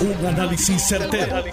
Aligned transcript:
Un 0.00 0.26
análisis 0.26 0.82
certero, 0.88 1.44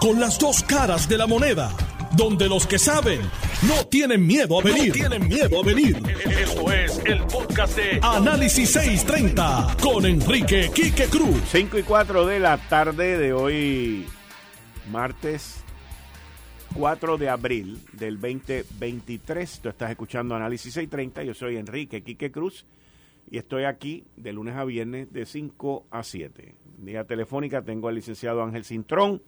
Con 0.00 0.18
las 0.18 0.36
dos 0.36 0.64
caras 0.64 1.08
de 1.08 1.16
la 1.16 1.28
moneda. 1.28 1.70
Donde 2.16 2.48
los 2.48 2.66
que 2.66 2.76
saben 2.76 3.20
no 3.68 3.86
tienen 3.86 4.26
miedo 4.26 4.58
a 4.58 4.62
venir. 4.64 4.92
tienen 4.92 5.28
miedo 5.28 5.60
a 5.60 5.64
venir. 5.64 5.96
Esto 6.28 6.72
es 6.72 7.00
el 7.04 7.22
podcast 7.22 7.76
de 7.76 8.00
Análisis 8.02 8.72
630 8.72 9.76
con 9.80 10.04
Enrique 10.04 10.70
Quique 10.74 11.06
Cruz. 11.06 11.40
5 11.52 11.78
y 11.78 11.82
4 11.84 12.26
de 12.26 12.40
la 12.40 12.58
tarde 12.58 13.16
de 13.16 13.32
hoy, 13.32 14.06
martes 14.90 15.62
4 16.74 17.16
de 17.16 17.28
abril 17.28 17.80
del 17.92 18.20
2023. 18.20 19.60
Tú 19.60 19.68
estás 19.68 19.90
escuchando 19.90 20.34
Análisis 20.34 20.74
630. 20.74 21.22
Yo 21.22 21.32
soy 21.32 21.58
Enrique 21.58 22.02
Quique 22.02 22.32
Cruz 22.32 22.66
y 23.32 23.38
estoy 23.38 23.64
aquí 23.64 24.04
de 24.18 24.34
lunes 24.34 24.54
a 24.56 24.64
viernes 24.66 25.10
de 25.10 25.24
5 25.24 25.86
a 25.90 26.02
7. 26.02 26.54
Día 26.76 27.04
telefónica 27.04 27.62
tengo 27.62 27.88
al 27.88 27.94
licenciado 27.94 28.42
Ángel 28.42 28.62
Cintrón, 28.62 29.22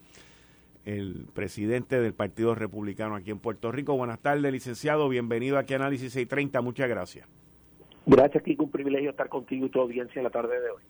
el 0.85 1.27
presidente 1.33 1.99
del 1.99 2.13
Partido 2.13 2.55
Republicano 2.55 3.15
aquí 3.15 3.31
en 3.31 3.39
Puerto 3.39 3.73
Rico. 3.73 3.97
Buenas 3.97 4.21
tardes, 4.21 4.53
licenciado. 4.53 5.09
Bienvenido 5.09 5.57
aquí 5.57 5.73
a 5.73 5.77
Análisis 5.77 6.13
630. 6.13 6.61
Muchas 6.61 6.87
gracias. 6.87 7.27
Gracias, 8.05 8.43
Kiko. 8.45 8.65
Un 8.65 8.71
privilegio 8.71 9.09
estar 9.09 9.31
contigo 9.31 9.65
y 9.65 9.71
tu 9.71 9.81
audiencia 9.81 10.21
en 10.21 10.25
la 10.25 10.31
tarde 10.31 10.61
de 10.61 10.69
hoy. 10.69 10.83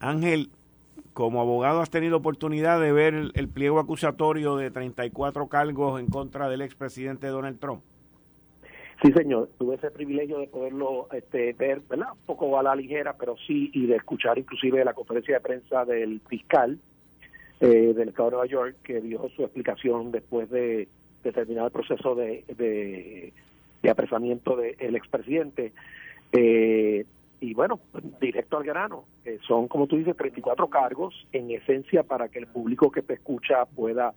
Ángel, 0.00 0.48
como 1.12 1.42
abogado 1.42 1.82
has 1.82 1.90
tenido 1.90 2.16
oportunidad 2.16 2.80
de 2.80 2.92
ver 2.92 3.12
el, 3.12 3.48
pliego 3.48 3.78
acusatorio 3.78 4.56
de 4.56 4.70
34 4.70 5.48
cargos 5.48 6.00
en 6.00 6.06
contra 6.06 6.48
del 6.48 6.62
expresidente 6.62 7.26
Donald 7.26 7.60
Trump. 7.60 7.82
Sí, 9.02 9.12
señor, 9.12 9.48
tuve 9.58 9.76
ese 9.76 9.92
privilegio 9.92 10.38
de 10.40 10.48
poderlo 10.48 11.06
este, 11.12 11.52
ver, 11.52 11.82
¿verdad? 11.88 12.08
Un 12.12 12.26
poco 12.26 12.58
a 12.58 12.64
la 12.64 12.74
ligera, 12.74 13.14
pero 13.16 13.36
sí, 13.46 13.70
y 13.72 13.86
de 13.86 13.96
escuchar 13.96 14.38
inclusive 14.38 14.84
la 14.84 14.92
conferencia 14.92 15.36
de 15.36 15.40
prensa 15.40 15.84
del 15.84 16.20
fiscal 16.28 16.80
eh, 17.60 17.94
del 17.94 18.08
Estado 18.08 18.30
de 18.30 18.36
Nueva 18.36 18.46
York, 18.46 18.76
que 18.82 19.00
dio 19.00 19.28
su 19.36 19.42
explicación 19.42 20.10
después 20.10 20.50
de, 20.50 20.88
terminar 21.22 21.66
el 21.66 21.70
proceso 21.70 22.14
de, 22.16 22.44
de, 22.56 23.90
apresamiento 23.90 24.56
del 24.56 24.96
expresidente. 24.96 25.72
Eh, 26.32 27.04
y 27.40 27.54
bueno, 27.54 27.78
directo 28.20 28.56
al 28.56 28.64
grano, 28.64 29.04
son, 29.46 29.68
como 29.68 29.86
tú 29.86 29.96
dices, 29.96 30.16
34 30.16 30.66
cargos, 30.68 31.14
en 31.32 31.52
esencia 31.52 32.02
para 32.02 32.28
que 32.28 32.40
el 32.40 32.48
público 32.48 32.90
que 32.90 33.02
te 33.02 33.14
escucha 33.14 33.64
pueda 33.66 34.12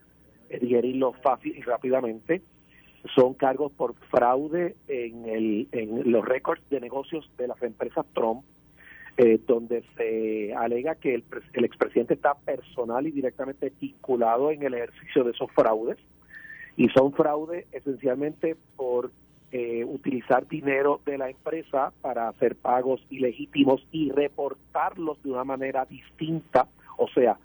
digerirlo 0.50 1.14
fácil 1.14 1.56
y 1.56 1.62
rápidamente 1.62 2.42
son 3.16 3.34
cargos 3.34 3.72
por 3.72 3.96
fraude 4.10 4.76
en, 4.88 5.26
el, 5.26 5.68
en 5.72 6.12
los 6.12 6.24
récords 6.26 6.62
de 6.70 6.80
negocios 6.80 7.30
de 7.38 7.48
las 7.48 7.62
empresas 7.62 8.06
Trump, 8.14 8.44
eh, 9.18 9.40
donde 9.46 9.84
se 9.98 10.54
alega 10.56 10.96
que 10.96 11.16
el, 11.16 11.24
el 11.54 11.66
expresidente 11.66 12.14
está 12.14 12.36
personal 12.36 13.06
y 13.08 13.12
directamente 13.12 13.72
vinculado 13.80 14.52
en 14.52 14.64
el 14.64 14.74
ejercicio 14.74 15.24
de 15.24 15.32
esos 15.32 15.52
fraudes. 15.52 15.98
Y 16.78 16.88
son 16.90 17.12
fraudes 17.14 17.66
esencialmente 17.74 18.56
por 18.76 19.12
eh, 19.52 19.84
utilizar 19.84 20.48
dinero 20.48 21.02
de 21.06 21.18
la 21.18 21.30
empresa 21.30 21.92
para 22.02 22.30
hacer 22.30 22.56
pagos 22.56 23.06
ilegítimos 23.10 23.86
y 23.92 24.10
reportarlos 24.10 25.22
de 25.24 25.32
una 25.32 25.44
manera 25.44 25.84
distinta, 25.84 26.70
o 26.98 27.10
sea, 27.10 27.38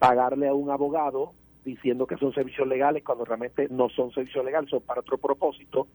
pagarle 0.00 0.48
a 0.48 0.54
un 0.54 0.70
abogado 0.70 1.34
diciendo 1.66 2.06
que 2.06 2.16
son 2.16 2.32
servicios 2.32 2.66
legales 2.66 3.02
cuando 3.02 3.24
realmente 3.26 3.68
no 3.68 3.90
son 3.90 4.12
servicios 4.12 4.44
legales, 4.44 4.70
son 4.70 4.80
para 4.80 5.00
otro 5.00 5.18
propósito, 5.18 5.88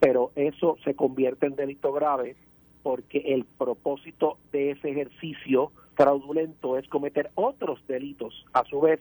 pero 0.00 0.32
eso 0.34 0.76
se 0.82 0.96
convierte 0.96 1.46
en 1.46 1.54
delito 1.54 1.92
grave 1.92 2.34
porque 2.82 3.18
el 3.18 3.44
propósito 3.44 4.38
de 4.50 4.72
ese 4.72 4.90
ejercicio 4.90 5.70
fraudulento 5.94 6.78
es 6.78 6.88
cometer 6.88 7.30
otros 7.34 7.86
delitos, 7.86 8.44
a 8.54 8.64
su 8.64 8.80
vez, 8.80 8.98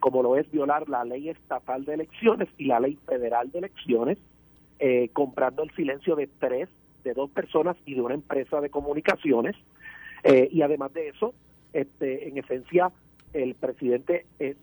como 0.00 0.22
lo 0.22 0.36
es 0.36 0.50
violar 0.50 0.88
la 0.88 1.04
ley 1.04 1.28
estatal 1.30 1.84
de 1.84 1.94
elecciones 1.94 2.48
y 2.58 2.66
la 2.66 2.80
ley 2.80 2.98
federal 3.06 3.50
de 3.52 3.60
elecciones, 3.60 4.18
eh, 4.80 5.08
comprando 5.12 5.62
el 5.62 5.70
silencio 5.70 6.16
de 6.16 6.26
tres, 6.26 6.68
de 7.04 7.14
dos 7.14 7.30
personas 7.30 7.76
y 7.86 7.94
de 7.94 8.02
una 8.02 8.14
empresa 8.14 8.60
de 8.60 8.68
comunicaciones, 8.68 9.56
eh, 10.24 10.48
y 10.50 10.62
además 10.62 10.92
de 10.92 11.08
eso, 11.08 11.32
este, 11.72 12.28
en 12.28 12.38
esencia, 12.38 12.90
el 13.32 13.54
presidente 13.54 14.26
eh, 14.38 14.56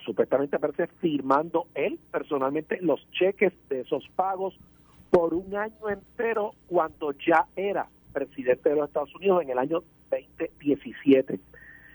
supuestamente 0.00 0.56
aparece 0.56 0.86
firmando 1.00 1.66
él 1.74 1.98
personalmente 2.10 2.78
los 2.80 3.06
cheques 3.12 3.52
de 3.68 3.80
esos 3.80 4.08
pagos 4.16 4.58
por 5.10 5.34
un 5.34 5.54
año 5.54 5.90
entero 5.90 6.54
cuando 6.68 7.12
ya 7.12 7.46
era 7.54 7.88
presidente 8.12 8.70
de 8.70 8.76
los 8.76 8.88
Estados 8.88 9.14
Unidos 9.14 9.42
en 9.42 9.50
el 9.50 9.58
año 9.58 9.82
2017. 10.10 11.38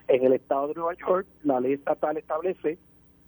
En 0.07 0.23
el 0.23 0.33
estado 0.33 0.69
de 0.69 0.75
Nueva 0.75 0.93
York, 0.95 1.27
la 1.43 1.59
ley 1.59 1.73
estatal 1.73 2.17
establece 2.17 2.77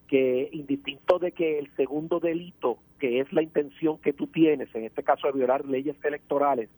que 0.08 0.50
indistinto 0.52 1.20
de 1.20 1.32
que 1.32 1.60
el 1.60 1.74
segundo 1.76 2.20
delito, 2.20 2.80
que 3.00 3.20
es 3.20 3.32
la 3.32 3.44
intención 3.44 3.98
que 4.00 4.14
tú 4.14 4.28
tienes, 4.28 4.74
en 4.74 4.86
este 4.86 5.04
caso 5.04 5.28
de 5.28 5.34
violar 5.34 5.66
leyes 5.66 5.96
electorales, 6.04 6.70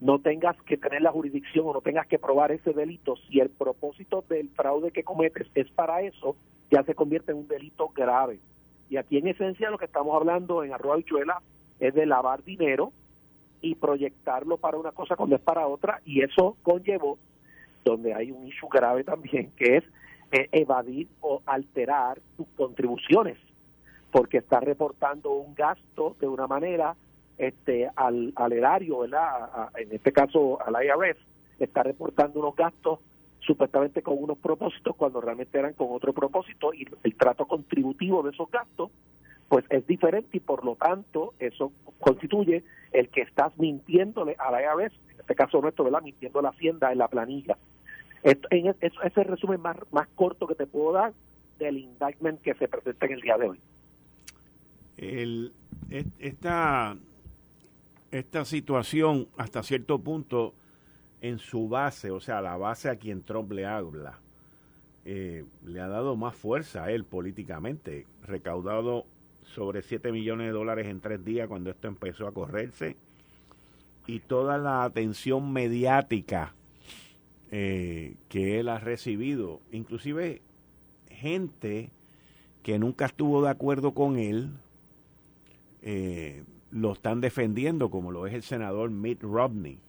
no 0.00 0.18
tengas 0.18 0.56
que 0.62 0.76
tener 0.76 1.02
la 1.02 1.12
jurisdicción 1.12 1.66
o 1.66 1.74
no 1.74 1.80
tengas 1.80 2.06
que 2.06 2.18
probar 2.18 2.52
ese 2.52 2.72
delito, 2.72 3.16
si 3.28 3.40
el 3.40 3.50
propósito 3.50 4.24
del 4.28 4.48
fraude 4.50 4.92
que 4.92 5.04
cometes 5.04 5.46
es 5.54 5.70
para 5.70 6.02
eso, 6.02 6.36
ya 6.70 6.82
se 6.84 6.94
convierte 6.94 7.32
en 7.32 7.38
un 7.38 7.48
delito 7.48 7.88
grave. 7.88 8.40
Y 8.88 8.96
aquí 8.96 9.18
en 9.18 9.28
esencia 9.28 9.70
lo 9.70 9.78
que 9.78 9.84
estamos 9.84 10.14
hablando 10.16 10.64
en 10.64 10.72
Arroyo 10.72 10.94
Habichuela 10.94 11.42
es 11.78 11.94
de 11.94 12.06
lavar 12.06 12.42
dinero 12.44 12.92
y 13.60 13.74
proyectarlo 13.74 14.56
para 14.56 14.78
una 14.78 14.92
cosa 14.92 15.16
cuando 15.16 15.36
es 15.36 15.42
para 15.42 15.66
otra, 15.66 16.00
y 16.04 16.22
eso 16.22 16.56
conllevó, 16.62 17.18
donde 17.84 18.14
hay 18.14 18.30
un 18.30 18.46
issue 18.46 18.68
grave 18.70 19.04
también, 19.04 19.52
que 19.56 19.78
es 19.78 19.84
eh, 20.32 20.48
evadir 20.52 21.08
o 21.20 21.42
alterar 21.44 22.20
tus 22.36 22.46
contribuciones, 22.56 23.36
porque 24.10 24.38
está 24.38 24.60
reportando 24.60 25.32
un 25.32 25.54
gasto 25.54 26.16
de 26.20 26.28
una 26.28 26.46
manera 26.46 26.96
este 27.38 27.90
al, 27.96 28.32
al 28.36 28.52
erario, 28.52 29.00
¿verdad? 29.00 29.70
en 29.76 29.92
este 29.92 30.12
caso 30.12 30.58
al 30.62 30.74
IRS, 30.84 31.16
está 31.58 31.82
reportando 31.82 32.40
unos 32.40 32.54
gastos 32.54 32.98
supuestamente 33.50 34.00
con 34.00 34.14
unos 34.16 34.38
propósitos 34.38 34.94
cuando 34.94 35.20
realmente 35.20 35.58
eran 35.58 35.72
con 35.72 35.88
otro 35.90 36.12
propósito 36.12 36.72
y 36.72 36.86
el 37.02 37.16
trato 37.16 37.46
contributivo 37.46 38.22
de 38.22 38.30
esos 38.30 38.48
gastos 38.48 38.92
pues 39.48 39.64
es 39.70 39.84
diferente 39.88 40.36
y 40.36 40.40
por 40.40 40.64
lo 40.64 40.76
tanto 40.76 41.34
eso 41.40 41.72
constituye 41.98 42.62
el 42.92 43.08
que 43.08 43.22
estás 43.22 43.52
mintiéndole 43.58 44.36
a 44.38 44.52
la 44.52 44.62
IRS, 44.62 44.94
en 45.14 45.20
este 45.20 45.34
caso 45.34 45.60
nuestro, 45.60 45.82
¿verdad? 45.82 46.02
Mintiendo 46.02 46.38
a 46.38 46.42
la 46.42 46.50
Hacienda 46.50 46.92
en 46.92 46.98
la 46.98 47.08
planilla. 47.08 47.58
Esto, 48.22 48.46
en 48.52 48.68
es, 48.68 48.92
ese 49.02 49.24
resumen 49.24 49.60
más, 49.60 49.76
más 49.90 50.06
corto 50.14 50.46
que 50.46 50.54
te 50.54 50.66
puedo 50.66 50.92
dar 50.92 51.12
del 51.58 51.78
indictment 51.78 52.40
que 52.42 52.54
se 52.54 52.68
presenta 52.68 53.06
en 53.06 53.12
el 53.12 53.20
día 53.20 53.36
de 53.36 53.48
hoy. 53.48 53.60
El, 54.96 55.52
esta 56.20 56.96
esta 58.12 58.44
situación 58.44 59.26
hasta 59.36 59.64
cierto 59.64 59.98
punto 59.98 60.54
en 61.20 61.38
su 61.38 61.68
base, 61.68 62.10
o 62.10 62.20
sea, 62.20 62.40
la 62.40 62.56
base 62.56 62.88
a 62.88 62.96
quien 62.96 63.22
Trump 63.22 63.52
le 63.52 63.66
habla, 63.66 64.18
eh, 65.04 65.44
le 65.64 65.80
ha 65.80 65.88
dado 65.88 66.16
más 66.16 66.34
fuerza 66.34 66.84
a 66.84 66.90
él 66.90 67.04
políticamente, 67.04 68.06
recaudado 68.26 69.06
sobre 69.42 69.82
7 69.82 70.12
millones 70.12 70.46
de 70.46 70.52
dólares 70.52 70.86
en 70.86 71.00
tres 71.00 71.24
días 71.24 71.48
cuando 71.48 71.70
esto 71.70 71.88
empezó 71.88 72.26
a 72.26 72.32
correrse, 72.32 72.96
y 74.06 74.20
toda 74.20 74.58
la 74.58 74.84
atención 74.84 75.52
mediática 75.52 76.54
eh, 77.50 78.16
que 78.28 78.60
él 78.60 78.68
ha 78.68 78.78
recibido, 78.78 79.60
inclusive 79.72 80.40
gente 81.10 81.90
que 82.62 82.78
nunca 82.78 83.06
estuvo 83.06 83.42
de 83.42 83.50
acuerdo 83.50 83.92
con 83.92 84.16
él, 84.16 84.50
eh, 85.82 86.44
lo 86.70 86.92
están 86.92 87.20
defendiendo, 87.20 87.90
como 87.90 88.12
lo 88.12 88.26
es 88.26 88.34
el 88.34 88.42
senador 88.42 88.90
Mitt 88.90 89.22
Romney, 89.22 89.80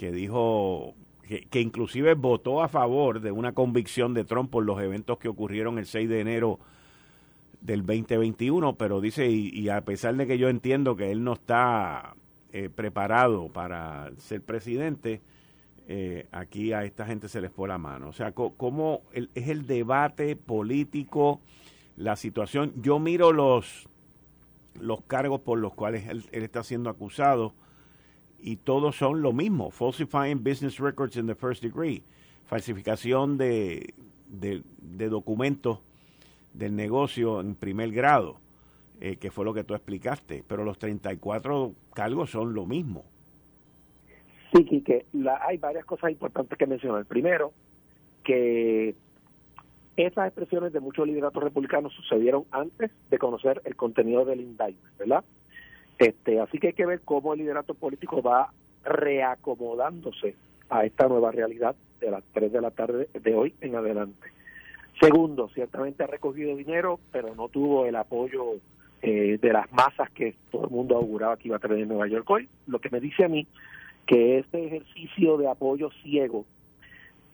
que 0.00 0.12
dijo 0.12 0.94
que, 1.50 1.60
inclusive 1.60 2.14
votó 2.14 2.62
a 2.62 2.68
favor 2.68 3.20
de 3.20 3.32
una 3.32 3.52
convicción 3.52 4.14
de 4.14 4.24
Trump 4.24 4.50
por 4.50 4.64
los 4.64 4.80
eventos 4.80 5.18
que 5.18 5.28
ocurrieron 5.28 5.78
el 5.78 5.84
6 5.84 6.08
de 6.08 6.20
enero 6.20 6.58
del 7.60 7.84
2021, 7.84 8.76
pero 8.76 9.02
dice, 9.02 9.28
y, 9.28 9.68
a 9.68 9.82
pesar 9.82 10.16
de 10.16 10.26
que 10.26 10.38
yo 10.38 10.48
entiendo 10.48 10.96
que 10.96 11.10
él 11.10 11.22
no 11.22 11.34
está 11.34 12.14
eh, 12.50 12.70
preparado 12.74 13.50
para 13.50 14.10
ser 14.16 14.40
presidente, 14.40 15.20
eh, 15.86 16.26
aquí 16.32 16.72
a 16.72 16.84
esta 16.84 17.04
gente 17.04 17.28
se 17.28 17.42
les 17.42 17.50
pone 17.50 17.74
la 17.74 17.78
mano. 17.78 18.08
O 18.08 18.12
sea, 18.14 18.32
¿cómo 18.32 19.02
es 19.12 19.48
el 19.48 19.66
debate 19.66 20.34
político, 20.34 21.42
la 21.96 22.16
situación? 22.16 22.72
Yo 22.80 22.98
miro 22.98 23.34
los 23.34 23.86
los 24.80 25.02
cargos 25.02 25.42
por 25.42 25.58
los 25.58 25.74
cuales 25.74 26.08
él, 26.08 26.24
está 26.32 26.62
siendo 26.62 26.88
acusado 26.88 27.52
y 28.42 28.56
todos 28.56 28.96
son 28.96 29.22
lo 29.22 29.32
mismo, 29.32 29.70
falsifying 29.70 30.42
business 30.42 30.78
records 30.78 31.16
in 31.16 31.26
the 31.26 31.34
first 31.34 31.62
degree, 31.62 32.02
falsificación 32.46 33.38
de, 33.38 33.94
de, 34.28 35.08
documentos 35.08 35.80
del 36.54 36.74
negocio 36.74 37.40
en 37.40 37.54
primer 37.54 37.92
grado, 37.92 38.36
eh, 39.00 39.16
que 39.16 39.30
fue 39.30 39.44
lo 39.44 39.54
que 39.54 39.64
tú 39.64 39.74
explicaste, 39.74 40.44
pero 40.46 40.64
los 40.64 40.78
34 40.78 41.72
cargos 41.94 42.30
son 42.30 42.54
lo 42.54 42.66
mismo. 42.66 43.04
Sí, 44.52 44.64
que 44.82 45.06
hay 45.42 45.58
varias 45.58 45.84
cosas 45.84 46.10
importantes 46.10 46.58
que 46.58 46.66
mencionar. 46.66 47.04
Primero, 47.04 47.52
que 48.24 48.96
Esas 49.96 50.28
expresiones 50.28 50.72
de 50.72 50.80
muchos 50.80 51.06
lideratos 51.06 51.42
republicanos 51.42 51.92
sucedieron 51.92 52.44
antes 52.50 52.90
de 53.10 53.18
conocer 53.18 53.60
el 53.64 53.76
contenido 53.76 54.24
del 54.24 54.40
indictment, 54.40 54.96
¿verdad? 54.98 55.24
Este, 56.00 56.40
así 56.40 56.58
que 56.58 56.68
hay 56.68 56.72
que 56.72 56.86
ver 56.86 57.02
cómo 57.02 57.34
el 57.34 57.40
liderato 57.40 57.74
político 57.74 58.22
va 58.22 58.50
reacomodándose 58.84 60.34
a 60.70 60.86
esta 60.86 61.06
nueva 61.06 61.30
realidad 61.30 61.76
de 62.00 62.10
las 62.10 62.24
3 62.32 62.50
de 62.50 62.60
la 62.62 62.70
tarde 62.70 63.10
de 63.12 63.34
hoy 63.34 63.54
en 63.60 63.76
adelante. 63.76 64.28
Segundo, 64.98 65.50
ciertamente 65.50 66.02
ha 66.02 66.06
recogido 66.06 66.56
dinero, 66.56 66.98
pero 67.12 67.34
no 67.34 67.48
tuvo 67.48 67.84
el 67.84 67.96
apoyo 67.96 68.54
eh, 69.02 69.38
de 69.42 69.52
las 69.52 69.70
masas 69.72 70.10
que 70.12 70.34
todo 70.50 70.64
el 70.64 70.70
mundo 70.70 70.96
auguraba 70.96 71.36
que 71.36 71.48
iba 71.48 71.58
a 71.58 71.60
tener 71.60 71.78
en 71.80 71.88
Nueva 71.88 72.08
York 72.08 72.28
hoy, 72.30 72.48
lo 72.66 72.78
que 72.78 72.88
me 72.88 73.00
dice 73.00 73.26
a 73.26 73.28
mí 73.28 73.46
que 74.06 74.38
este 74.38 74.64
ejercicio 74.64 75.36
de 75.36 75.48
apoyo 75.48 75.90
ciego, 76.02 76.46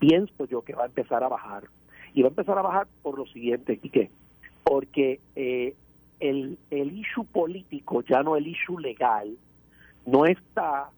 pienso 0.00 0.44
yo 0.46 0.62
que 0.62 0.74
va 0.74 0.82
a 0.82 0.86
empezar 0.86 1.22
a 1.22 1.28
bajar. 1.28 1.68
Y 2.14 2.22
va 2.22 2.28
a 2.28 2.30
empezar 2.30 2.58
a 2.58 2.62
bajar 2.62 2.88
por 3.02 3.16
lo 3.16 3.26
siguiente, 3.26 3.78
¿y 3.80 3.90
qué? 3.90 4.10
Porque 4.64 5.20
eh, 5.36 5.76
el, 6.20 6.58
el 6.70 6.98
issue 6.98 7.24
político, 7.24 8.02
ya 8.02 8.22
no 8.22 8.36
el 8.36 8.46
issue 8.46 8.78
legal, 8.78 9.36
no 10.06 10.26
está 10.26 10.90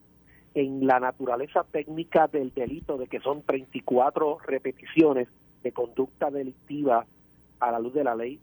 en 0.54 0.86
la 0.86 1.00
naturaleza 1.00 1.64
técnica 1.70 2.26
del 2.26 2.52
delito 2.52 2.96
de 2.96 3.06
que 3.06 3.20
son 3.20 3.42
34 3.42 4.38
repeticiones 4.46 5.28
de 5.62 5.72
conducta 5.72 6.30
delictiva 6.30 7.06
a 7.60 7.70
la 7.70 7.78
luz 7.78 7.94
de 7.94 8.04
la 8.04 8.14
ley 8.14 8.40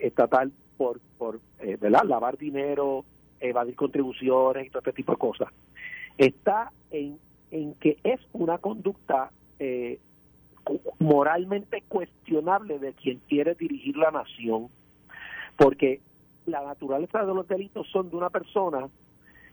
estatal 0.00 0.52
por, 0.76 1.00
por 1.18 1.40
eh, 1.60 1.78
lavar 1.80 2.38
dinero, 2.38 3.04
evadir 3.40 3.74
contribuciones 3.76 4.66
y 4.66 4.70
todo 4.70 4.80
este 4.80 4.92
tipo 4.92 5.12
de 5.12 5.18
cosas. 5.18 5.48
Está 6.16 6.72
en, 6.90 7.18
en 7.50 7.74
que 7.74 7.98
es 8.02 8.20
una 8.32 8.58
conducta 8.58 9.30
eh, 9.58 9.98
moralmente 10.98 11.82
cuestionable 11.88 12.78
de 12.78 12.92
quien 12.92 13.20
quiere 13.28 13.54
dirigir 13.54 13.96
la 13.96 14.10
nación, 14.10 14.68
porque 15.56 16.00
la 16.48 16.62
naturaleza 16.62 17.24
de 17.24 17.34
los 17.34 17.46
delitos 17.46 17.86
son 17.90 18.10
de 18.10 18.16
una 18.16 18.30
persona 18.30 18.88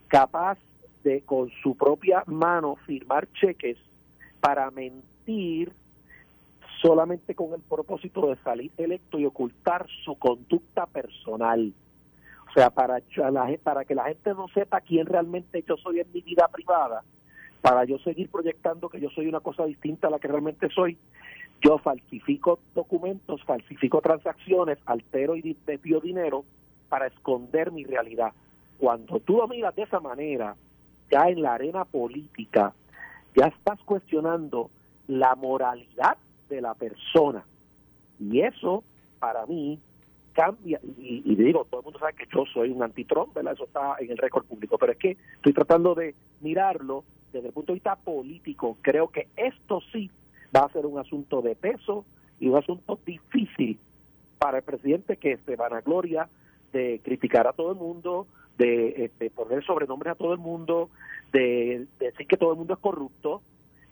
capaz 0.08 0.58
de 1.04 1.22
con 1.22 1.50
su 1.62 1.76
propia 1.76 2.24
mano 2.26 2.76
firmar 2.86 3.28
cheques 3.34 3.78
para 4.40 4.70
mentir 4.72 5.72
solamente 6.82 7.36
con 7.36 7.54
el 7.54 7.62
propósito 7.62 8.28
de 8.28 8.36
salir 8.38 8.72
electo 8.78 9.20
y 9.20 9.26
ocultar 9.26 9.88
su 10.04 10.16
conducta 10.16 10.86
personal. 10.86 11.74
O 12.50 12.54
sea, 12.54 12.70
para, 12.70 13.02
para 13.64 13.86
que 13.86 13.96
la 13.96 14.06
gente 14.06 14.34
no 14.34 14.48
sepa 14.50 14.82
quién 14.82 15.06
realmente 15.06 15.64
yo 15.68 15.78
soy 15.78 16.00
en 16.00 16.12
mi 16.14 16.22
vida 16.22 16.48
privada, 16.48 17.04
para 17.62 17.86
yo 17.86 17.98
seguir 18.00 18.30
proyectando 18.30 18.90
que 18.90 19.00
yo 19.00 19.10
soy 19.10 19.28
una 19.28 19.40
cosa 19.40 19.66
distinta 19.66 20.08
a 20.08 20.12
la 20.12 20.20
que 20.20 20.28
realmente 20.28 20.70
soy, 20.70 20.98
yo 21.62 21.78
falsifico 21.80 22.60
documentos, 22.74 23.44
falsifico 23.44 24.02
transacciones, 24.02 24.78
altero 24.86 25.36
y 25.36 25.58
desvío 25.66 26.00
dinero 26.00 26.46
para 26.90 27.08
esconder 27.08 27.72
mi 27.72 27.84
realidad. 27.84 28.34
Cuando 28.78 29.20
tú 29.20 29.38
lo 29.38 29.48
miras 29.48 29.76
de 29.76 29.84
esa 29.84 30.00
manera, 30.00 30.56
ya 31.12 31.30
en 31.30 31.42
la 31.42 31.54
arena 31.54 31.86
política, 31.86 32.74
ya 33.36 33.48
estás 33.48 33.80
cuestionando 33.84 34.70
la 35.08 35.36
moralidad 35.36 36.18
de 36.50 36.62
la 36.62 36.74
persona. 36.74 37.46
Y 38.20 38.42
eso, 38.42 38.84
para 39.20 39.46
mí, 39.46 39.80
cambia, 40.34 40.80
y, 40.98 41.36
digo, 41.36 41.66
todo 41.66 41.82
el 41.82 41.86
mundo 41.86 42.00
sabe 42.00 42.14
que 42.14 42.28
yo 42.34 42.46
soy 42.54 42.72
un 42.72 42.84
antitrón, 42.84 43.30
¿verdad? 43.34 43.54
Eso 43.54 43.66
está 43.66 43.96
en 44.00 44.12
el 44.12 44.18
récord 44.18 44.46
público, 44.46 44.78
pero 44.78 44.92
es 44.92 44.98
que 44.98 45.18
estoy 45.36 45.54
tratando 45.54 45.96
de 45.96 46.16
mirarlo 46.42 47.04
desde 47.32 47.48
el 47.48 47.54
punto 47.54 47.72
de 47.72 47.76
vista 47.76 47.96
político. 47.96 48.78
Creo 48.82 49.10
que 49.10 49.28
esto 49.36 49.82
sí 49.92 50.10
va 50.56 50.62
a 50.62 50.72
ser 50.72 50.86
un 50.86 51.00
asunto 51.00 51.42
de 51.42 51.56
peso 51.56 52.06
y 52.40 52.48
un 52.48 52.58
asunto 52.58 53.00
difícil 53.06 53.80
para 54.38 54.58
el 54.58 54.64
presidente 54.64 55.18
que 55.18 55.38
se 55.38 55.56
vanagloria 55.56 56.30
de 56.76 57.00
criticar 57.02 57.48
a 57.48 57.54
todo 57.54 57.72
el 57.72 57.78
mundo, 57.78 58.28
de, 58.58 59.06
este, 59.06 59.30
poner 59.30 59.64
sobrenombres 59.64 60.12
a 60.12 60.16
todo 60.16 60.34
el 60.34 60.40
mundo, 60.40 60.90
de 61.32 61.88
decir 62.00 62.28
que 62.28 62.36
todo 62.36 62.52
el 62.52 62.58
mundo 62.58 62.74
es 62.74 62.80
corrupto, 62.80 63.42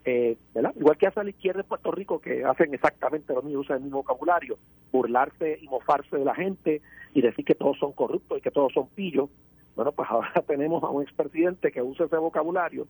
eh, 0.06 0.38
Igual 0.76 0.98
que 0.98 1.08
hace 1.08 1.24
la 1.24 1.30
izquierda 1.30 1.62
de 1.62 1.68
Puerto 1.68 1.90
Rico, 1.92 2.20
que 2.20 2.44
hacen 2.44 2.74
exactamente 2.74 3.34
lo 3.34 3.42
mismo, 3.42 3.62
usan 3.62 3.78
el 3.78 3.84
mismo 3.84 4.00
vocabulario, 4.00 4.58
burlarse 4.92 5.60
y 5.62 5.68
mofarse 5.70 6.18
de 6.18 6.26
la 6.26 6.36
gente 6.36 6.82
y 7.14 7.22
decir 7.22 7.46
que 7.46 7.56
todos 7.56 7.78
son 7.80 7.94
corruptos 7.94 8.38
y 8.38 8.42
que 8.42 8.52
todos 8.52 8.74
son 8.74 8.88
pillos. 8.90 9.30
Bueno, 9.78 9.94
pues 9.94 10.10
ahora 10.10 10.34
tenemos 10.48 10.84
a 10.84 10.90
un 10.90 11.04
expresidente 11.04 11.72
que 11.72 11.82
usa 11.82 12.08
ese 12.08 12.18
vocabulario, 12.18 12.86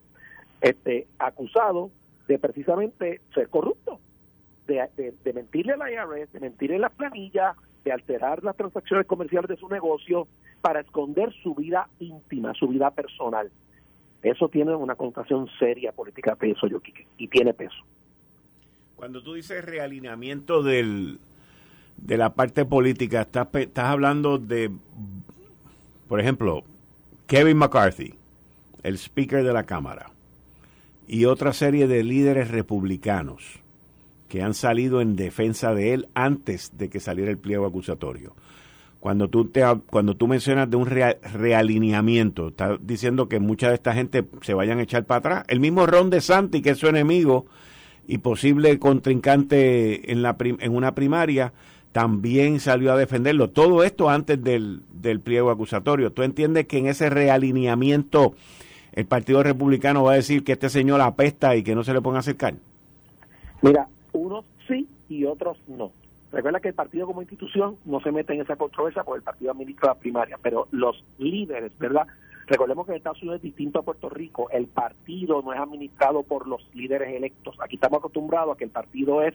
este, 0.60 1.06
acusado 1.20 1.90
de 2.26 2.38
precisamente 2.38 3.20
ser 3.32 3.48
corrupto, 3.48 4.00
de, 4.66 4.88
de, 4.96 5.32
mentirle 5.32 5.74
a 5.74 5.76
la 5.76 5.92
IRS, 5.92 6.32
de 6.32 6.40
mentirle 6.40 6.76
en 6.76 6.82
las 6.82 6.92
planillas, 6.92 7.56
de 7.84 7.92
alterar 7.92 8.42
las 8.42 8.56
transacciones 8.56 9.06
comerciales 9.06 9.48
de 9.48 9.56
su 9.56 9.68
negocio 9.68 10.26
para 10.60 10.80
esconder 10.80 11.32
su 11.42 11.54
vida 11.54 11.88
íntima, 12.00 12.54
su 12.54 12.68
vida 12.68 12.90
personal. 12.90 13.50
Eso 14.22 14.48
tiene 14.48 14.74
una 14.74 14.94
connotación 14.94 15.48
seria 15.58 15.92
política 15.92 16.34
peso, 16.34 16.66
yo 16.66 16.80
y 17.18 17.28
tiene 17.28 17.52
peso. 17.52 17.76
Cuando 18.96 19.22
tú 19.22 19.34
dices 19.34 19.62
realineamiento 19.64 20.62
del, 20.62 21.18
de 21.98 22.16
la 22.16 22.34
parte 22.34 22.64
política, 22.64 23.22
estás, 23.22 23.48
estás 23.52 23.84
hablando 23.84 24.38
de, 24.38 24.70
por 26.08 26.20
ejemplo, 26.20 26.64
Kevin 27.26 27.58
McCarthy, 27.58 28.14
el 28.82 28.94
speaker 28.94 29.44
de 29.44 29.52
la 29.52 29.64
Cámara, 29.64 30.10
y 31.06 31.26
otra 31.26 31.52
serie 31.52 31.86
de 31.86 32.02
líderes 32.02 32.50
republicanos 32.50 33.63
que 34.34 34.42
han 34.42 34.52
salido 34.52 35.00
en 35.00 35.14
defensa 35.14 35.74
de 35.74 35.94
él 35.94 36.08
antes 36.12 36.76
de 36.76 36.88
que 36.88 36.98
saliera 36.98 37.30
el 37.30 37.38
pliego 37.38 37.66
acusatorio 37.66 38.34
cuando 38.98 39.28
tú 39.28 39.44
te 39.44 39.62
cuando 39.90 40.16
tú 40.16 40.26
mencionas 40.26 40.68
de 40.68 40.76
un 40.76 40.86
realineamiento, 40.86 42.48
estás 42.48 42.78
diciendo 42.82 43.28
que 43.28 43.38
mucha 43.38 43.68
de 43.68 43.74
esta 43.76 43.94
gente 43.94 44.24
se 44.40 44.54
vayan 44.54 44.80
a 44.80 44.82
echar 44.82 45.04
para 45.04 45.18
atrás. 45.18 45.44
El 45.46 45.60
mismo 45.60 45.86
Ron 45.86 46.10
de 46.10 46.20
Santi, 46.20 46.62
que 46.62 46.70
es 46.70 46.78
su 46.78 46.88
enemigo 46.88 47.46
y 48.08 48.18
posible 48.18 48.76
contrincante 48.80 50.10
en 50.10 50.20
la 50.22 50.36
en 50.40 50.74
una 50.74 50.96
primaria, 50.96 51.52
también 51.92 52.58
salió 52.58 52.92
a 52.92 52.96
defenderlo. 52.96 53.50
Todo 53.50 53.84
esto 53.84 54.10
antes 54.10 54.42
del, 54.42 54.82
del 54.90 55.20
pliego 55.20 55.52
acusatorio. 55.52 56.10
¿Tú 56.10 56.24
entiendes 56.24 56.66
que 56.66 56.78
en 56.78 56.88
ese 56.88 57.08
realineamiento 57.08 58.34
el 58.94 59.06
Partido 59.06 59.44
Republicano 59.44 60.02
va 60.02 60.14
a 60.14 60.16
decir 60.16 60.42
que 60.42 60.52
este 60.52 60.70
señor 60.70 61.00
apesta 61.02 61.54
y 61.54 61.62
que 61.62 61.76
no 61.76 61.84
se 61.84 61.92
le 61.92 62.00
ponga 62.00 62.16
a 62.16 62.20
acercar? 62.20 62.54
Mira, 63.64 63.86
unos 64.14 64.44
sí 64.66 64.88
y 65.08 65.24
otros 65.24 65.58
no. 65.68 65.92
Recuerda 66.32 66.60
que 66.60 66.68
el 66.68 66.74
partido 66.74 67.06
como 67.06 67.22
institución 67.22 67.76
no 67.84 68.00
se 68.00 68.10
mete 68.10 68.34
en 68.34 68.40
esa 68.40 68.56
controversia 68.56 69.04
porque 69.04 69.18
el 69.18 69.24
partido 69.24 69.52
administra 69.52 69.90
la 69.90 69.94
primaria, 69.94 70.38
pero 70.42 70.66
los 70.72 71.04
líderes, 71.18 71.76
¿verdad? 71.78 72.06
Recordemos 72.46 72.86
que 72.86 72.92
en 72.92 72.98
Estados 72.98 73.22
Unidos 73.22 73.36
es 73.36 73.42
distinto 73.42 73.78
a 73.78 73.82
Puerto 73.82 74.08
Rico, 74.08 74.50
el 74.50 74.66
partido 74.66 75.42
no 75.42 75.52
es 75.52 75.60
administrado 75.60 76.22
por 76.24 76.46
los 76.46 76.68
líderes 76.74 77.14
electos. 77.14 77.56
Aquí 77.60 77.76
estamos 77.76 77.98
acostumbrados 77.98 78.54
a 78.54 78.58
que 78.58 78.64
el 78.64 78.70
partido 78.70 79.22
es 79.22 79.34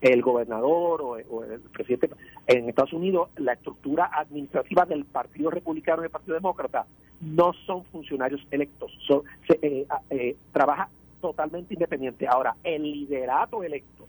el 0.00 0.22
gobernador 0.22 1.02
o, 1.02 1.44
el 1.44 1.60
presidente. 1.72 2.10
En 2.46 2.68
Estados 2.68 2.92
Unidos, 2.92 3.30
la 3.36 3.52
estructura 3.52 4.10
administrativa 4.12 4.84
del 4.86 5.04
Partido 5.04 5.50
Republicano 5.50 6.02
y 6.02 6.04
del 6.04 6.10
Partido 6.10 6.34
Demócrata 6.34 6.86
no 7.20 7.52
son 7.66 7.84
funcionarios 7.84 8.40
electos, 8.50 8.92
son, 9.06 9.22
se, 9.46 9.58
eh, 9.62 9.86
eh, 10.10 10.36
trabaja 10.52 10.88
totalmente 11.20 11.74
independiente. 11.74 12.26
Ahora, 12.26 12.56
el 12.64 12.82
liderato 12.82 13.62
electo 13.62 13.99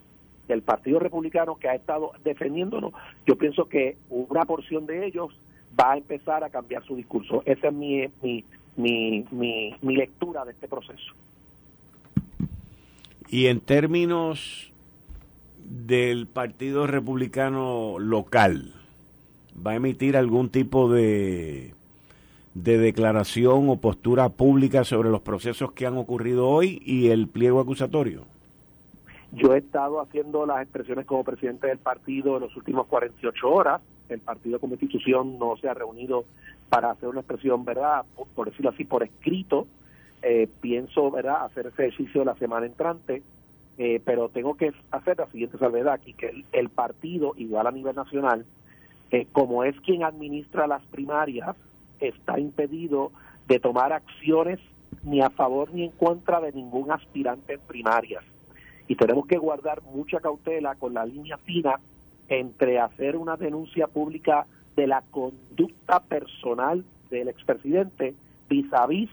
del 0.52 0.64
Partido 0.64 1.00
Republicano 1.00 1.56
que 1.56 1.70
ha 1.70 1.76
estado 1.76 2.12
defendiéndonos, 2.26 2.94
yo 3.26 3.38
pienso 3.38 3.70
que 3.70 3.96
una 4.10 4.44
porción 4.44 4.86
de 4.86 5.06
ellos 5.06 5.32
va 5.80 5.94
a 5.94 5.98
empezar 5.98 6.44
a 6.44 6.50
cambiar 6.50 6.84
su 6.84 6.96
discurso. 6.98 7.42
Esa 7.46 7.70
es 7.70 7.74
mi, 7.74 8.04
mi, 8.22 8.44
mi, 8.76 9.26
mi, 9.32 9.74
mi 9.82 9.96
lectura 9.96 10.44
de 10.44 10.52
este 10.52 10.68
proceso. 10.68 11.14
Y 13.30 13.48
en 13.48 13.62
términos 13.62 14.74
del 15.64 16.28
Partido 16.28 16.86
Republicano 16.86 17.98
local, 17.98 18.74
¿va 19.66 19.72
a 19.72 19.76
emitir 19.76 20.18
algún 20.18 20.50
tipo 20.50 20.92
de, 20.92 21.74
de 22.56 22.78
declaración 22.78 23.70
o 23.70 23.78
postura 23.78 24.28
pública 24.28 24.84
sobre 24.84 25.10
los 25.10 25.22
procesos 25.22 25.72
que 25.72 25.86
han 25.86 25.98
ocurrido 25.98 26.50
hoy 26.50 26.82
y 26.86 27.08
el 27.08 27.30
pliego 27.30 27.62
acusatorio? 27.62 28.26
Yo 29.32 29.54
he 29.54 29.60
estado 29.60 30.02
haciendo 30.02 30.46
las 30.46 30.62
expresiones 30.62 31.06
como 31.06 31.24
presidente 31.24 31.68
del 31.68 31.78
partido 31.78 32.36
en 32.36 32.44
los 32.44 32.56
últimos 32.58 32.88
48 32.88 33.50
horas. 33.50 33.82
El 34.10 34.20
partido 34.20 34.60
como 34.60 34.74
institución 34.74 35.40
no 35.40 35.56
se 35.56 35.70
ha 35.70 35.74
reunido 35.74 36.26
para 36.68 36.92
hacer 36.92 37.08
una 37.08 37.22
expresión, 37.22 37.64
¿verdad? 37.64 38.04
Por, 38.36 38.50
decirlo 38.50 38.72
así, 38.72 38.84
por 38.84 39.04
escrito. 39.04 39.68
Eh, 40.22 40.50
pienso, 40.60 41.10
¿verdad?, 41.12 41.46
hacer 41.46 41.68
ese 41.68 41.88
ejercicio 41.88 42.26
la 42.26 42.36
semana 42.36 42.66
entrante. 42.66 43.24
Eh, 43.78 44.02
pero 44.04 44.28
tengo 44.28 44.58
que 44.58 44.74
hacer 44.92 45.18
la 45.18 45.28
siguiente 45.28 45.58
salvedad 45.58 45.94
aquí, 45.94 46.14
que 46.14 46.44
el, 46.52 46.70
partido, 46.70 47.34
igual 47.38 47.68
a 47.68 47.72
nivel 47.72 47.96
nacional, 47.96 48.46
eh, 49.12 49.28
como 49.32 49.64
es 49.64 49.80
quien 49.80 50.04
administra 50.04 50.68
las 50.68 50.84
primarias, 50.88 51.56
está 52.02 52.38
impedido 52.38 53.14
de 53.48 53.60
tomar 53.60 53.94
acciones 53.94 54.60
ni 55.04 55.22
a 55.22 55.30
favor 55.30 55.74
ni 55.74 55.86
en 55.86 55.92
contra 55.92 56.42
de 56.42 56.52
ningún 56.52 56.92
aspirante 56.92 57.54
en 57.54 57.62
primarias 57.62 58.24
y 58.92 58.96
tenemos 58.98 59.26
que 59.26 59.38
guardar 59.38 59.82
mucha 59.84 60.20
cautela 60.20 60.76
con 60.76 60.94
la 60.94 61.06
línea 61.06 61.38
fina 61.38 61.80
entre 62.28 62.78
hacer 62.78 63.16
una 63.16 63.38
denuncia 63.38 63.88
pública 63.88 64.48
de 64.76 64.86
la 64.86 65.02
conducta 65.12 66.02
personal 66.02 66.84
del 67.10 67.30
expresidente 67.30 68.16
vis 68.50 68.66
a 68.74 68.86
vis 68.88 69.10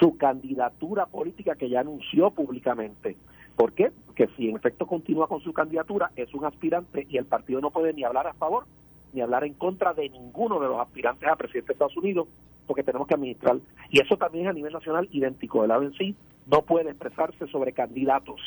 su 0.00 0.16
candidatura 0.16 1.06
política 1.06 1.54
que 1.54 1.68
ya 1.68 1.78
anunció 1.78 2.32
públicamente. 2.32 3.16
¿Por 3.54 3.72
qué? 3.72 3.92
Porque 4.04 4.26
si 4.36 4.48
en 4.48 4.56
efecto 4.56 4.84
continúa 4.84 5.28
con 5.28 5.40
su 5.42 5.52
candidatura, 5.52 6.10
es 6.16 6.34
un 6.34 6.44
aspirante 6.44 7.06
y 7.08 7.16
el 7.16 7.26
partido 7.26 7.60
no 7.60 7.70
puede 7.70 7.92
ni 7.92 8.02
hablar 8.02 8.26
a 8.26 8.34
favor 8.34 8.64
ni 9.12 9.20
hablar 9.20 9.44
en 9.44 9.54
contra 9.54 9.94
de 9.94 10.08
ninguno 10.08 10.58
de 10.58 10.66
los 10.66 10.80
aspirantes 10.80 11.28
a 11.28 11.36
presidente 11.36 11.68
de 11.68 11.72
Estados 11.74 11.96
Unidos, 11.96 12.26
porque 12.66 12.82
tenemos 12.82 13.06
que 13.06 13.14
administrar. 13.14 13.58
Y 13.90 14.00
eso 14.00 14.16
también 14.16 14.46
es 14.46 14.50
a 14.50 14.54
nivel 14.54 14.72
nacional 14.72 15.08
idéntico. 15.12 15.62
El 15.62 15.96
sí 15.96 16.16
no 16.48 16.62
puede 16.62 16.90
expresarse 16.90 17.46
sobre 17.46 17.72
candidatos. 17.72 18.40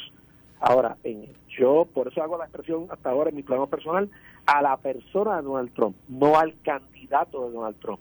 Ahora, 0.60 0.98
en, 1.04 1.28
yo 1.50 1.88
por 1.94 2.08
eso 2.08 2.22
hago 2.22 2.38
la 2.38 2.46
expresión 2.46 2.88
hasta 2.90 3.10
ahora 3.10 3.30
en 3.30 3.36
mi 3.36 3.44
plano 3.44 3.68
personal 3.68 4.10
a 4.46 4.62
la 4.62 4.78
persona 4.78 5.38
de 5.38 5.44
Donald 5.44 5.74
Trump, 5.74 5.96
no 6.08 6.38
al 6.38 6.56
candidato 6.62 7.48
de 7.48 7.54
Donald 7.54 7.80
Trump. 7.80 8.00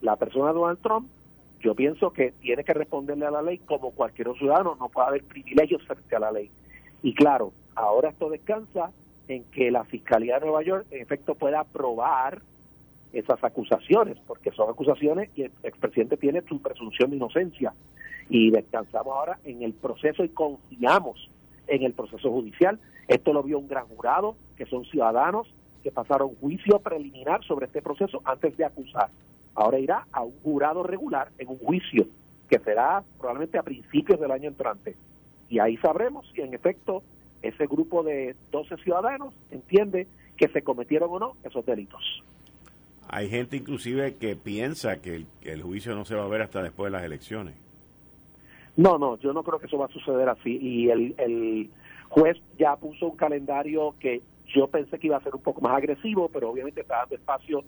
La 0.00 0.16
persona 0.16 0.48
de 0.48 0.54
Donald 0.54 0.78
Trump 0.80 1.08
yo 1.60 1.74
pienso 1.74 2.10
que 2.10 2.32
tiene 2.40 2.64
que 2.64 2.72
responderle 2.72 3.26
a 3.26 3.30
la 3.30 3.42
ley 3.42 3.58
como 3.58 3.90
cualquier 3.90 4.28
otro 4.28 4.40
ciudadano, 4.40 4.76
no 4.80 4.88
puede 4.88 5.08
haber 5.08 5.24
privilegios 5.24 5.82
frente 5.82 6.16
a 6.16 6.20
la 6.20 6.32
ley. 6.32 6.50
Y 7.02 7.14
claro, 7.14 7.52
ahora 7.74 8.10
esto 8.10 8.30
descansa 8.30 8.90
en 9.28 9.44
que 9.44 9.70
la 9.70 9.84
Fiscalía 9.84 10.38
de 10.38 10.46
Nueva 10.46 10.62
York 10.62 10.86
en 10.90 11.02
efecto 11.02 11.34
pueda 11.34 11.64
probar 11.64 12.40
esas 13.12 13.42
acusaciones, 13.44 14.16
porque 14.26 14.52
son 14.52 14.70
acusaciones 14.70 15.30
y 15.36 15.42
el 15.42 15.52
expresidente 15.62 16.16
tiene 16.16 16.42
su 16.42 16.60
presunción 16.62 17.10
de 17.10 17.16
inocencia. 17.16 17.74
Y 18.28 18.50
descansamos 18.50 19.14
ahora 19.14 19.38
en 19.44 19.62
el 19.62 19.72
proceso 19.72 20.24
y 20.24 20.28
confiamos 20.30 21.28
en 21.70 21.82
el 21.84 21.94
proceso 21.94 22.30
judicial. 22.30 22.78
Esto 23.08 23.32
lo 23.32 23.42
vio 23.42 23.58
un 23.58 23.68
gran 23.68 23.86
jurado, 23.86 24.36
que 24.56 24.66
son 24.66 24.84
ciudadanos 24.84 25.48
que 25.82 25.90
pasaron 25.90 26.34
juicio 26.34 26.78
preliminar 26.80 27.42
sobre 27.44 27.64
este 27.64 27.80
proceso 27.80 28.20
antes 28.26 28.54
de 28.58 28.66
acusar 28.66 29.08
ahora 29.54 29.78
irá 29.78 30.06
a 30.12 30.22
un 30.22 30.32
jurado 30.42 30.82
regular 30.82 31.30
en 31.38 31.48
un 31.48 31.58
juicio 31.58 32.06
que 32.48 32.58
será 32.58 33.04
probablemente 33.18 33.58
a 33.58 33.62
principios 33.62 34.20
del 34.20 34.30
año 34.30 34.48
entrante. 34.48 34.96
Y 35.48 35.58
ahí 35.58 35.76
sabremos 35.78 36.26
si 36.34 36.40
en 36.40 36.54
efecto 36.54 37.02
ese 37.42 37.66
grupo 37.66 38.02
de 38.02 38.34
12 38.50 38.76
ciudadanos 38.78 39.34
entiende 39.50 40.06
que 40.36 40.48
se 40.48 40.62
cometieron 40.62 41.10
o 41.12 41.18
no 41.18 41.32
esos 41.44 41.64
delitos. 41.64 42.22
Hay 43.08 43.28
gente 43.28 43.56
inclusive 43.56 44.14
que 44.16 44.36
piensa 44.36 45.00
que 45.00 45.24
el, 45.42 45.62
juicio 45.62 45.94
no 45.94 46.04
se 46.04 46.14
va 46.14 46.24
a 46.24 46.28
ver 46.28 46.42
hasta 46.42 46.62
después 46.62 46.92
de 46.92 46.98
las 46.98 47.04
elecciones. 47.04 47.54
No, 48.76 48.98
no, 48.98 49.18
yo 49.18 49.32
no 49.32 49.42
creo 49.42 49.58
que 49.58 49.66
eso 49.66 49.78
va 49.78 49.86
a 49.86 49.92
suceder 49.92 50.28
así. 50.28 50.58
Y 50.60 50.90
el, 50.90 51.14
el 51.18 51.70
juez 52.08 52.38
ya 52.58 52.76
puso 52.76 53.06
un 53.06 53.16
calendario 53.16 53.94
que 53.98 54.22
yo 54.54 54.68
pensé 54.68 54.98
que 54.98 55.06
iba 55.06 55.16
a 55.16 55.22
ser 55.22 55.34
un 55.34 55.42
poco 55.42 55.60
más 55.60 55.76
agresivo, 55.76 56.28
pero 56.28 56.50
obviamente 56.50 56.80
está 56.80 56.98
dando 56.98 57.14
espacio 57.14 57.64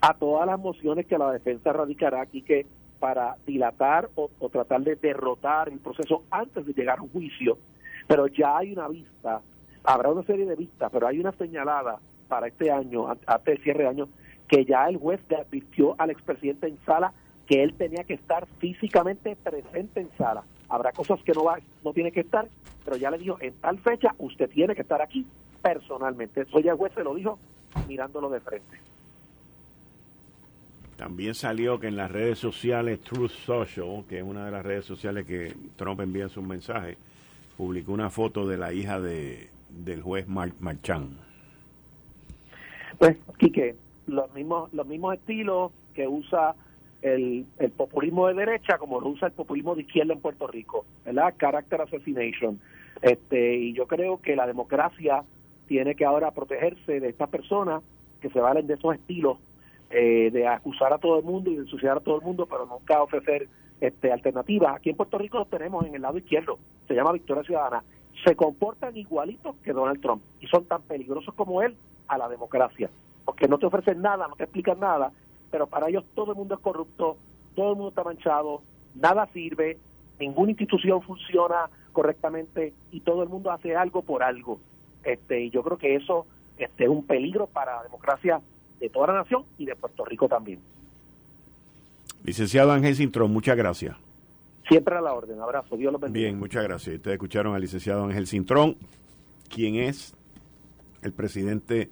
a 0.00 0.14
todas 0.14 0.46
las 0.46 0.58
mociones 0.58 1.06
que 1.06 1.18
la 1.18 1.32
defensa 1.32 1.72
radicará 1.72 2.20
aquí 2.20 2.42
que 2.42 2.66
para 2.98 3.36
dilatar 3.46 4.08
o, 4.14 4.30
tratar 4.50 4.82
de 4.82 4.96
derrotar 4.96 5.68
el 5.68 5.78
proceso 5.78 6.24
antes 6.30 6.66
de 6.66 6.72
llegar 6.72 6.98
a 6.98 7.02
un 7.02 7.10
juicio, 7.10 7.58
pero 8.06 8.26
ya 8.26 8.58
hay 8.58 8.72
una 8.72 8.88
vista, 8.88 9.42
habrá 9.84 10.10
una 10.10 10.22
serie 10.22 10.46
de 10.46 10.56
vistas, 10.56 10.90
pero 10.92 11.06
hay 11.06 11.18
una 11.18 11.32
señalada 11.32 11.98
para 12.28 12.48
este 12.48 12.70
año, 12.70 13.08
hasta 13.08 13.52
el 13.52 13.62
cierre 13.62 13.84
de 13.84 13.90
año, 13.90 14.08
que 14.48 14.64
ya 14.64 14.88
el 14.88 14.96
juez 14.96 15.20
advirtió 15.30 15.94
al 15.98 16.10
expresidente 16.10 16.68
en 16.68 16.78
sala 16.84 17.12
que 17.46 17.62
él 17.62 17.74
tenía 17.74 18.04
que 18.04 18.14
estar 18.14 18.46
físicamente 18.58 19.36
presente 19.36 20.00
en 20.00 20.10
sala. 20.18 20.42
Habrá 20.68 20.92
cosas 20.92 21.20
que 21.22 21.32
no 21.32 21.44
va, 21.44 21.58
no 21.84 21.92
tiene 21.92 22.10
que 22.10 22.20
estar, 22.20 22.48
pero 22.84 22.96
ya 22.96 23.10
le 23.10 23.18
dijo, 23.18 23.38
en 23.40 23.54
tal 23.54 23.78
fecha 23.78 24.14
usted 24.18 24.50
tiene 24.50 24.74
que 24.74 24.82
estar 24.82 25.00
aquí 25.00 25.24
personalmente. 25.62 26.42
Eso 26.42 26.60
ya 26.60 26.72
el 26.72 26.76
juez 26.76 26.92
se 26.94 27.04
lo 27.04 27.14
dijo 27.14 27.38
mirándolo 27.88 28.28
de 28.30 28.40
frente. 28.40 28.78
También 30.96 31.34
salió 31.34 31.78
que 31.78 31.88
en 31.88 31.96
las 31.96 32.10
redes 32.10 32.38
sociales 32.38 33.00
Truth 33.00 33.30
Social, 33.30 34.04
que 34.08 34.18
es 34.18 34.24
una 34.24 34.46
de 34.46 34.50
las 34.50 34.64
redes 34.64 34.86
sociales 34.86 35.26
que 35.26 35.54
Trump 35.76 36.00
envía 36.00 36.28
sus 36.28 36.42
mensajes, 36.42 36.96
publicó 37.56 37.92
una 37.92 38.08
foto 38.08 38.46
de 38.46 38.56
la 38.56 38.72
hija 38.72 38.98
de, 38.98 39.50
del 39.68 40.00
juez 40.00 40.26
Mar 40.26 40.52
Marchán. 40.58 41.18
Pues, 42.98 43.18
Quique, 43.38 43.76
los 44.06 44.32
mismos, 44.32 44.72
los 44.72 44.86
mismos 44.86 45.14
estilos 45.14 45.72
que 45.94 46.08
usa 46.08 46.54
el, 47.14 47.46
el, 47.58 47.70
populismo 47.70 48.26
de 48.26 48.34
derecha 48.34 48.78
como 48.78 49.00
lo 49.00 49.08
usa 49.08 49.28
el 49.28 49.34
populismo 49.34 49.74
de 49.74 49.82
izquierda 49.82 50.12
en 50.12 50.20
Puerto 50.20 50.46
Rico, 50.46 50.84
¿verdad? 51.04 51.34
Character 51.38 51.80
assassination. 51.80 52.60
Este, 53.02 53.56
y 53.56 53.72
yo 53.74 53.86
creo 53.86 54.20
que 54.20 54.36
la 54.36 54.46
democracia 54.46 55.22
tiene 55.66 55.94
que 55.94 56.04
ahora 56.04 56.30
protegerse 56.32 57.00
de 57.00 57.08
estas 57.08 57.28
personas 57.28 57.82
que 58.20 58.30
se 58.30 58.40
valen 58.40 58.66
de 58.66 58.74
esos 58.74 58.94
estilos 58.94 59.38
eh, 59.90 60.30
de 60.32 60.48
acusar 60.48 60.92
a 60.92 60.98
todo 60.98 61.18
el 61.18 61.24
mundo 61.24 61.50
y 61.50 61.56
de 61.56 61.62
ensuciar 61.62 61.96
a 61.96 62.00
todo 62.00 62.16
el 62.16 62.22
mundo, 62.22 62.46
pero 62.46 62.66
nunca 62.66 63.02
ofrecer 63.02 63.48
este, 63.80 64.12
alternativas. 64.12 64.76
Aquí 64.76 64.90
en 64.90 64.96
Puerto 64.96 65.18
Rico 65.18 65.38
los 65.38 65.48
tenemos 65.48 65.86
en 65.86 65.94
el 65.94 66.02
lado 66.02 66.18
izquierdo, 66.18 66.58
se 66.88 66.94
llama 66.94 67.12
Victoria 67.12 67.44
Ciudadana. 67.44 67.84
Se 68.24 68.34
comportan 68.34 68.96
igualitos 68.96 69.54
que 69.62 69.72
Donald 69.72 70.00
Trump 70.00 70.22
y 70.40 70.46
son 70.46 70.64
tan 70.64 70.82
peligrosos 70.82 71.34
como 71.34 71.62
él 71.62 71.76
a 72.08 72.18
la 72.18 72.28
democracia, 72.28 72.90
porque 73.24 73.46
no 73.46 73.58
te 73.58 73.66
ofrecen 73.66 74.00
nada, 74.00 74.26
no 74.26 74.34
te 74.34 74.44
explican 74.44 74.80
nada, 74.80 75.12
pero 75.50 75.66
para 75.66 75.88
ellos 75.88 76.04
todo 76.14 76.32
el 76.32 76.38
mundo 76.38 76.54
es 76.54 76.60
corrupto, 76.60 77.16
todo 77.54 77.70
el 77.70 77.76
mundo 77.76 77.88
está 77.90 78.04
manchado, 78.04 78.62
nada 78.94 79.28
sirve, 79.32 79.78
ninguna 80.18 80.50
institución 80.50 81.02
funciona 81.02 81.68
correctamente 81.92 82.74
y 82.92 83.00
todo 83.00 83.22
el 83.22 83.28
mundo 83.28 83.50
hace 83.50 83.74
algo 83.74 84.02
por 84.02 84.22
algo. 84.22 84.60
Este, 85.04 85.44
y 85.44 85.50
yo 85.50 85.62
creo 85.62 85.78
que 85.78 85.96
eso 85.96 86.26
este, 86.58 86.84
es 86.84 86.90
un 86.90 87.06
peligro 87.06 87.46
para 87.46 87.76
la 87.76 87.82
democracia 87.84 88.40
de 88.80 88.88
toda 88.90 89.08
la 89.08 89.14
nación 89.14 89.44
y 89.58 89.66
de 89.66 89.76
Puerto 89.76 90.04
Rico 90.04 90.28
también. 90.28 90.60
Licenciado 92.24 92.72
Ángel 92.72 92.96
Cintrón, 92.96 93.32
muchas 93.32 93.56
gracias. 93.56 93.96
Siempre 94.68 94.96
a 94.96 95.00
la 95.00 95.14
orden. 95.14 95.40
Abrazo. 95.40 95.76
Dios 95.76 95.92
los 95.92 96.00
bendiga. 96.00 96.26
Bien, 96.26 96.38
muchas 96.38 96.64
gracias. 96.64 96.96
Ustedes 96.96 97.14
escucharon 97.14 97.54
al 97.54 97.60
licenciado 97.60 98.04
Ángel 98.04 98.26
Cintrón, 98.26 98.76
quien 99.48 99.76
es 99.76 100.14
el 101.02 101.12
presidente 101.12 101.88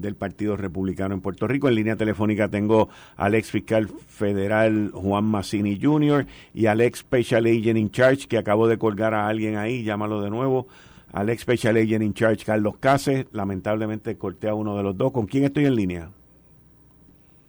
del 0.00 0.16
Partido 0.16 0.56
Republicano 0.56 1.14
en 1.14 1.20
Puerto 1.20 1.46
Rico. 1.46 1.68
En 1.68 1.74
línea 1.74 1.96
telefónica 1.96 2.48
tengo 2.48 2.88
al 3.16 3.34
ex 3.34 3.50
fiscal 3.50 3.88
federal 3.88 4.90
Juan 4.92 5.24
Massini 5.24 5.78
Jr. 5.80 6.26
y 6.54 6.66
al 6.66 6.80
ex 6.80 7.00
Special 7.00 7.44
Agent 7.46 7.78
in 7.78 7.90
Charge, 7.90 8.26
que 8.26 8.38
acabo 8.38 8.68
de 8.68 8.78
colgar 8.78 9.14
a 9.14 9.28
alguien 9.28 9.56
ahí, 9.56 9.82
llámalo 9.82 10.20
de 10.20 10.30
nuevo, 10.30 10.66
al 11.12 11.28
ex 11.28 11.42
Special 11.42 11.76
Agent 11.76 12.02
in 12.02 12.14
Charge 12.14 12.44
Carlos 12.44 12.76
Cases. 12.78 13.26
Lamentablemente 13.32 14.16
corté 14.16 14.48
a 14.48 14.54
uno 14.54 14.76
de 14.76 14.82
los 14.82 14.96
dos. 14.96 15.12
¿Con 15.12 15.26
quién 15.26 15.44
estoy 15.44 15.66
en 15.66 15.76
línea? 15.76 16.10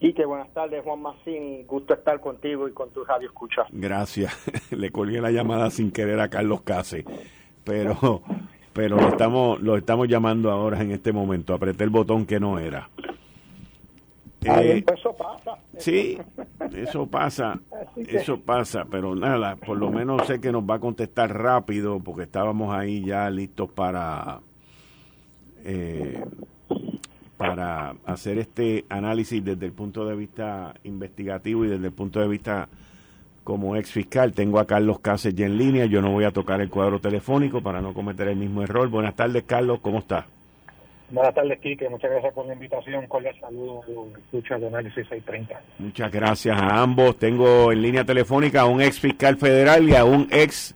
Quique, 0.02 0.26
buenas 0.26 0.52
tardes, 0.52 0.84
Juan 0.84 1.00
Massini. 1.00 1.64
Gusto 1.66 1.94
estar 1.94 2.20
contigo 2.20 2.68
y 2.68 2.72
con 2.72 2.90
tu 2.90 3.04
radio 3.04 3.28
escucha. 3.28 3.68
Gracias. 3.72 4.34
Le 4.72 4.90
colgué 4.92 5.22
la 5.22 5.30
llamada 5.30 5.70
sin 5.70 5.92
querer 5.92 6.20
a 6.20 6.28
Carlos 6.28 6.64
Case, 6.64 7.06
pero, 7.64 8.24
pero 8.74 8.98
lo 8.98 9.10
estamos, 9.10 9.62
lo 9.62 9.78
estamos 9.78 10.08
llamando 10.08 10.52
ahora 10.52 10.82
en 10.82 10.92
este 10.92 11.12
momento. 11.12 11.54
Apreté 11.54 11.84
el 11.84 11.90
botón 11.90 12.26
que 12.26 12.40
no 12.40 12.60
era. 12.60 12.90
Eh, 14.44 14.84
eso 14.92 15.14
pasa. 15.16 15.58
Sí, 15.78 16.18
eso 16.74 17.06
pasa, 17.06 17.60
eso 17.96 18.40
pasa, 18.40 18.86
pero 18.90 19.16
nada, 19.16 19.56
por 19.56 19.78
lo 19.78 19.92
menos 19.92 20.26
sé 20.26 20.42
que 20.42 20.52
nos 20.52 20.64
va 20.64 20.76
a 20.76 20.80
contestar 20.80 21.32
rápido 21.36 22.00
porque 22.00 22.24
estábamos 22.24 22.74
ahí 22.74 23.04
ya 23.06 23.30
listos 23.30 23.70
para 23.70 24.40
eh, 25.64 26.24
para 27.38 27.96
hacer 28.06 28.40
este 28.40 28.86
análisis 28.90 29.44
desde 29.44 29.66
el 29.66 29.74
punto 29.74 30.06
de 30.06 30.16
vista 30.16 30.76
investigativo 30.84 31.66
y 31.66 31.70
desde 31.70 31.88
el 31.88 31.94
punto 31.94 32.20
de 32.20 32.28
vista 32.28 32.70
como 33.44 33.76
ex 33.76 33.92
fiscal. 33.92 34.34
Tengo 34.34 34.60
a 34.60 34.66
Carlos 34.66 35.00
Cáceres 35.00 35.38
ya 35.38 35.46
en 35.46 35.58
línea. 35.58 35.86
Yo 35.86 36.02
no 36.02 36.12
voy 36.12 36.26
a 36.26 36.32
tocar 36.32 36.62
el 36.62 36.70
cuadro 36.70 37.00
telefónico 37.00 37.62
para 37.62 37.82
no 37.82 37.94
cometer 37.94 38.28
el 38.28 38.36
mismo 38.36 38.64
error. 38.64 38.88
Buenas 38.90 39.16
tardes, 39.16 39.44
Carlos. 39.44 39.80
¿Cómo 39.82 40.00
está? 40.00 40.26
Buenas 41.10 41.36
tardes, 41.36 41.60
Quique. 41.60 41.90
Muchas 41.90 42.10
gracias 42.10 42.34
por 42.34 42.46
la 42.46 42.54
invitación. 42.54 43.06
Cordial 43.08 43.36
saludo. 43.40 43.82
Escucha 44.18 44.58
de 44.58 44.68
Análisis 44.68 45.08
630. 45.10 45.62
Muchas 45.80 46.12
gracias 46.12 46.58
a 46.58 46.82
ambos. 46.82 47.18
Tengo 47.18 47.72
en 47.72 47.82
línea 47.82 48.06
telefónica 48.06 48.62
a 48.62 48.66
un 48.66 48.82
ex 48.82 49.00
fiscal 49.00 49.36
federal 49.38 49.90
y 49.90 49.96
a 49.96 50.06
un 50.06 50.28
ex 50.32 50.76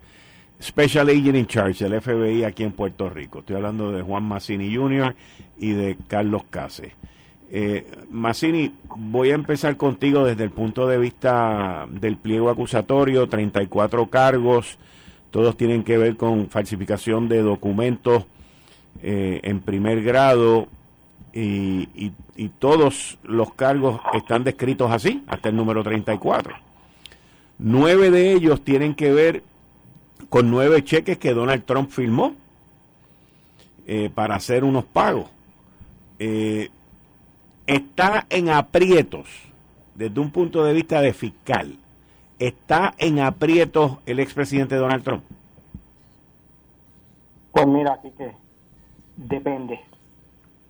Special 0.61 1.09
Agent 1.09 1.35
in 1.35 1.47
Charge 1.47 1.87
del 1.87 2.01
FBI 2.01 2.43
aquí 2.43 2.63
en 2.63 2.71
Puerto 2.71 3.09
Rico. 3.09 3.39
Estoy 3.39 3.57
hablando 3.57 3.91
de 3.91 4.01
Juan 4.01 4.23
Massini 4.23 4.73
Jr. 4.73 5.15
y 5.57 5.71
de 5.71 5.97
Carlos 6.07 6.43
Case. 6.49 6.93
Eh, 7.51 7.85
Massini, 8.09 8.73
voy 8.95 9.31
a 9.31 9.35
empezar 9.35 9.77
contigo 9.77 10.25
desde 10.25 10.43
el 10.43 10.51
punto 10.51 10.87
de 10.87 10.97
vista 10.97 11.87
del 11.89 12.17
pliego 12.17 12.49
acusatorio, 12.49 13.29
34 13.29 14.09
cargos, 14.09 14.77
todos 15.31 15.55
tienen 15.57 15.83
que 15.83 15.97
ver 15.97 16.17
con 16.17 16.49
falsificación 16.49 17.27
de 17.27 17.41
documentos 17.41 18.25
eh, 19.01 19.41
en 19.43 19.59
primer 19.61 20.01
grado 20.01 20.67
y, 21.33 22.11
todos 22.59 23.17
los 23.23 23.53
cargos 23.53 23.99
están 24.13 24.43
descritos 24.43 24.91
así, 24.91 25.23
hasta 25.27 25.49
el 25.49 25.55
número 25.55 25.83
34. 25.83 26.55
Nueve 27.59 28.11
de 28.11 28.31
ellos 28.31 28.63
tienen 28.63 28.95
que 28.95 29.11
ver 29.11 29.43
con 30.29 30.49
nueve 30.49 30.83
cheques 30.83 31.17
que 31.17 31.33
Donald 31.33 31.65
Trump 31.65 31.89
firmó 31.91 32.33
eh, 33.85 34.09
para 34.13 34.35
hacer 34.35 34.63
unos 34.63 34.85
pagos. 34.85 35.29
eh, 36.19 36.69
está 37.67 38.25
en 38.29 38.49
aprietos 38.49 39.27
desde 39.95 40.19
un 40.19 40.31
punto 40.31 40.63
de 40.63 40.73
vista 40.73 41.01
de 41.01 41.13
fiscal. 41.13 41.77
¿Está 42.37 42.93
en 42.97 43.19
aprietos 43.19 43.97
el 44.05 44.19
expresidente 44.19 44.75
Donald 44.75 45.03
Trump? 45.03 45.23
Pues 47.51 47.67
mira, 47.67 47.99
que 48.01 48.31
depende. 49.15 49.79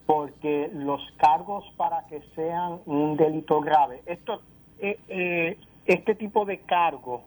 Porque 0.05 0.69
los 0.73 1.01
cargos 1.17 1.65
para 1.77 2.05
que 2.05 2.21
sean 2.35 2.79
un 2.85 3.17
delito 3.17 3.59
grave, 3.61 4.03
esto, 4.05 4.41
eh, 4.79 4.99
eh, 5.09 5.57
este 5.87 6.13
tipo 6.13 6.45
de 6.45 6.59
cargo 6.59 7.23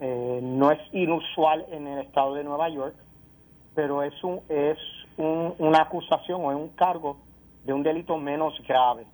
eh, 0.00 0.40
no 0.42 0.72
es 0.72 0.80
inusual 0.92 1.64
en 1.70 1.86
el 1.86 2.00
estado 2.00 2.34
de 2.34 2.42
Nueva 2.42 2.68
York, 2.68 2.96
pero 3.76 4.02
es 4.02 4.24
un 4.24 4.40
es 4.48 4.78
una 5.16 5.82
acusación 5.82 6.40
o 6.42 6.50
es 6.50 6.56
un 6.56 6.68
cargo 6.70 7.18
de 7.64 7.72
un 7.72 7.82
delito 7.82 8.16
menos 8.16 8.54
grave. 8.66 9.06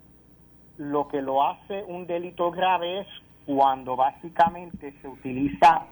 Lo 0.78 1.08
que 1.08 1.22
lo 1.22 1.42
hace 1.42 1.84
un 1.84 2.06
delito 2.06 2.50
grave 2.50 3.00
es 3.00 3.06
cuando 3.46 3.96
básicamente 3.96 4.92
se 5.00 5.08
utiliza 5.08 5.86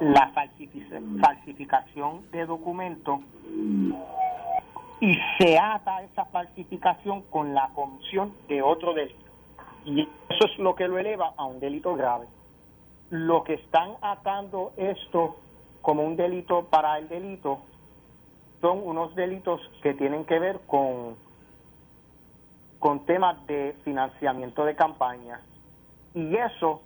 la 0.00 0.32
falsificación 1.20 2.30
de 2.32 2.46
documentos 2.46 3.20
y 5.00 5.14
se 5.38 5.58
ata 5.58 6.02
esa 6.02 6.24
falsificación 6.26 7.22
con 7.22 7.54
la 7.54 7.68
comisión 7.74 8.32
de 8.48 8.62
otro 8.62 8.94
delito. 8.94 9.24
Y 9.84 10.00
eso 10.00 10.46
es 10.46 10.58
lo 10.58 10.74
que 10.74 10.88
lo 10.88 10.98
eleva 10.98 11.34
a 11.36 11.44
un 11.44 11.60
delito 11.60 11.94
grave. 11.94 12.26
Lo 13.10 13.44
que 13.44 13.54
están 13.54 13.92
atando 14.00 14.72
esto 14.76 15.36
como 15.82 16.02
un 16.02 16.16
delito 16.16 16.64
para 16.64 16.98
el 16.98 17.08
delito 17.08 17.60
son 18.64 18.80
unos 18.82 19.14
delitos 19.14 19.60
que 19.82 19.92
tienen 19.92 20.24
que 20.24 20.38
ver 20.38 20.58
con, 20.66 21.16
con 22.78 23.04
temas 23.04 23.46
de 23.46 23.76
financiamiento 23.84 24.64
de 24.64 24.74
campaña. 24.74 25.38
Y 26.14 26.34
eso 26.34 26.80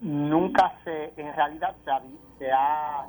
nunca 0.00 0.72
se, 0.84 1.12
en 1.18 1.34
realidad 1.34 1.76
se 2.38 2.50
ha, 2.50 3.04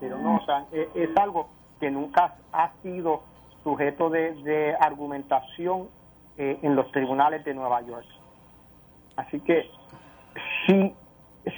pero 0.00 0.16
no, 0.16 0.40
e, 0.72 0.88
es, 0.94 1.14
algo 1.18 1.48
que 1.78 1.90
nunca 1.90 2.36
ha 2.54 2.72
sido 2.82 3.20
sujeto 3.62 4.08
de, 4.08 4.74
argumentación 4.80 5.88
eh, 6.38 6.58
en 6.62 6.74
los 6.74 6.90
tribunales 6.90 7.44
de 7.44 7.52
Nueva 7.52 7.82
York. 7.82 8.06
Así 9.16 9.40
que 9.40 9.70
si, 10.64 10.94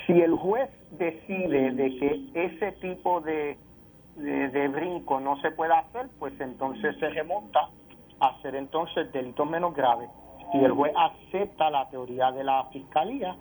si 0.07 0.21
el 0.21 0.35
juez 0.35 0.71
decide 0.91 1.71
de 1.71 1.97
que 1.99 2.31
ese 2.35 2.73
tipo 2.81 3.21
de 3.21 3.57
de, 4.21 4.69
brinco 4.69 5.21
no 5.21 5.41
se 5.41 5.51
puede 5.51 5.75
hacer, 5.75 6.09
pues 6.19 6.39
entonces 6.41 6.97
se 6.99 7.09
remonta 7.11 7.71
a 8.21 8.27
hacer 8.29 8.55
entonces 8.55 9.13
delitos 9.13 9.49
menos 9.49 9.75
graves. 9.75 10.11
Si 10.53 10.59
el 10.59 10.73
juez 10.73 10.93
acepta 10.97 11.71
la 11.71 11.89
teoría 11.89 12.31
de 12.33 12.45
la 12.45 12.65
fiscalía, 12.73 13.37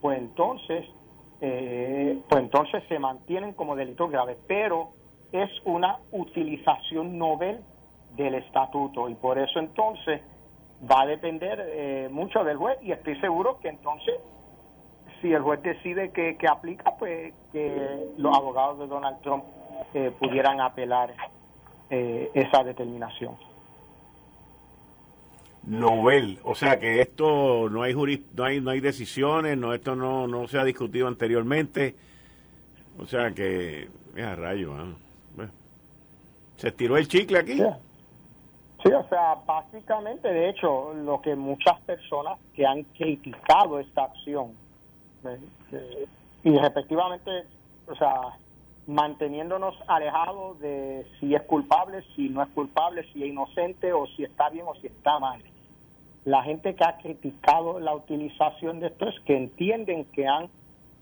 pues 0.00 0.18
entonces, 0.18 0.86
eh, 1.40 2.20
pues 2.28 2.42
entonces 2.42 2.82
se 2.88 2.98
mantienen 2.98 3.52
como 3.52 3.76
delitos 3.76 4.10
graves, 4.10 4.38
pero 4.46 4.90
es 5.32 5.50
una 5.64 5.98
utilización 6.12 7.18
novel 7.18 7.60
del 8.16 8.34
estatuto 8.36 9.08
y 9.08 9.14
por 9.14 9.38
eso 9.38 9.58
entonces 9.58 10.20
va 10.90 11.02
a 11.02 11.06
depender 11.06 11.60
eh, 11.60 12.08
mucho 12.10 12.44
del 12.44 12.56
juez 12.56 12.78
y 12.82 12.92
estoy 12.92 13.18
seguro 13.20 13.58
que 13.60 13.68
entonces 13.68 14.14
si 15.20 15.32
el 15.32 15.42
juez 15.42 15.62
decide 15.62 16.10
que, 16.10 16.36
que 16.36 16.46
aplica, 16.46 16.96
pues 16.98 17.32
que 17.50 18.12
los 18.18 18.36
abogados 18.36 18.78
de 18.78 18.86
Donald 18.86 19.20
Trump 19.22 19.44
pudieran 20.18 20.60
apelar 20.60 21.14
eh, 21.90 22.30
esa 22.34 22.64
determinación. 22.64 23.36
Novel, 25.66 26.38
o 26.44 26.54
sea 26.54 26.78
que 26.78 27.00
esto 27.00 27.70
no 27.70 27.82
hay 27.82 27.94
no 27.94 28.44
hay 28.44 28.60
no 28.60 28.70
hay 28.70 28.80
decisiones, 28.80 29.56
no 29.56 29.72
esto 29.72 29.96
no 29.96 30.26
no 30.26 30.46
se 30.46 30.58
ha 30.58 30.64
discutido 30.64 31.08
anteriormente, 31.08 31.94
o 32.98 33.06
sea 33.06 33.30
que 33.30 33.88
es 34.14 34.24
a 34.24 34.36
rayo, 34.36 34.74
¿ah? 34.74 35.46
se 36.56 36.68
estiró 36.68 36.96
el 36.96 37.08
chicle 37.08 37.38
aquí. 37.38 37.56
Sí. 37.56 38.92
o 38.92 39.08
sea, 39.08 39.36
básicamente, 39.46 40.28
de 40.28 40.50
hecho, 40.50 40.92
lo 40.94 41.20
que 41.20 41.34
muchas 41.34 41.80
personas 41.80 42.38
que 42.54 42.66
han 42.66 42.82
criticado 42.82 43.80
esta 43.80 44.04
acción 44.04 44.52
eh, 45.72 46.06
y 46.44 46.58
respectivamente, 46.58 47.30
o 47.86 47.94
sea, 47.94 48.36
manteniéndonos 48.86 49.74
alejados 49.86 50.58
de 50.60 51.06
si 51.18 51.34
es 51.34 51.42
culpable, 51.42 52.02
si 52.14 52.28
no 52.28 52.42
es 52.42 52.48
culpable, 52.50 53.04
si 53.12 53.22
es 53.22 53.30
inocente 53.30 53.92
o 53.92 54.06
si 54.08 54.24
está 54.24 54.50
bien 54.50 54.66
o 54.68 54.74
si 54.76 54.86
está 54.88 55.18
mal. 55.18 55.40
La 56.24 56.42
gente 56.42 56.74
que 56.74 56.84
ha 56.84 56.96
criticado 56.98 57.80
la 57.80 57.94
utilización 57.94 58.80
de 58.80 58.88
esto 58.88 59.08
es 59.08 59.18
que 59.20 59.36
entienden 59.36 60.04
que 60.06 60.26
han 60.26 60.48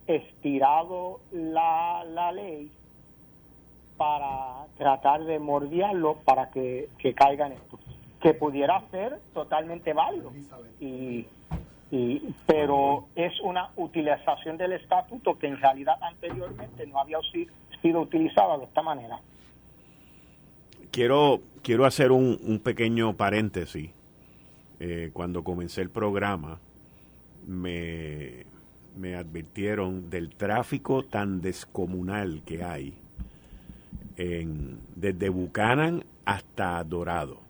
estirado 0.07 1.21
la, 1.33 2.05
la 2.05 2.33
ley 2.33 2.71
para 3.97 4.67
tratar 4.77 5.23
de 5.25 5.39
mordiarlo 5.39 6.17
para 6.25 6.51
que, 6.51 6.89
que 6.99 7.15
caiga 7.15 7.47
en 7.47 7.53
esto. 7.53 7.79
Que 8.21 8.35
pudiera 8.35 8.81
ser 8.91 9.21
totalmente 9.33 9.93
válido. 9.93 10.33
Y, 10.81 11.27
y, 11.91 12.35
pero 12.47 13.07
es 13.15 13.39
una 13.41 13.71
utilización 13.77 14.57
del 14.57 14.73
estatuto 14.73 15.39
que 15.39 15.49
en 15.49 15.59
realidad 15.59 15.97
anteriormente 16.01 16.87
no 16.87 17.01
había 17.01 17.21
sido 17.33 17.53
sido 17.83 18.01
utilizada 18.01 18.59
de 18.59 18.65
esta 18.65 18.83
manera. 18.83 19.21
Quiero, 20.91 21.41
quiero 21.63 21.85
hacer 21.85 22.13
un, 22.13 22.61
pequeño 22.63 23.15
paréntesis. 23.15 23.91
Eh, 24.81 25.11
cuando 25.13 25.45
comencé 25.45 25.81
el 25.81 25.91
programa, 25.91 26.59
me, 27.47 28.45
me 28.97 29.15
advirtieron 29.15 30.11
del 30.11 30.31
tráfico 30.35 31.05
tan 31.05 31.41
descomunal 31.41 32.43
que 32.45 32.65
hay 32.65 32.95
en, 34.17 34.79
desde 34.97 35.29
Buchanan 35.29 36.05
hasta 36.25 36.83
Dorado. 36.85 37.41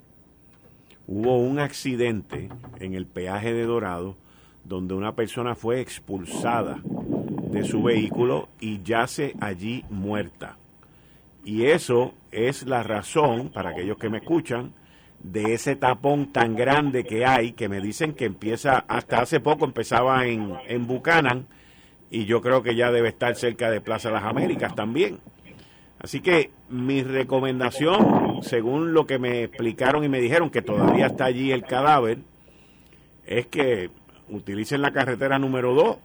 Hubo 1.07 1.38
un 1.38 1.59
accidente 1.59 2.49
en 2.79 2.95
el 2.95 3.07
peaje 3.07 3.53
de 3.53 3.64
Dorado 3.64 4.16
donde 4.64 4.95
una 4.95 5.14
persona 5.14 5.55
fue 5.55 5.81
expulsada 5.81 6.81
de 7.52 7.64
su 7.64 7.82
vehículo 7.82 8.48
y 8.60 8.82
yace 8.82 9.34
allí 9.40 9.84
muerta. 9.90 10.56
Y 11.44 11.66
eso 11.66 12.14
es 12.30 12.66
la 12.66 12.82
razón, 12.82 13.50
para 13.50 13.70
aquellos 13.70 13.98
que 13.98 14.08
me 14.08 14.18
escuchan, 14.18 14.72
de 15.22 15.54
ese 15.54 15.76
tapón 15.76 16.32
tan 16.32 16.56
grande 16.56 17.04
que 17.04 17.24
hay, 17.26 17.52
que 17.52 17.68
me 17.68 17.80
dicen 17.80 18.14
que 18.14 18.24
empieza, 18.24 18.84
hasta 18.88 19.20
hace 19.20 19.38
poco 19.38 19.64
empezaba 19.64 20.26
en, 20.26 20.54
en 20.66 20.86
y 22.10 22.24
yo 22.24 22.40
creo 22.40 22.62
que 22.62 22.74
ya 22.74 22.90
debe 22.90 23.08
estar 23.08 23.36
cerca 23.36 23.70
de 23.70 23.80
Plaza 23.80 24.10
Las 24.10 24.24
Américas 24.24 24.74
también. 24.74 25.18
Así 25.98 26.20
que 26.20 26.50
mi 26.68 27.02
recomendación, 27.02 28.42
según 28.42 28.92
lo 28.92 29.06
que 29.06 29.18
me 29.18 29.44
explicaron 29.44 30.04
y 30.04 30.08
me 30.08 30.20
dijeron 30.20 30.50
que 30.50 30.62
todavía 30.62 31.06
está 31.06 31.26
allí 31.26 31.52
el 31.52 31.62
cadáver, 31.62 32.18
es 33.26 33.46
que 33.46 33.90
utilicen 34.28 34.82
la 34.82 34.90
carretera 34.90 35.38
número 35.38 35.74
2 35.74 35.96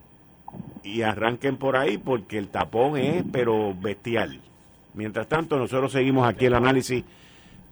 y 0.87 1.01
arranquen 1.01 1.57
por 1.57 1.75
ahí 1.75 1.97
porque 1.97 2.37
el 2.37 2.47
tapón 2.47 2.97
es 2.97 3.23
pero 3.31 3.75
bestial. 3.75 4.39
Mientras 4.93 5.27
tanto, 5.27 5.57
nosotros 5.57 5.91
seguimos 5.91 6.27
aquí 6.27 6.45
el 6.45 6.55
análisis 6.55 7.03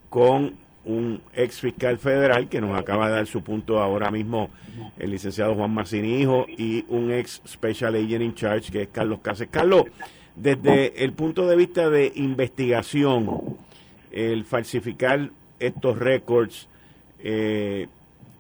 con 0.10 0.54
un 0.84 1.22
ex 1.34 1.62
fiscal 1.62 1.98
federal 1.98 2.48
que 2.48 2.62
nos 2.62 2.78
acaba 2.78 3.08
de 3.08 3.16
dar 3.16 3.28
su 3.28 3.42
punto 3.42 3.82
ahora 3.82 4.12
mismo 4.12 4.50
el 5.00 5.10
licenciado 5.10 5.56
Juan 5.56 5.74
Marcini 5.74 6.22
Hijo 6.22 6.46
y 6.48 6.86
un 6.90 7.12
ex 7.12 7.42
special 7.48 7.96
agent 7.96 8.22
in 8.22 8.36
charge 8.36 8.72
que 8.72 8.84
es 8.84 8.90
Carlos 8.90 9.20
Cáceres. 9.22 9.52
Carlos, 9.52 9.86
desde 10.36 11.04
el 11.04 11.14
punto 11.14 11.48
de 11.48 11.56
vista 11.56 11.90
de 11.90 12.12
investigación, 12.16 13.58
el 14.12 14.46
falsificar 14.46 15.32
estos 15.60 15.98
récords 15.98 16.68
eh, 17.20 17.88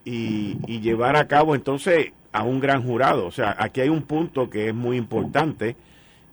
y, 0.04 0.58
y 0.68 0.82
llevar 0.82 1.16
a 1.16 1.28
cabo 1.28 1.56
entonces 1.56 2.12
a 2.36 2.44
un 2.44 2.60
gran 2.60 2.84
jurado. 2.84 3.26
O 3.26 3.32
sea, 3.32 3.56
aquí 3.58 3.80
hay 3.80 3.88
un 3.88 4.02
punto 4.02 4.50
que 4.50 4.68
es 4.68 4.76
muy 4.76 4.98
importante 4.98 5.78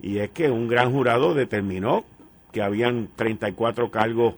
y 0.02 0.18
es 0.18 0.30
que 0.30 0.50
un 0.50 0.66
gran 0.66 0.90
jurado 0.90 1.32
determinó 1.32 2.04
que 2.50 2.60
habían 2.60 3.08
34 3.14 3.88
cargos 3.92 4.34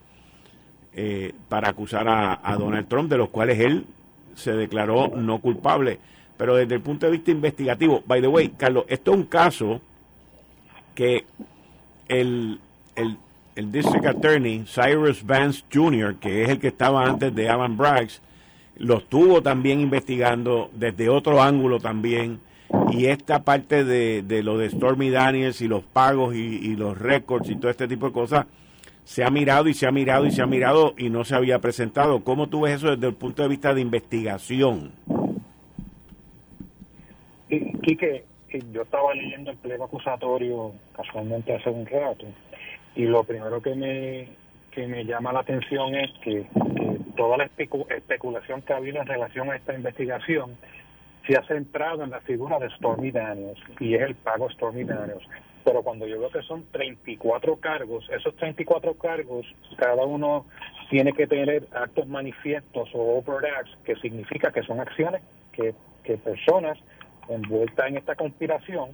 eh, 0.92 1.33
para 1.48 1.70
acusar 1.70 2.07
a, 2.07 2.57
Donald 2.59 2.87
Trump, 2.87 3.11
de 3.11 3.16
los 3.16 3.31
cuales 3.31 3.59
él 3.61 3.87
se 4.35 4.53
declaró 4.53 5.09
no 5.16 5.38
culpable. 5.38 5.98
Pero 6.37 6.55
desde 6.55 6.74
el 6.74 6.83
punto 6.83 7.07
de 7.07 7.12
vista 7.12 7.31
investigativo, 7.31 8.03
by 8.07 8.20
the 8.20 8.29
way, 8.29 8.50
Carlos, 8.50 8.85
esto 8.88 9.12
es 9.12 9.16
un 9.16 9.24
caso 9.24 9.81
que 10.94 11.24
el, 12.09 12.61
el, 12.94 13.16
el 13.57 13.72
District 13.72 14.05
Attorney, 14.05 14.66
Cyrus 14.66 15.24
Vance 15.24 15.64
Jr., 15.72 16.16
que 16.16 16.42
es 16.42 16.50
el 16.50 16.59
que 16.59 16.68
estaba 16.68 17.07
antes 17.07 17.35
de 17.35 17.48
Alan 17.48 17.79
Braggs, 17.79 18.20
lo 18.77 18.99
estuvo 18.99 19.43
también 19.43 19.81
investigando 19.81 20.71
desde 20.75 21.09
otro 21.09 21.43
ángulo 21.43 21.81
también. 21.81 22.41
Y 22.91 23.07
esta 23.07 23.45
parte 23.45 23.85
de, 23.85 24.23
de 24.23 24.43
lo 24.43 24.59
de 24.59 24.71
Stormy 24.71 25.11
Daniels 25.11 25.61
y 25.61 25.69
los 25.69 25.85
pagos 25.85 26.35
y, 26.35 26.75
los 26.77 26.99
récords 26.99 27.49
y 27.49 27.57
todo 27.57 27.71
este 27.71 27.87
tipo 27.87 28.07
de 28.07 28.13
cosas 28.13 28.47
se 29.05 29.23
ha 29.23 29.31
mirado 29.31 29.69
y 29.69 29.75
se 29.75 29.87
ha 29.87 29.93
mirado 29.93 30.27
y 30.27 30.31
se 30.31 30.43
ha 30.43 30.47
mirado 30.47 30.95
y 30.97 31.11
no 31.11 31.25
se 31.25 31.35
había 31.35 31.59
presentado. 31.61 32.25
¿Cómo 32.25 32.49
tú 32.49 32.63
ves 32.63 32.77
eso 32.77 32.91
desde 32.91 33.07
el 33.07 33.15
punto 33.15 33.43
de 33.43 33.49
vista 33.49 33.75
de 33.75 33.81
investigación? 33.81 34.93
Quique, 37.83 38.25
yo 38.73 38.83
estaba 38.83 39.15
leyendo 39.15 39.51
el 39.51 39.57
pliego 39.59 39.85
acusatorio 39.85 40.73
casualmente 40.97 41.55
hace 41.55 41.71
un 41.71 41.87
rato 41.87 42.27
y 42.97 43.03
lo 43.03 43.25
primero 43.25 43.61
que 43.61 43.75
me, 43.75 44.29
que 44.71 44.87
me 44.87 45.05
llama 45.05 45.33
la 45.33 45.41
atención 45.41 45.95
es 45.95 46.11
que, 46.23 46.47
toda 47.16 47.37
la 47.37 47.44
especulación 47.44 48.62
que 48.62 48.72
ha 48.72 48.77
habido 48.77 49.00
en 49.00 49.07
relación 49.07 49.50
a 49.50 49.57
esta 49.57 49.74
investigación 49.74 50.57
se 51.27 51.37
ha 51.37 51.42
centrado 51.44 52.05
en 52.05 52.11
la 52.11 52.20
figura 52.20 52.59
de 52.59 52.68
Stormy 52.70 53.11
Daniels 53.11 53.59
y 53.81 53.94
es 53.94 54.03
el 54.03 54.14
pago 54.14 54.50
Stormy 54.50 54.85
Daniels. 54.85 55.27
Pero 55.64 55.83
cuando 55.83 56.07
yo 56.07 56.20
veo 56.20 56.31
que 56.31 56.42
son 56.42 56.66
34 56.70 57.57
cargos, 57.57 58.07
esos 58.11 58.37
34 58.37 58.94
cargos, 58.94 59.46
cada 59.79 60.05
uno 60.05 60.44
tiene 60.90 61.14
que 61.14 61.27
tener 61.27 61.66
actos 61.72 62.07
manifiestos 62.07 62.90
o 62.92 63.18
overacts, 63.18 63.74
que 63.85 63.96
significa 63.96 64.53
que 64.53 64.62
son 64.62 64.81
acciones 64.81 65.22
que, 65.53 65.74
que 66.03 66.18
personas 66.18 66.79
envueltas 67.29 67.88
en 67.88 67.96
esta 67.96 68.14
conspiración 68.14 68.90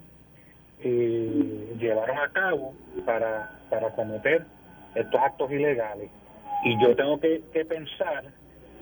eh, 0.82 1.74
llevaron 1.78 2.18
a 2.18 2.28
cabo 2.30 2.74
para, 3.04 3.50
para 3.68 3.90
cometer 3.90 4.46
estos 4.94 5.20
actos 5.20 5.50
ilegales. 5.50 6.10
Y 6.64 6.80
yo 6.80 6.94
tengo 6.94 7.18
que, 7.20 7.40
pensar 7.64 8.24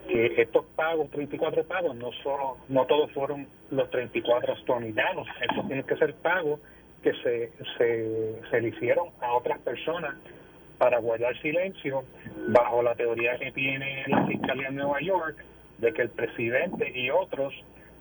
que 0.09 0.41
estos 0.41 0.64
pagos, 0.75 1.11
34 1.11 1.64
pagos, 1.64 1.95
no 1.97 2.11
solo, 2.23 2.57
no 2.69 2.87
todos 2.87 3.11
fueron 3.12 3.47
los 3.71 3.91
34 3.91 4.55
estos 4.55 4.83
estos 4.83 5.67
tienen 5.67 5.85
que 5.85 5.97
ser 5.97 6.14
pagos 6.14 6.61
que 7.03 7.12
se, 7.23 7.53
se, 7.77 8.41
se 8.51 8.61
le 8.61 8.69
hicieron 8.69 9.09
a 9.21 9.35
otras 9.35 9.59
personas 9.61 10.14
para 10.79 10.99
guardar 10.99 11.37
silencio 11.43 12.05
bajo 12.49 12.83
la 12.83 12.95
teoría 12.95 13.37
que 13.38 13.53
tiene 13.53 14.05
la 14.07 14.27
Fiscalía 14.27 14.69
de 14.71 14.77
Nueva 14.77 15.01
York 15.01 15.45
de 15.79 15.93
que 15.93 16.03
el 16.03 16.11
presidente 16.11 16.91
y 16.95 17.11
otros 17.11 17.53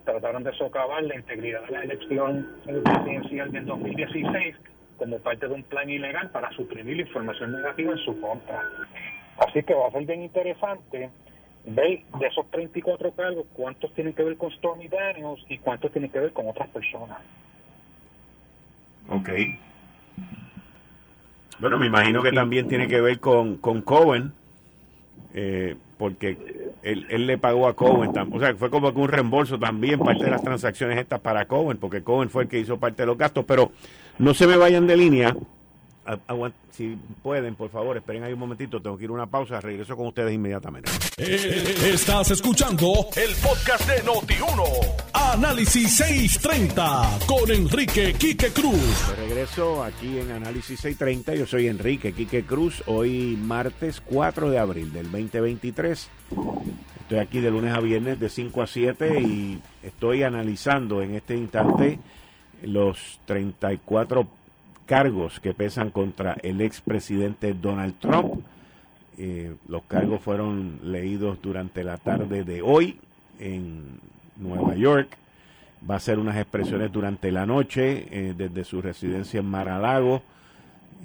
trataron 0.06 0.44
de 0.44 0.54
socavar 0.54 1.04
la 1.04 1.16
integridad 1.16 1.63
de 1.66 1.72
la 1.72 1.84
elección 1.84 2.48
presidencial 2.63 3.52
del 3.52 3.66
2016 3.66 4.56
como 4.98 5.20
parte 5.20 5.48
de 5.48 5.54
un 5.54 5.63
plan 5.63 5.90
ilegal 5.90 6.30
para 6.32 6.50
suprimir 6.52 6.96
la 6.98 7.04
información 7.04 7.52
negativa 7.52 7.92
en 7.92 8.00
su 8.00 8.20
contra. 8.20 8.63
Así 9.38 9.63
que 9.63 9.73
va 9.73 9.88
a 9.88 9.91
ser 9.91 10.06
bien 10.06 10.23
interesante 10.23 11.10
ver 11.65 12.02
de 12.19 12.28
esos 12.28 12.50
34 12.50 13.12
cargos 13.12 13.45
cuántos 13.54 13.93
tienen 13.93 14.13
que 14.13 14.23
ver 14.23 14.38
con 14.38 14.52
Stormy 14.52 14.88
Daniels 14.88 15.43
y 15.50 15.58
cuántos 15.58 15.91
tienen 15.91 16.10
que 16.10 16.19
ver 16.19 16.32
con 16.32 16.47
otras 16.47 16.69
personas. 16.69 17.19
Ok. 19.10 19.30
Bueno, 21.60 21.78
me 21.78 21.88
imagino 21.88 22.21
que 22.21 22.32
también 22.32 22.67
tiene 22.67 22.88
que 22.88 23.02
ver 23.02 23.19
con, 23.19 23.58
con 23.58 23.82
Cohen, 23.82 24.32
eh, 25.34 25.76
porque 25.97 26.38
él, 26.84 27.06
él, 27.10 27.26
le 27.26 27.38
pagó 27.38 27.67
a 27.67 27.76
Cohen, 27.76 28.12
o 28.32 28.39
sea, 28.39 28.56
fue 28.56 28.69
como 28.69 28.93
que 28.93 29.00
un 29.00 29.08
reembolso 29.08 29.58
también, 29.58 30.00
parte 30.00 30.26
de 30.26 30.32
las 30.32 30.43
transacciones 30.43 30.97
estas 31.00 31.19
para 31.19 31.45
Cohen, 31.45 31.78
porque 31.78 32.04
Cohen 32.04 32.30
fue 32.30 32.43
el 32.43 32.50
que 32.50 32.60
hizo 32.60 32.78
parte 32.78 33.02
de 33.02 33.08
los 33.08 33.17
gastos, 33.17 33.43
pero 33.45 33.71
no 34.19 34.34
se 34.34 34.45
me 34.45 34.56
vayan 34.56 34.88
de 34.88 34.97
línea, 34.97 35.36
si 36.72 36.98
pueden, 37.22 37.56
por 37.56 37.70
favor, 37.70 37.98
esperen 37.98 38.24
ahí 38.24 38.34
un 38.34 38.39
momentito, 38.39 38.82
tengo 38.82 38.98
que 38.98 39.06
ir 39.06 39.10
a 39.10 39.13
una 39.13 39.26
pausa, 39.26 39.60
regreso 39.60 39.96
con 39.96 40.08
ustedes 40.08 40.34
inmediatamente. 40.34 40.89
Eh, 41.17 41.76
estás 41.93 42.32
escuchando 42.32 43.08
el 43.15 43.36
podcast 43.36 43.89
de 43.89 44.04
Noti1. 44.04 44.63
Análisis 45.13 45.98
630 45.98 47.20
con 47.26 47.52
Enrique 47.52 48.13
Quique 48.13 48.52
Cruz. 48.52 49.10
De 49.10 49.15
regreso 49.28 49.84
aquí 49.84 50.20
en 50.20 50.32
Análisis 50.32 50.80
630, 50.80 51.36
yo 51.36 51.46
soy 51.46 51.67
Enrique 51.67 52.13
Quique 52.13 52.43
Cruz, 52.43 52.84
hoy 52.86 53.38
martes 53.41 54.02
4 54.02 54.50
de 54.50 54.60
abril 54.60 54.93
del 54.93 55.12
2023. 55.12 56.10
Estoy 57.02 57.20
aquí 57.20 57.39
de 57.39 57.52
lunes 57.52 57.74
a 57.74 57.80
viernes 57.80 58.20
de 58.20 58.30
5 58.30 58.62
a 58.62 58.67
7 58.67 59.22
y 59.22 59.62
estoy 59.82 60.24
analizando 60.24 61.02
en 61.02 61.15
este 61.15 61.36
instante 61.36 62.00
los 62.62 63.20
34 63.26 64.28
cargos 64.88 65.39
que 65.39 65.54
pesan 65.54 65.91
contra 65.91 66.38
el 66.41 66.62
expresidente 66.62 67.54
Donald 67.54 68.00
Trump. 68.00 68.41
Eh, 69.19 69.54
los 69.67 69.84
cargos 69.84 70.21
fueron 70.21 70.80
leídos 70.84 71.39
durante 71.41 71.84
la 71.84 71.97
tarde 71.97 72.43
de 72.43 72.63
hoy 72.63 73.00
en 73.39 74.00
Nueva 74.38 74.76
York. 74.76 75.10
Va 75.88 75.95
a 75.95 75.97
hacer 75.97 76.17
unas 76.17 76.38
expresiones 76.38 76.91
durante 76.91 77.32
la 77.32 77.45
noche 77.45 78.08
eh, 78.10 78.34
desde 78.36 78.63
su 78.63 78.82
residencia 78.82 79.39
en 79.39 79.45
Mar-a-Lago. 79.45 80.23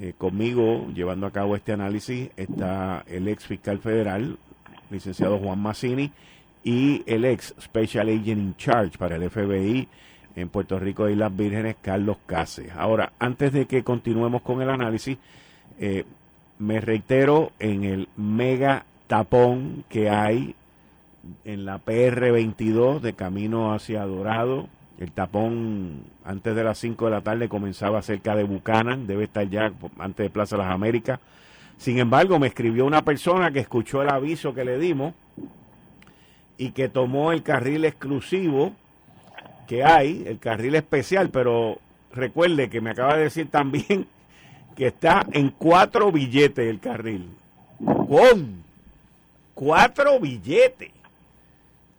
Eh, 0.00 0.14
conmigo, 0.16 0.88
llevando 0.94 1.26
a 1.26 1.30
cabo 1.30 1.54
este 1.56 1.72
análisis, 1.72 2.30
está 2.36 3.04
el 3.06 3.28
ex 3.28 3.44
fiscal 3.44 3.78
federal, 3.78 4.38
licenciado 4.90 5.38
Juan 5.38 5.58
Massini, 5.58 6.10
y 6.64 7.02
el 7.06 7.24
ex 7.24 7.54
Special 7.60 8.08
Agent 8.08 8.28
in 8.28 8.56
Charge 8.56 8.96
para 8.96 9.16
el 9.16 9.28
FBI, 9.28 9.88
en 10.36 10.48
Puerto 10.48 10.78
Rico 10.78 11.08
y 11.08 11.14
las 11.14 11.34
Vírgenes, 11.34 11.76
Carlos 11.80 12.16
Cáceres. 12.26 12.72
Ahora, 12.76 13.12
antes 13.18 13.52
de 13.52 13.66
que 13.66 13.82
continuemos 13.84 14.42
con 14.42 14.62
el 14.62 14.70
análisis, 14.70 15.18
eh, 15.78 16.04
me 16.58 16.80
reitero 16.80 17.52
en 17.58 17.84
el 17.84 18.08
mega 18.16 18.84
tapón 19.06 19.84
que 19.88 20.10
hay 20.10 20.54
en 21.44 21.64
la 21.64 21.84
PR22 21.84 23.00
de 23.00 23.12
camino 23.14 23.72
hacia 23.72 24.04
Dorado. 24.04 24.68
El 24.98 25.10
tapón 25.12 26.04
antes 26.24 26.54
de 26.54 26.64
las 26.64 26.78
5 26.78 27.06
de 27.06 27.10
la 27.10 27.20
tarde 27.20 27.48
comenzaba 27.48 28.02
cerca 28.02 28.36
de 28.36 28.44
Buchanan, 28.44 29.06
debe 29.06 29.24
estar 29.24 29.48
ya 29.48 29.72
antes 29.98 30.24
de 30.24 30.30
Plaza 30.30 30.56
de 30.56 30.62
las 30.62 30.72
Américas. 30.72 31.18
Sin 31.78 31.98
embargo, 31.98 32.38
me 32.38 32.46
escribió 32.46 32.86
una 32.86 33.02
persona 33.02 33.50
que 33.50 33.58
escuchó 33.58 34.02
el 34.02 34.10
aviso 34.10 34.54
que 34.54 34.64
le 34.64 34.78
dimos 34.78 35.14
y 36.56 36.70
que 36.70 36.88
tomó 36.88 37.32
el 37.32 37.42
carril 37.42 37.84
exclusivo 37.84 38.72
que 39.66 39.84
hay, 39.84 40.24
el 40.26 40.38
carril 40.38 40.74
especial, 40.74 41.30
pero 41.30 41.78
recuerde 42.12 42.68
que 42.68 42.80
me 42.80 42.90
acaba 42.90 43.16
de 43.16 43.24
decir 43.24 43.50
también 43.50 44.06
que 44.76 44.88
está 44.88 45.26
en 45.32 45.50
cuatro 45.50 46.10
billetes 46.12 46.68
el 46.68 46.80
carril. 46.80 47.28
¿Con? 47.84 48.62
Cuatro 49.54 50.18
billetes. 50.20 50.90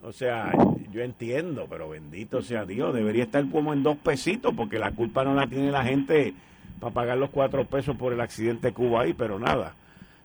O 0.03 0.11
sea, 0.11 0.51
yo 0.91 1.01
entiendo, 1.01 1.67
pero 1.69 1.89
bendito 1.89 2.41
sea 2.41 2.65
Dios, 2.65 2.93
debería 2.93 3.23
estar 3.23 3.47
como 3.49 3.73
en 3.73 3.83
dos 3.83 3.97
pesitos, 3.97 4.53
porque 4.55 4.79
la 4.79 4.91
culpa 4.91 5.23
no 5.23 5.33
la 5.33 5.47
tiene 5.47 5.71
la 5.71 5.83
gente 5.83 6.33
para 6.79 6.93
pagar 6.93 7.17
los 7.17 7.29
cuatro 7.29 7.63
pesos 7.65 7.95
por 7.95 8.11
el 8.11 8.19
accidente 8.19 8.67
de 8.67 8.73
Cuba 8.73 9.03
ahí, 9.03 9.13
pero 9.13 9.39
nada 9.39 9.75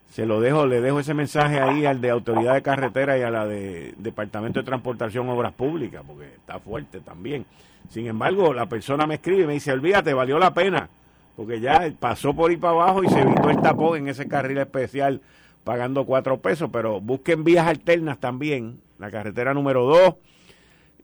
se 0.09 0.27
lo 0.27 0.41
dejo, 0.41 0.67
le 0.67 0.81
dejo 0.81 1.01
ese 1.01 1.15
mensaje 1.15 1.61
ahí 1.61 1.85
al 1.85 2.01
de 2.01 2.11
Autoridad 2.11 2.55
de 2.55 2.63
Carretera 2.63 3.19
y 3.19 3.23
a 3.23 3.31
la 3.31 3.47
de 3.47 3.95
Departamento 3.99 4.61
de 4.61 4.67
Transportación 4.67 5.29
Obras 5.29 5.53
Públicas, 5.53 6.03
porque 6.07 6.27
está 6.27 6.59
fuerte 6.59 7.01
también. 7.01 7.45
Sin 7.91 8.07
embargo, 8.07 8.53
la 8.53 8.67
persona 8.67 9.07
me 9.07 9.15
escribe 9.17 9.45
y 9.45 9.47
me 9.47 9.53
dice, 9.55 9.73
olvídate, 9.73 10.15
valió 10.15 10.39
la 10.39 10.55
pena, 10.55 10.89
porque 11.37 11.61
ya 11.61 11.93
pasó 11.99 12.35
por 12.35 12.51
ir 12.51 12.59
para 12.59 12.73
abajo 12.73 13.05
y 13.05 13.09
se 13.09 13.21
evitó 13.21 13.51
el 13.51 13.61
tapón 13.61 13.99
en 13.99 14.09
ese 14.09 14.27
carril 14.27 14.59
especial 14.59 15.21
pagando 15.65 16.07
cuatro 16.07 16.41
pesos, 16.41 16.71
pero 16.73 17.01
busquen 17.01 17.45
vías 17.45 17.67
alternas 17.67 18.19
también, 18.19 18.81
la 18.99 19.11
carretera 19.11 19.53
número 19.53 19.85
dos, 19.85 20.15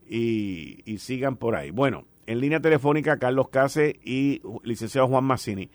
y, 0.09 0.79
y 0.85 0.97
sigan 0.97 1.35
por 1.35 1.55
ahí. 1.55 1.69
Bueno, 1.69 2.05
en 2.25 2.39
línea 2.39 2.59
telefónica, 2.59 3.17
Carlos 3.17 3.49
Case 3.49 3.99
y 4.03 4.41
licenciado 4.63 5.07
Juan 5.07 5.23
Massini. 5.23 5.69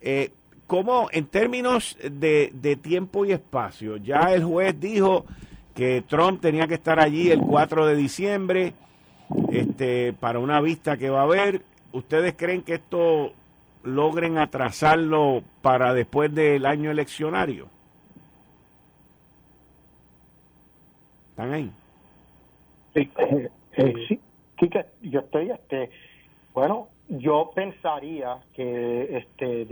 Eh, 0.00 0.30
¿Cómo, 0.72 1.08
en 1.12 1.26
términos 1.26 1.98
de, 2.02 2.50
de 2.54 2.76
tiempo 2.76 3.26
y 3.26 3.32
espacio, 3.32 3.98
ya 3.98 4.32
el 4.32 4.42
juez 4.42 4.80
dijo 4.80 5.26
que 5.74 6.00
Trump 6.08 6.40
tenía 6.40 6.66
que 6.66 6.76
estar 6.76 6.98
allí 6.98 7.30
el 7.30 7.42
4 7.42 7.84
de 7.84 7.94
diciembre 7.94 8.72
este, 9.50 10.14
para 10.14 10.38
una 10.38 10.62
vista 10.62 10.96
que 10.96 11.10
va 11.10 11.20
a 11.20 11.24
haber. 11.24 11.60
¿Ustedes 11.92 12.32
creen 12.38 12.62
que 12.62 12.76
esto 12.76 13.32
logren 13.84 14.38
atrasarlo 14.38 15.42
para 15.60 15.92
después 15.92 16.34
del 16.34 16.64
año 16.64 16.90
eleccionario? 16.90 17.66
¿Están 21.32 21.52
ahí? 21.52 21.70
Sí, 22.94 23.10
eh, 23.18 23.50
eh, 23.76 23.94
sí. 24.08 24.20
yo 25.02 25.20
estoy, 25.20 25.50
este, 25.50 25.90
bueno, 26.54 26.88
yo 27.10 27.50
pensaría 27.54 28.38
que 28.54 29.18
este 29.18 29.66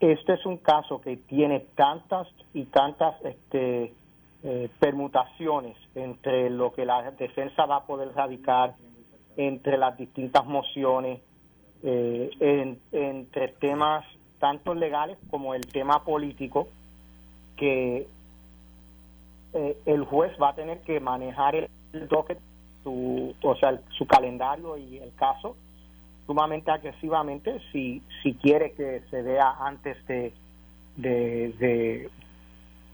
este 0.00 0.34
es 0.34 0.46
un 0.46 0.58
caso 0.58 1.00
que 1.00 1.16
tiene 1.16 1.60
tantas 1.74 2.28
y 2.52 2.64
tantas 2.64 3.14
este, 3.24 3.92
eh, 4.42 4.68
permutaciones 4.78 5.76
entre 5.94 6.50
lo 6.50 6.72
que 6.72 6.84
la 6.84 7.10
defensa 7.12 7.66
va 7.66 7.76
a 7.76 7.86
poder 7.86 8.12
radicar, 8.14 8.74
entre 9.36 9.78
las 9.78 9.96
distintas 9.96 10.44
mociones, 10.44 11.20
eh, 11.82 12.76
entre 12.92 13.48
temas 13.48 14.04
tanto 14.38 14.74
legales 14.74 15.16
como 15.30 15.54
el 15.54 15.66
tema 15.66 16.04
político, 16.04 16.68
que 17.56 18.08
eh, 19.54 19.76
el 19.86 20.04
juez 20.04 20.32
va 20.40 20.50
a 20.50 20.54
tener 20.54 20.80
que 20.80 21.00
manejar 21.00 21.54
el, 21.54 21.68
docket, 22.08 22.38
su, 22.82 23.34
o 23.42 23.56
sea, 23.56 23.80
su 23.96 24.06
calendario 24.06 24.76
y 24.76 24.98
el 24.98 25.14
caso 25.14 25.56
sumamente 26.26 26.70
agresivamente 26.70 27.60
si, 27.72 28.02
si 28.22 28.34
quiere 28.34 28.72
que 28.72 29.02
se 29.10 29.22
vea 29.22 29.56
antes 29.60 29.96
de, 30.06 30.32
de, 30.96 31.52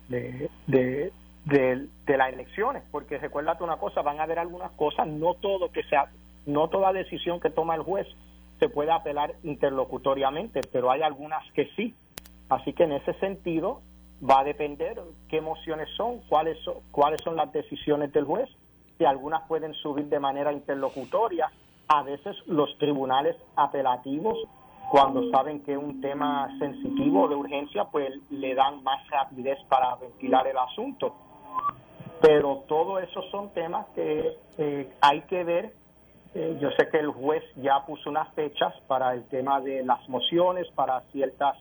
de, 0.09 1.13
de, 1.47 1.89
de, 2.07 2.17
las 2.17 2.33
elecciones, 2.33 2.83
porque 2.91 3.19
recuérdate 3.19 3.65
una 3.65 3.77
cosa, 3.77 4.03
van 4.03 4.21
a 4.21 4.25
haber 4.25 4.39
algunas 4.39 4.71
cosas, 4.73 5.07
no 5.07 5.35
todo 5.35 5.71
que 5.71 5.83
sea, 5.85 6.11
no 6.47 6.69
toda 6.69 6.93
decisión 6.93 7.41
que 7.41 7.51
toma 7.51 7.75
el 7.75 7.83
juez 7.83 8.07
se 8.59 8.69
puede 8.69 8.91
apelar 8.91 9.35
interlocutoriamente, 9.45 10.61
pero 10.73 10.91
hay 10.91 11.03
algunas 11.03 11.45
que 11.53 11.67
sí. 11.77 11.95
Así 12.49 12.73
que 12.73 12.85
en 12.85 12.93
ese 12.93 13.13
sentido 13.15 13.83
va 14.29 14.41
a 14.41 14.45
depender 14.45 15.01
qué 15.29 15.41
mociones 15.41 15.89
son, 15.97 16.21
cuáles 16.29 16.59
son, 16.65 16.75
cuáles 16.91 17.21
son 17.23 17.37
las 17.37 17.53
decisiones 17.53 18.13
del 18.13 18.25
juez, 18.25 18.49
si 18.97 19.05
algunas 19.05 19.47
pueden 19.47 19.75
subir 19.75 20.07
de 20.07 20.19
manera 20.19 20.53
interlocutoria. 20.53 21.51
A 21.89 22.03
veces 22.03 22.37
los 22.47 22.77
tribunales 22.79 23.37
apelativos, 23.57 24.39
cuando 24.91 25.31
saben 25.31 25.63
que 25.65 25.73
es 25.73 25.79
un 25.79 26.01
tema 26.01 26.49
sensitivo 26.59 27.29
de 27.29 27.35
urgencia, 27.35 27.85
pues 27.85 28.11
le 28.31 28.55
dan 28.55 28.83
más 28.83 29.07
rapidez 29.09 29.59
para 29.69 29.97
ventilar 29.97 30.47
el 30.47 30.59
asunto. 30.59 31.15
Pero 32.21 32.65
todo 32.69 32.99
eso 32.99 33.23
son 33.31 33.51
temas 33.51 33.87
que 33.95 34.37
eh, 34.59 34.93
hay 35.01 35.21
que 35.23 35.45
ver 35.45 35.73
eh, 36.35 36.59
yo 36.61 36.71
sé 36.73 36.89
que 36.89 36.99
el 36.99 37.09
juez 37.09 37.43
ya 37.57 37.85
puso 37.87 38.11
unas 38.11 38.33
fechas 38.35 38.75
para 38.87 39.15
el 39.15 39.25
tema 39.29 39.61
de 39.61 39.83
las 39.85 40.07
mociones, 40.09 40.69
para 40.75 41.01
ciertas, 41.13 41.57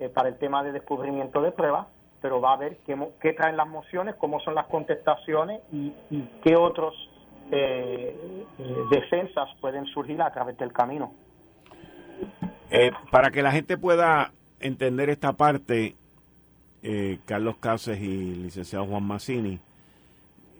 eh, 0.00 0.08
para 0.08 0.28
el 0.28 0.38
tema 0.38 0.62
de 0.64 0.72
descubrimiento 0.72 1.40
de 1.40 1.52
pruebas, 1.52 1.86
pero 2.20 2.40
va 2.40 2.54
a 2.54 2.56
ver 2.56 2.78
qué, 2.84 2.96
qué 3.20 3.32
traen 3.32 3.56
las 3.56 3.68
mociones, 3.68 4.16
cómo 4.16 4.40
son 4.40 4.56
las 4.56 4.66
contestaciones 4.66 5.60
y, 5.72 5.92
qué 6.42 6.56
otros 6.56 6.94
eh, 7.50 8.44
defensas 8.90 9.48
pueden 9.60 9.86
surgir 9.86 10.20
a 10.22 10.30
través 10.30 10.56
del 10.58 10.72
camino. 10.72 11.12
para 13.10 13.30
que 13.30 13.42
la 13.42 13.52
gente 13.52 13.78
pueda 13.78 14.32
entender 14.60 15.10
esta 15.10 15.32
parte, 15.32 15.94
Carlos 17.24 17.56
Cáceres 17.58 18.00
y 18.00 18.34
licenciado 18.34 18.86
Juan 18.86 19.04
Massini, 19.04 19.58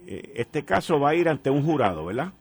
este 0.07 0.65
caso 0.65 0.99
va 0.99 1.11
a 1.11 1.15
ir 1.15 1.29
ante 1.29 1.51
un 1.51 1.65
jurado, 1.65 2.07
¿verdad? 2.07 2.33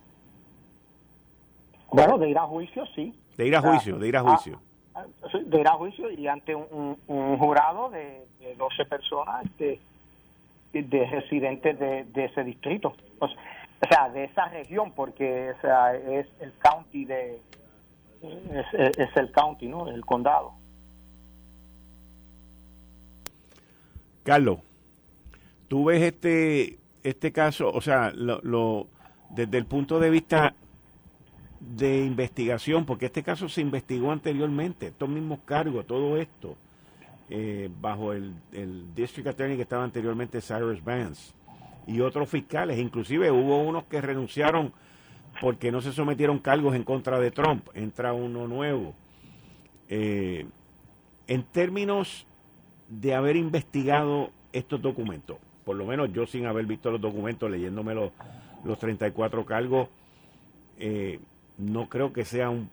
Bueno, 1.92 2.18
de 2.18 2.30
ir 2.30 2.38
a 2.38 2.44
juicio, 2.44 2.86
sí. 2.96 3.14
De 3.38 3.48
ir 3.48 3.56
a 3.56 3.62
juicio, 3.62 3.98
de 3.98 4.08
ir 4.08 4.18
a 4.18 4.22
juicio. 4.22 4.60
Ah, 4.94 5.06
de 5.46 5.60
ir 5.60 5.68
a 5.68 5.74
juicio 5.74 6.12
y 6.12 6.28
ante 6.28 6.56
un, 6.56 6.98
jurado 7.38 7.90
de, 7.90 8.26
12 8.58 8.86
personas 8.86 9.46
de, 9.58 9.80
de 10.74 11.06
residentes 11.06 11.80
de, 11.80 12.26
ese 12.26 12.44
distrito. 12.44 12.96
o 13.20 13.28
sea, 13.28 13.38
de 14.14 14.24
esa 14.26 14.48
región, 14.50 14.92
porque 14.92 15.52
o 15.52 15.62
sea, 15.62 15.96
es 15.96 16.28
el 16.40 16.54
county 16.60 17.06
de... 17.06 17.42
Es, 18.22 19.16
el 19.16 19.32
county, 19.32 19.68
¿no? 19.68 19.88
El 19.88 20.04
condado. 20.04 20.54
Carlos, 24.24 24.60
tú 25.68 25.86
ves 25.86 26.02
este 26.02 26.80
este 27.04 27.32
caso, 27.32 27.72
o 27.72 27.80
sea, 27.80 28.12
lo, 28.12 28.42
lo 28.42 28.88
desde 29.30 29.58
el 29.58 29.66
punto 29.66 30.00
de 30.00 30.10
vista 30.10 30.54
de 31.60 32.04
investigación, 32.04 32.86
porque 32.86 33.06
este 33.06 33.24
caso 33.24 33.48
se 33.48 33.62
investigó 33.62 34.12
anteriormente, 34.12 34.88
estos 34.88 35.08
mismos 35.08 35.40
cargos, 35.46 35.88
todo 35.88 36.18
esto, 36.18 36.58
eh, 37.30 37.70
bajo 37.80 38.14
el, 38.14 38.34
el, 38.52 38.94
District 38.94 39.28
Attorney 39.28 39.56
que 39.56 39.64
estaba 39.64 39.84
anteriormente, 39.84 40.42
Cyrus 40.42 40.84
Vance, 40.84 41.34
y 41.88 42.02
otros 42.02 42.30
fiscales, 42.30 42.78
inclusive 42.78 43.32
hubo 43.32 43.62
unos 43.64 43.86
que 43.86 44.02
renunciaron 44.02 44.74
porque 45.40 45.72
no 45.72 45.82
se 45.82 45.94
sometieron 45.94 46.40
cargos 46.40 46.76
en 46.76 46.84
contra 46.84 47.20
de 47.20 47.32
Trump, 47.32 47.68
entra 47.74 48.14
uno 48.14 48.48
nuevo. 48.48 48.94
Eh, 49.88 50.46
en 51.28 51.44
términos 51.44 52.28
de 52.90 53.16
haber 53.16 53.36
investigado 53.36 54.32
estos 54.52 54.82
documentos, 54.82 55.38
por 55.64 55.76
lo 55.76 55.86
menos 55.86 56.12
yo 56.12 56.26
sin 56.26 56.46
haber 56.46 56.66
visto 56.66 56.92
los 56.92 57.02
documentos, 57.02 57.50
leyéndome 57.50 57.94
los, 57.94 58.12
los 58.66 58.78
34 58.80 59.46
cargos, 59.46 59.90
eh, 60.80 61.20
no 61.58 61.88
creo 61.90 62.14
que 62.14 62.26
sean 62.26 62.70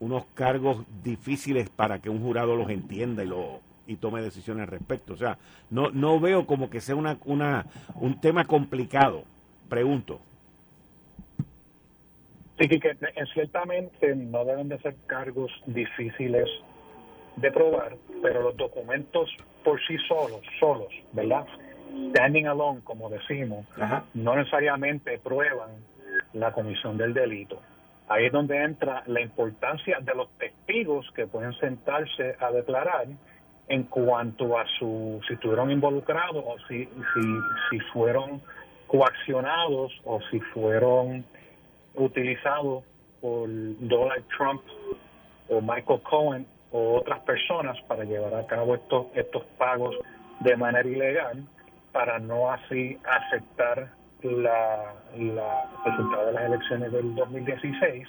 unos 0.00 0.24
cargos 0.34 0.84
difíciles 1.02 1.68
para 1.68 2.00
que 2.00 2.10
un 2.10 2.20
jurado 2.20 2.56
los 2.56 2.70
entienda 2.70 3.24
y 3.24 3.28
lo 3.28 3.60
y 3.86 3.96
tome 3.96 4.22
decisiones 4.22 4.64
al 4.64 4.68
respecto. 4.68 5.14
O 5.14 5.16
sea, 5.16 5.38
no, 5.70 5.90
no 5.90 6.20
veo 6.20 6.46
como 6.46 6.70
que 6.70 6.80
sea 6.80 6.96
una, 6.96 7.18
una, 7.24 7.66
un 7.94 8.20
tema 8.20 8.44
complicado. 8.44 9.24
Pregunto. 9.68 10.20
Sí, 12.58 12.68
que, 12.68 12.96
ciertamente 13.34 14.14
no 14.14 14.44
deben 14.44 14.68
de 14.68 14.78
ser 14.78 14.96
cargos 15.06 15.52
difíciles 15.66 16.48
de 17.36 17.52
probar, 17.52 17.96
pero 18.22 18.42
los 18.42 18.56
documentos 18.56 19.30
por 19.62 19.78
sí 19.86 19.96
solos, 20.08 20.40
solos, 20.58 20.88
¿verdad? 21.12 21.46
Standing 22.10 22.46
alone, 22.46 22.80
como 22.82 23.10
decimos, 23.10 23.66
no 24.14 24.36
necesariamente 24.36 25.18
prueban 25.18 25.70
la 26.32 26.52
comisión 26.52 26.96
del 26.96 27.12
delito. 27.12 27.60
Ahí 28.08 28.26
es 28.26 28.32
donde 28.32 28.62
entra 28.62 29.02
la 29.06 29.20
importancia 29.20 29.98
de 30.00 30.14
los 30.14 30.30
testigos 30.38 31.10
que 31.14 31.26
pueden 31.26 31.52
sentarse 31.54 32.36
a 32.40 32.50
declarar 32.52 33.06
en 33.68 33.84
cuanto 33.84 34.58
a 34.58 34.64
su 34.78 35.20
si 35.26 35.34
estuvieron 35.34 35.70
involucrados 35.70 36.44
o 36.46 36.56
si, 36.68 36.84
si, 36.84 37.38
si 37.70 37.80
fueron 37.92 38.40
coaccionados 38.86 39.92
o 40.04 40.20
si 40.30 40.40
fueron 40.40 41.24
utilizados 41.94 42.84
por 43.20 43.48
Donald 43.48 44.24
Trump 44.36 44.62
o 45.48 45.60
Michael 45.60 46.00
Cohen 46.02 46.46
o 46.70 46.98
otras 46.98 47.20
personas 47.20 47.80
para 47.88 48.04
llevar 48.04 48.34
a 48.34 48.46
cabo 48.46 48.74
estos 48.74 49.06
estos 49.14 49.44
pagos 49.58 49.96
de 50.40 50.56
manera 50.56 50.88
ilegal 50.88 51.44
para 51.92 52.18
no 52.18 52.50
así 52.50 52.98
aceptar 53.04 53.90
la, 54.22 54.94
la 55.16 55.70
resultado 55.84 56.26
de 56.26 56.32
las 56.32 56.44
elecciones 56.44 56.92
del 56.92 57.14
2016. 57.14 58.08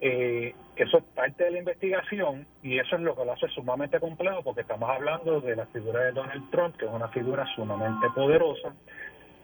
Eh, 0.00 0.54
eso 0.76 0.98
es 0.98 1.04
parte 1.14 1.44
de 1.44 1.50
la 1.50 1.58
investigación 1.58 2.46
y 2.62 2.78
eso 2.78 2.96
es 2.96 3.02
lo 3.02 3.16
que 3.16 3.24
lo 3.24 3.32
hace 3.32 3.48
sumamente 3.48 3.98
complejo 3.98 4.42
porque 4.44 4.60
estamos 4.60 4.88
hablando 4.88 5.40
de 5.40 5.56
la 5.56 5.66
figura 5.66 6.04
de 6.04 6.12
Donald 6.12 6.50
Trump, 6.50 6.76
que 6.76 6.84
es 6.84 6.90
una 6.92 7.08
figura 7.08 7.44
sumamente 7.56 8.06
poderosa, 8.14 8.72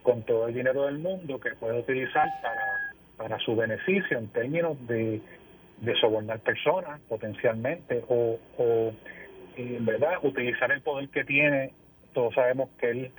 con 0.02 0.22
todo 0.22 0.46
el 0.46 0.54
dinero 0.54 0.84
del 0.84 0.98
mundo 0.98 1.40
que 1.40 1.50
puede 1.56 1.80
utilizar 1.80 2.28
para, 2.40 2.94
para 3.16 3.38
su 3.40 3.56
beneficio 3.56 4.16
en 4.16 4.28
términos 4.28 4.76
de, 4.86 5.20
sobornar 6.00 6.38
personas 6.40 7.00
potencialmente 7.08 8.04
o, 8.08 8.38
o 8.56 8.92
eh, 9.56 9.78
¿verdad? 9.80 10.18
utilizar 10.22 10.70
el 10.70 10.82
poder 10.82 11.08
que 11.08 11.24
tiene. 11.24 11.72
Todos 12.12 12.32
sabemos 12.34 12.70
que 12.78 12.90
él 12.90 13.12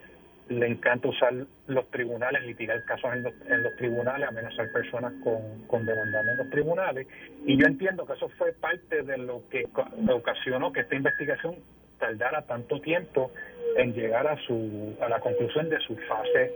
le 0.50 0.68
encanta 0.68 1.08
usar 1.08 1.34
los 1.68 1.90
tribunales, 1.90 2.44
litigar 2.46 2.84
casos 2.86 3.14
en 3.14 3.24
los, 3.24 3.34
en 3.48 3.64
los 3.64 3.76
tribunales, 3.78 4.28
amenazar 4.28 4.72
personas 4.72 5.14
con, 5.24 5.66
con 5.68 5.88
en 5.90 6.38
los 6.38 6.50
tribunales. 6.50 7.08
Y 7.46 7.58
yo 7.58 7.66
entiendo 7.66 8.06
que 8.06 8.14
eso 8.14 8.30
fue 8.38 8.54
parte 8.54 9.02
de 9.02 9.18
lo 9.18 9.42
que 9.50 9.68
ocasionó 10.12 10.72
que 10.72 10.82
esta 10.82 10.96
investigación 10.96 11.56
tardara 12.00 12.44
tanto 12.44 12.80
tiempo 12.82 13.32
en 13.78 13.94
llegar 13.94 14.28
a, 14.28 14.38
su, 14.46 14.96
a 15.02 15.10
la 15.10 15.20
conclusión 15.20 15.70
de 15.70 15.80
su 15.80 15.96
fase 15.98 16.52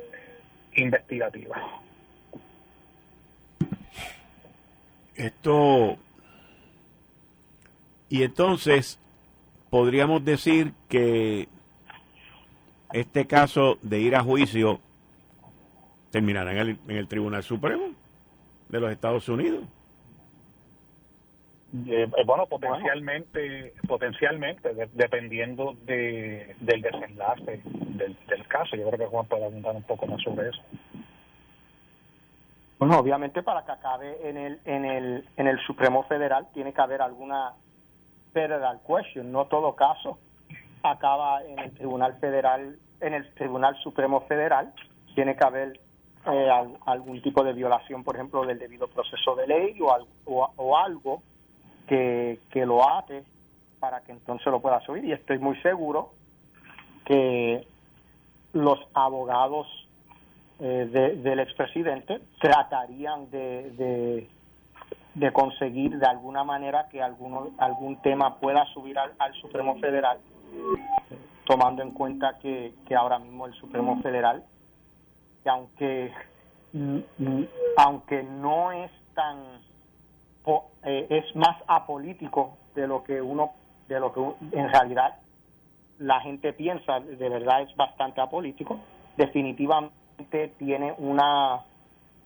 investigativa. 0.75 1.81
Esto. 5.15 5.97
Y 8.07 8.23
entonces, 8.23 8.99
podríamos 9.69 10.23
decir 10.23 10.73
que 10.87 11.47
este 12.93 13.27
caso 13.27 13.77
de 13.81 13.99
ir 13.99 14.15
a 14.15 14.23
juicio 14.23 14.79
terminará 16.11 16.51
en 16.51 16.57
el, 16.57 16.79
en 16.87 16.97
el 16.97 17.07
Tribunal 17.07 17.43
Supremo 17.43 17.93
de 18.67 18.79
los 18.79 18.91
Estados 18.91 19.27
Unidos. 19.29 19.63
Eh, 21.87 22.09
eh, 22.17 22.23
bueno, 22.25 22.47
potencialmente, 22.47 23.73
potencialmente, 23.87 24.73
dependiendo 24.93 25.75
de, 25.85 26.55
del 26.59 26.81
desenlace 26.81 27.61
del, 27.63 28.17
del, 28.27 28.47
caso. 28.47 28.75
Yo 28.75 28.87
creo 28.87 28.97
que 28.97 29.05
Juan 29.05 29.27
puede 29.27 29.45
abundar 29.45 29.75
un 29.75 29.83
poco 29.83 30.07
más 30.07 30.19
sobre 30.21 30.49
eso. 30.49 30.61
Bueno, 32.79 32.97
obviamente 32.97 33.43
para 33.43 33.65
que 33.65 33.71
acabe 33.71 34.17
en 34.27 34.37
el, 34.37 34.59
en 34.65 34.85
el, 34.85 35.25
en 35.37 35.47
el 35.47 35.59
Supremo 35.59 36.03
Federal 36.03 36.47
tiene 36.53 36.73
que 36.73 36.81
haber 36.81 37.01
alguna 37.01 37.53
federal 38.33 38.79
question. 38.87 39.31
No 39.31 39.45
todo 39.45 39.75
caso 39.75 40.17
acaba 40.83 41.43
en 41.43 41.59
el 41.59 41.71
Tribunal 41.71 42.17
Federal, 42.19 42.77
en 43.01 43.13
el 43.13 43.33
Tribunal 43.33 43.75
Supremo 43.83 44.21
Federal, 44.21 44.73
tiene 45.15 45.35
que 45.35 45.45
haber 45.45 45.79
eh, 46.25 46.49
algún 46.85 47.21
tipo 47.21 47.43
de 47.43 47.53
violación, 47.53 48.03
por 48.03 48.15
ejemplo, 48.15 48.45
del 48.45 48.59
debido 48.59 48.87
proceso 48.87 49.35
de 49.35 49.47
ley 49.47 49.77
o, 49.81 50.51
o, 50.57 50.77
algo 50.77 51.21
que, 51.87 52.39
lo 52.53 52.87
ate 52.87 53.23
para 53.79 54.01
que 54.01 54.11
entonces 54.11 54.47
lo 54.47 54.61
pueda 54.61 54.79
subir. 54.81 55.05
Y 55.05 55.13
estoy 55.13 55.39
muy 55.39 55.59
seguro 55.61 56.11
que 57.05 57.65
los 58.53 58.79
abogados 58.93 59.67
eh, 60.59 61.15
del 61.23 61.39
expresidente 61.39 62.19
tratarían 62.39 63.29
de, 63.31 64.27
de 65.19 65.33
conseguir 65.33 65.97
de 65.97 66.05
alguna 66.05 66.43
manera 66.43 66.87
que 66.89 67.01
alguno, 67.01 67.49
algún 67.57 68.01
tema 68.01 68.37
pueda 68.39 68.65
subir 68.73 68.97
al, 68.97 69.33
Supremo 69.41 69.77
Federal, 69.79 70.19
tomando 71.49 71.81
en 71.81 71.91
cuenta 71.91 72.37
que, 72.39 72.73
ahora 72.95 73.17
mismo 73.17 73.47
el 73.47 73.53
Supremo 73.55 73.99
Federal, 74.03 74.43
que 75.43 75.49
aunque, 75.49 76.13
aunque 77.75 78.21
no 78.21 78.71
es 78.71 78.91
tan, 79.15 79.37
eh, 80.83 81.07
es 81.09 81.35
más 81.35 81.57
apolítico 81.65 82.57
de 82.75 82.87
lo 82.87 83.03
que 83.03 83.19
uno, 83.19 83.53
de 83.87 83.99
lo 83.99 84.13
que 84.13 84.21
en 84.55 84.69
realidad 84.69 85.15
la 85.97 86.21
gente 86.21 86.53
piensa, 86.53 86.99
de 86.99 87.29
verdad 87.29 87.63
es 87.63 87.75
bastante 87.75 88.21
apolítico, 88.21 88.79
definitivamente 89.17 90.53
tiene 90.59 90.93
una, 90.99 91.61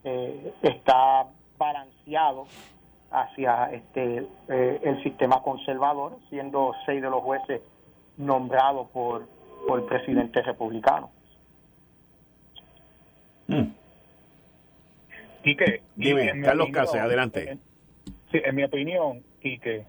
eh, 0.04 0.52
está 0.60 1.24
balanceado 1.56 2.46
hacia 3.10 3.70
este 3.72 4.26
eh, 4.48 4.80
el 4.82 5.02
sistema 5.02 5.40
conservador, 5.40 6.18
siendo 6.28 6.74
seis 6.84 7.00
de 7.00 7.08
los 7.08 7.22
jueces 7.22 7.62
nombrados 8.16 8.88
por, 8.90 9.26
por 9.66 9.80
el 9.80 9.86
presidente 9.86 10.42
republicano. 10.42 11.10
Mm. 13.46 13.64
Y 15.44 15.56
que, 15.56 15.82
Dime, 15.96 16.40
Carlos 16.42 16.68
Cáceres, 16.72 17.04
adelante. 17.04 17.58
sí, 18.32 18.40
en 18.42 18.54
mi 18.54 18.64
opinión, 18.64 19.22
y 19.42 19.58
que 19.58 19.84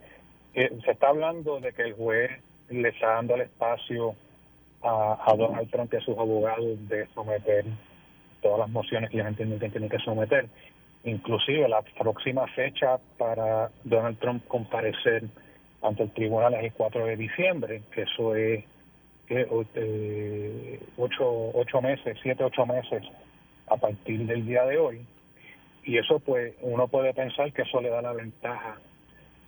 eh, 0.53 0.79
se 0.83 0.91
está 0.91 1.07
hablando 1.07 1.59
de 1.59 1.71
que 1.71 1.83
el 1.83 1.93
juez 1.93 2.31
le 2.69 2.89
está 2.89 3.13
dando 3.13 3.35
el 3.35 3.41
espacio 3.41 4.15
a, 4.81 5.17
a 5.25 5.35
Donald 5.35 5.69
Trump 5.71 5.93
y 5.93 5.97
a 5.97 6.01
sus 6.01 6.17
abogados 6.17 6.87
de 6.89 7.07
someter 7.13 7.65
todas 8.41 8.59
las 8.59 8.69
mociones 8.69 9.09
que 9.09 9.17
ellos 9.17 9.27
entienden 9.27 9.59
que 9.59 9.69
tienen 9.69 9.89
que 9.89 9.99
someter 9.99 10.47
inclusive 11.05 11.67
la 11.69 11.81
próxima 11.81 12.47
fecha 12.47 12.97
para 13.17 13.69
Donald 13.83 14.17
Trump 14.19 14.45
comparecer 14.47 15.23
ante 15.85 16.03
el 16.03 16.11
tribunal 16.11 16.53
es 16.55 16.63
el 16.63 16.73
4 16.73 17.05
de 17.05 17.17
diciembre, 17.17 17.81
que 17.91 18.03
eso 18.03 18.35
es 18.35 18.63
eh, 19.29 20.79
ocho, 20.97 21.51
ocho 21.53 21.81
meses, 21.81 22.17
siete, 22.21 22.43
ocho 22.43 22.65
meses 22.65 23.03
a 23.67 23.77
partir 23.77 24.25
del 24.25 24.45
día 24.45 24.63
de 24.65 24.77
hoy. 24.77 25.05
Y 25.83 25.97
eso 25.97 26.19
pues 26.19 26.53
uno 26.61 26.87
puede 26.87 27.13
pensar 27.13 27.51
que 27.53 27.63
eso 27.63 27.81
le 27.81 27.89
da 27.89 28.01
la 28.01 28.13
ventaja 28.13 28.77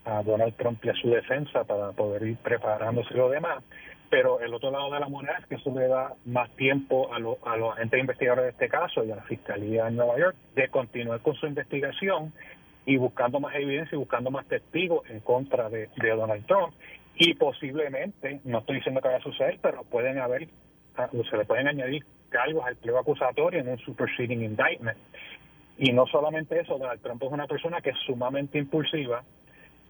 a 0.05 0.23
Donald 0.23 0.55
Trump 0.55 0.83
y 0.85 0.89
a 0.89 0.93
su 0.93 1.09
defensa 1.09 1.63
para 1.63 1.91
poder 1.91 2.23
ir 2.23 2.37
preparándose 2.37 3.13
lo 3.13 3.29
demás. 3.29 3.63
Pero 4.09 4.39
el 4.39 4.53
otro 4.53 4.71
lado 4.71 4.91
de 4.91 4.99
la 5.01 5.09
moneda 5.09 5.37
es 5.39 5.45
que 5.47 5.55
eso 5.55 5.71
le 5.77 5.87
da 5.87 6.13
más 6.25 6.49
tiempo 6.51 7.11
a, 7.11 7.17
a 7.17 7.57
los 7.57 7.73
agentes 7.73 7.99
investigadores 7.99 8.45
de 8.45 8.51
este 8.51 8.69
caso 8.69 9.03
y 9.03 9.11
a 9.11 9.17
la 9.17 9.23
Fiscalía 9.23 9.87
en 9.87 9.97
Nueva 9.97 10.17
York 10.17 10.35
de 10.55 10.69
continuar 10.69 11.19
con 11.19 11.35
su 11.35 11.45
investigación 11.45 12.31
y 12.87 12.95
buscando 12.95 13.41
más 13.41 13.53
evidencia 13.53 13.95
y 13.95 13.99
buscando 13.99 14.31
más 14.31 14.47
testigos 14.47 15.07
en 15.09 15.19
contra 15.19 15.69
de, 15.69 15.89
Donald 15.97 16.45
Trump. 16.47 16.73
Y 17.15 17.33
posiblemente, 17.33 18.39
no 18.45 18.59
estoy 18.59 18.77
diciendo 18.77 19.01
que 19.01 19.09
vaya 19.09 19.19
a 19.19 19.23
suceder, 19.23 19.59
pero 19.61 19.83
pueden 19.83 20.19
haber, 20.19 20.47
ah, 20.95 21.09
se 21.29 21.37
le 21.37 21.43
pueden 21.43 21.67
añadir 21.67 22.05
cargos 22.29 22.65
al 22.65 22.77
pliego 22.77 22.97
acusatorio 22.97 23.59
en 23.59 23.67
un 23.67 23.77
superseding 23.79 24.41
indictment. 24.41 24.97
Y 25.77 25.91
no 25.91 26.07
solamente 26.07 26.57
eso, 26.61 26.77
Donald 26.77 27.01
Trump 27.01 27.21
es 27.21 27.29
una 27.29 27.45
persona 27.45 27.81
que 27.81 27.89
es 27.89 27.97
sumamente 28.05 28.57
impulsiva, 28.57 29.21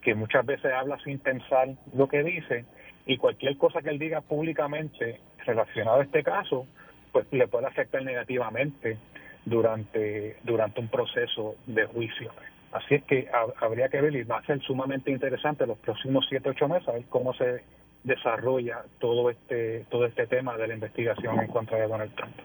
que 0.02 0.16
muchas 0.16 0.44
veces 0.44 0.74
habla 0.74 0.98
sin 1.04 1.20
pensar 1.20 1.70
lo 1.94 2.08
que 2.08 2.24
dice 2.24 2.66
y 3.06 3.18
cualquier 3.18 3.58
cosa 3.58 3.84
que 3.84 3.90
él 3.90 4.00
diga 4.00 4.22
públicamente 4.22 5.20
relacionado 5.46 6.00
a 6.00 6.04
este 6.04 6.24
caso, 6.24 6.66
pues 7.12 7.28
le 7.32 7.48
puede 7.48 7.68
afectar 7.68 8.02
negativamente 8.02 8.98
durante, 9.46 10.38
durante 10.44 10.80
un 10.80 10.88
proceso 10.88 11.56
de 11.68 11.86
juicio. 11.86 12.32
Así 12.78 12.96
es 12.96 13.04
que 13.04 13.28
habría 13.60 13.90
que 13.90 14.02
ver 14.02 14.16
y 14.16 14.24
va 14.24 14.38
a 14.38 14.46
ser 14.46 14.62
sumamente 14.62 15.12
interesante 15.12 15.66
los 15.66 15.78
próximos 15.80 16.26
siete 16.30 16.50
ocho 16.50 16.68
meses 16.68 16.88
a 16.88 16.94
ver 16.94 17.06
cómo 17.10 17.34
se 17.34 17.64
desarrolla 18.04 18.84
todo 19.00 19.30
este 19.30 19.86
todo 19.90 20.06
este 20.06 20.28
tema 20.28 20.58
de 20.58 20.68
la 20.68 20.74
investigación 20.76 21.40
en 21.40 21.48
contra 21.48 21.78
de 21.80 21.88
Donald 21.88 22.14
Trump. 22.16 22.36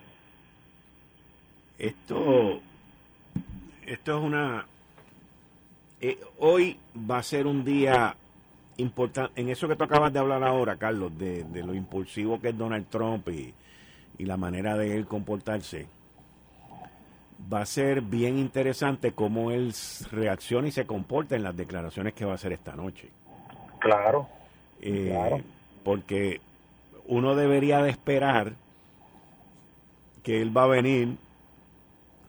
Esto 1.78 2.60
esto 3.86 4.18
es 4.18 4.22
una 4.24 4.66
eh, 6.00 6.18
hoy 6.38 6.78
va 7.08 7.18
a 7.18 7.22
ser 7.22 7.46
un 7.46 7.64
día 7.64 8.16
importante, 8.76 9.40
en 9.40 9.50
eso 9.50 9.68
que 9.68 9.76
tú 9.76 9.84
acabas 9.84 10.12
de 10.12 10.18
hablar 10.18 10.42
ahora, 10.42 10.76
Carlos, 10.76 11.16
de, 11.16 11.44
lo 11.64 11.74
impulsivo 11.74 12.40
que 12.40 12.48
es 12.48 12.58
Donald 12.58 12.88
Trump 12.88 13.28
y, 13.28 13.54
la 14.18 14.36
manera 14.36 14.76
de 14.76 14.96
él 14.96 15.06
comportarse, 15.06 15.88
va 17.52 17.62
a 17.62 17.66
ser 17.66 18.02
bien 18.02 18.38
interesante 18.38 19.12
cómo 19.12 19.50
él 19.50 19.74
reacciona 20.10 20.68
y 20.68 20.72
se 20.72 20.86
comporta 20.86 21.36
en 21.36 21.42
las 21.42 21.56
declaraciones 21.56 22.14
que 22.14 22.24
va 22.24 22.32
a 22.32 22.34
hacer 22.34 22.52
esta 22.52 22.74
noche. 22.74 23.08
Claro. 23.78 24.28
Eh, 24.80 25.08
claro. 25.10 25.40
Porque 25.84 26.40
uno 27.06 27.34
debería 27.34 27.82
de 27.82 27.90
esperar 27.90 28.52
que 30.22 30.40
él 30.40 30.56
va 30.56 30.64
a 30.64 30.68
venir 30.68 31.16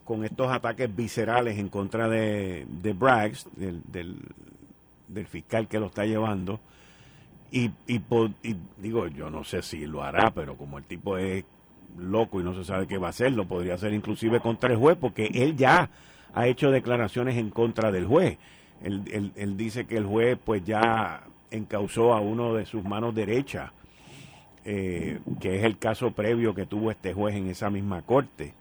con 0.03 0.25
estos 0.25 0.51
ataques 0.51 0.93
viscerales 0.93 1.57
en 1.57 1.69
contra 1.69 2.09
de, 2.09 2.65
de 2.67 2.93
Braggs, 2.93 3.47
del, 3.55 3.81
del 5.07 5.27
fiscal 5.27 5.67
que 5.67 5.79
lo 5.79 5.87
está 5.87 6.05
llevando. 6.05 6.59
Y, 7.51 7.69
y, 7.85 8.01
digo, 8.77 9.07
yo 9.07 9.29
no 9.29 9.43
sé 9.43 9.61
si 9.61 9.85
lo 9.85 10.03
hará, 10.03 10.31
pero 10.31 10.57
como 10.57 10.79
el 10.79 10.85
tipo 10.85 11.19
es 11.19 11.45
loco 11.97 12.39
y 12.39 12.43
no 12.43 12.53
se 12.53 12.63
sabe 12.63 12.87
qué 12.87 12.97
va 12.97 13.07
a 13.07 13.09
hacer, 13.11 13.31
lo 13.31 13.45
podría 13.45 13.75
hacer 13.75 13.93
inclusive 13.93 14.39
contra 14.39 14.71
el 14.71 14.77
juez, 14.77 14.97
porque 14.99 15.29
él 15.33 15.55
ya 15.55 15.89
ha 16.33 16.47
hecho 16.47 16.71
declaraciones 16.71 17.37
en 17.37 17.49
contra 17.49 17.91
del 17.91 18.05
juez. 18.05 18.37
Él, 18.83 19.31
él, 19.35 19.55
dice 19.55 19.85
que 19.85 19.97
el 19.97 20.05
juez 20.05 20.37
pues 20.43 20.63
ya 20.65 21.23
encausó 21.51 22.13
a 22.13 22.19
uno 22.19 22.53
de 22.53 22.65
sus 22.65 22.83
manos 22.83 23.15
derechas, 23.15 23.71
eh, 24.65 25.19
que 25.39 25.57
es 25.57 25.63
el 25.63 25.77
caso 25.77 26.11
previo 26.11 26.53
que 26.53 26.65
tuvo 26.65 26.91
este 26.91 27.13
juez 27.13 27.35
en 27.35 27.47
esa 27.47 27.69
misma 27.69 28.01
corte. 28.01 28.53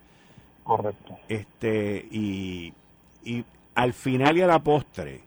Correcto. 0.62 1.18
Este, 1.28 2.06
y, 2.10 2.72
y 3.24 3.44
al 3.74 3.92
final 3.92 4.36
y 4.36 4.42
a 4.42 4.46
la 4.46 4.60
postre, 4.60 5.22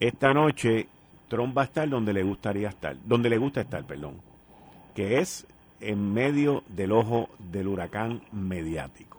esta 0.00 0.32
noche 0.32 0.88
Trump 1.28 1.56
va 1.56 1.62
a 1.62 1.66
estar 1.66 1.88
donde 1.88 2.12
le 2.12 2.22
gustaría 2.22 2.68
estar, 2.68 2.96
donde 3.04 3.28
le 3.28 3.38
gusta 3.38 3.60
estar, 3.60 3.84
perdón, 3.84 4.14
que 4.94 5.18
es 5.18 5.46
en 5.80 6.12
medio 6.12 6.62
del 6.68 6.92
ojo 6.92 7.28
del 7.38 7.68
huracán 7.68 8.22
mediático. 8.32 9.18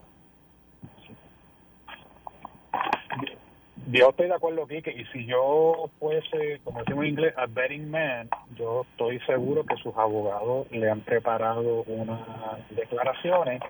Yo 3.92 4.10
estoy 4.10 4.28
de 4.28 4.36
acuerdo, 4.36 4.68
Kike, 4.68 4.92
y 4.92 5.06
si 5.06 5.26
yo 5.26 5.90
fuese, 6.00 6.60
como 6.64 6.80
decimos 6.80 7.06
en 7.06 7.10
inglés, 7.10 7.34
a 7.36 7.48
betting 7.48 7.90
man, 7.90 8.30
yo 8.56 8.86
estoy 8.92 9.20
seguro 9.22 9.66
que 9.66 9.78
sus 9.78 9.96
abogados 9.98 10.70
le 10.72 10.92
han 10.92 11.02
preparado 11.02 11.84
unas 11.88 12.20
declaraciones 12.70 13.62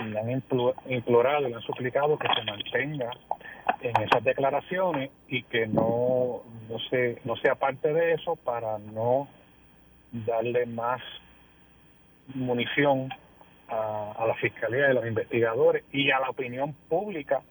y 0.00 0.04
le 0.04 0.20
han 0.20 0.30
implorado, 0.88 1.48
le 1.48 1.56
han 1.56 1.62
suplicado 1.62 2.16
que 2.16 2.28
se 2.28 2.44
mantenga 2.44 3.10
en 3.80 4.02
esas 4.02 4.22
declaraciones 4.22 5.10
y 5.28 5.42
que 5.42 5.66
no, 5.66 6.42
no, 6.68 6.78
se, 6.88 7.18
no 7.24 7.34
sea 7.36 7.56
parte 7.56 7.92
de 7.92 8.12
eso 8.12 8.36
para 8.36 8.78
no 8.78 9.26
darle 10.12 10.66
más 10.66 11.02
munición 12.34 13.08
a, 13.68 14.24
la 14.26 14.34
fiscalía 14.34 14.88
y 14.88 14.90
a 14.90 14.94
los 14.94 15.06
investigadores 15.06 15.84
y 15.92 16.10
a 16.10 16.20
la 16.20 16.30
opinión 16.30 16.74
pública 16.88 17.42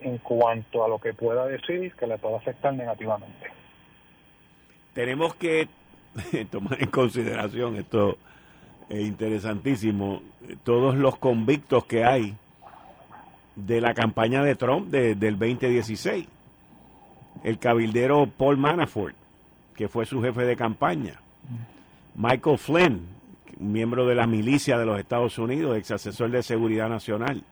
en 0.00 0.18
cuanto 0.18 0.84
a 0.84 0.88
lo 0.88 0.98
que 0.98 1.14
pueda 1.14 1.46
decir 1.46 1.94
que 1.94 2.06
le 2.06 2.18
pueda 2.18 2.38
afectar 2.38 2.74
negativamente. 2.74 3.46
Tenemos 4.94 5.34
que 5.36 5.68
tomar 6.50 6.82
en 6.82 6.90
consideración 6.90 7.76
esto 7.76 8.18
es 8.88 9.06
interesantísimo 9.06 10.20
todos 10.64 10.96
los 10.96 11.16
convictos 11.16 11.84
que 11.84 12.04
hay 12.04 12.34
de 13.54 13.80
la 13.80 13.94
campaña 13.94 14.42
de 14.42 14.56
Trump 14.56 14.88
del 14.88 15.38
2016. 15.38 16.26
El 17.44 17.58
cabildero 17.58 18.26
Paul 18.26 18.56
Manafort, 18.56 19.14
que 19.76 19.88
fue 19.88 20.06
su 20.06 20.20
jefe 20.20 20.44
de 20.44 20.56
campaña. 20.56 21.20
Michael 22.14 22.58
Flynn, 22.58 23.06
miembro 23.58 24.06
de 24.06 24.14
la 24.14 24.26
milicia 24.26 24.78
de 24.78 24.86
los 24.86 24.98
Estados 24.98 25.38
Unidos, 25.38 25.76
ex 25.76 25.90
asesor 25.90 26.30
de 26.30 26.42
seguridad 26.42 26.88
nacional. 26.88 27.42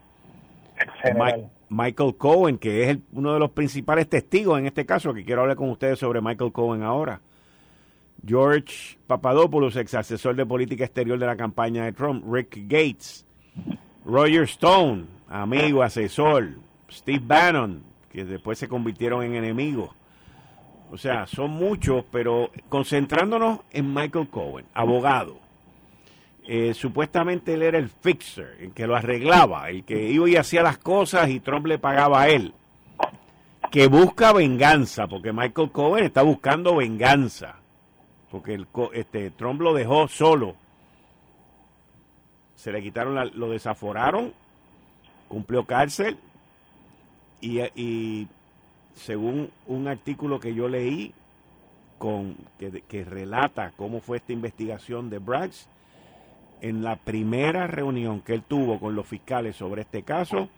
Michael 1.69 2.17
Cohen, 2.17 2.59
que 2.59 2.91
es 2.91 2.99
uno 3.13 3.35
de 3.35 3.41
los 3.41 3.51
principales 3.51 4.09
testigos 4.09 4.59
en 4.59 4.67
este 4.67 4.87
caso, 4.87 5.13
que 5.13 5.25
quiero 5.25 5.43
hablar 5.43 5.57
con 5.57 5.71
ustedes 5.71 5.99
sobre 5.99 6.21
Michael 6.21 6.53
Cohen 6.53 6.83
ahora. 6.83 7.21
George 8.27 8.99
Papadopoulos, 9.07 9.77
ex 9.77 9.95
asesor 9.95 10.35
de 10.35 10.47
política 10.47 10.85
exterior 10.85 11.19
de 11.19 11.27
la 11.27 11.37
campaña 11.37 11.85
de 11.85 11.93
Trump. 11.93 12.25
Rick 12.29 12.59
Gates. 12.67 13.25
Roger 14.05 14.45
Stone, 14.45 15.05
amigo, 15.29 15.83
asesor, 15.83 16.49
Steve 16.91 17.23
Bannon, 17.23 17.83
que 18.11 18.25
después 18.25 18.59
se 18.59 18.67
convirtieron 18.69 19.23
en 19.23 19.35
enemigos. 19.35 19.91
O 20.91 20.97
sea, 20.97 21.27
son 21.27 21.51
muchos, 21.51 22.05
pero 22.11 22.51
concentrándonos 22.69 23.61
en 23.71 23.93
Michael 23.93 24.29
Cohen, 24.29 24.67
abogado. 24.73 25.39
Eh, 26.47 26.73
supuestamente 26.73 27.55
él 27.55 27.63
era 27.63 27.79
el 27.79 27.91
fixer, 27.91 28.57
el 28.61 28.73
que 28.73 28.87
lo 28.87 28.97
arreglaba, 28.97 29.69
el 29.69 29.85
que 29.85 30.09
iba 30.09 30.29
y 30.31 30.37
hacía 30.37 30.63
las 30.63 30.79
cosas 30.79 31.29
y 31.29 31.41
Trump 31.41 31.67
le 31.67 31.79
pagaba 31.79 32.23
a 32.23 32.29
él. 32.29 32.55
que 33.71 33.87
busca 33.87 34.33
venganza, 34.33 35.07
porque 35.09 35.31
Michael 35.31 35.71
Cohen 35.71 36.05
está 36.05 36.23
buscando 36.23 36.77
venganza, 36.77 37.57
porque 38.31 38.65
este, 38.95 39.31
Trump 39.33 39.61
lo 39.61 39.75
dejó 39.75 40.09
solo. 40.09 40.57
Se 42.55 42.73
le 42.73 42.83
quitaron, 42.83 43.31
lo 43.35 43.51
desaforaron, 43.51 44.33
cumplió 45.29 45.67
cárcel 45.67 46.17
y 47.43 48.27
según 48.99 49.51
un 49.67 49.89
artículo 49.89 50.41
que 50.41 50.55
yo 50.55 50.69
leí 50.69 51.15
con 51.99 52.37
que, 52.59 52.83
que 52.83 53.05
relata 53.05 53.73
cómo 53.77 54.01
fue 54.01 54.19
esta 54.19 54.33
investigación 54.33 55.11
de 55.11 55.19
Braggs, 55.19 55.69
en 56.61 56.83
la 56.83 56.97
primera 56.97 57.67
reunión 57.67 58.21
que 58.21 58.35
él 58.35 58.43
tuvo 58.43 58.79
con 58.79 58.95
los 58.95 59.07
fiscales 59.07 59.57
sobre 59.57 59.83
este 59.83 60.03
caso, 60.03 60.49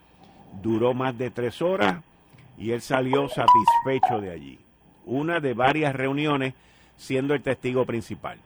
duró 0.61 0.93
más 0.93 1.17
de 1.17 1.29
tres 1.29 1.61
horas 1.61 2.03
y 2.57 2.71
él 2.71 2.81
salió 2.81 3.27
satisfecho 3.27 4.19
de 4.19 4.31
allí. 4.31 4.59
Una 5.05 5.39
de 5.39 5.53
varias 5.53 5.95
reuniones 5.95 6.53
siendo 6.97 7.33
el 7.33 7.41
testigo 7.41 7.85
principal. 7.85 8.37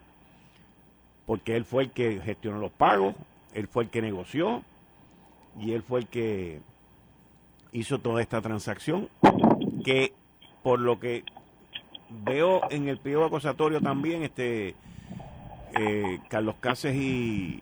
Porque 1.25 1.55
él 1.55 1.65
fue 1.65 1.83
el 1.83 1.91
que 1.91 2.21
gestionó 2.21 2.59
los 2.59 2.71
pagos, 2.71 3.15
él 3.53 3.67
fue 3.67 3.83
el 3.83 3.89
que 3.89 4.01
negoció 4.01 4.63
y 5.59 5.73
él 5.73 5.81
fue 5.81 6.01
el 6.01 6.07
que 6.07 6.61
hizo 7.71 7.99
toda 7.99 8.21
esta 8.21 8.41
transacción 8.41 9.09
que 9.85 10.13
por 10.63 10.79
lo 10.79 10.99
que 10.99 11.23
veo 12.09 12.61
en 12.71 12.89
el 12.89 12.97
pliego 12.97 13.23
acusatorio 13.23 13.79
también 13.79 14.23
este 14.23 14.75
eh, 15.79 16.19
Carlos 16.27 16.55
Cáceres 16.59 16.97
y, 16.97 17.61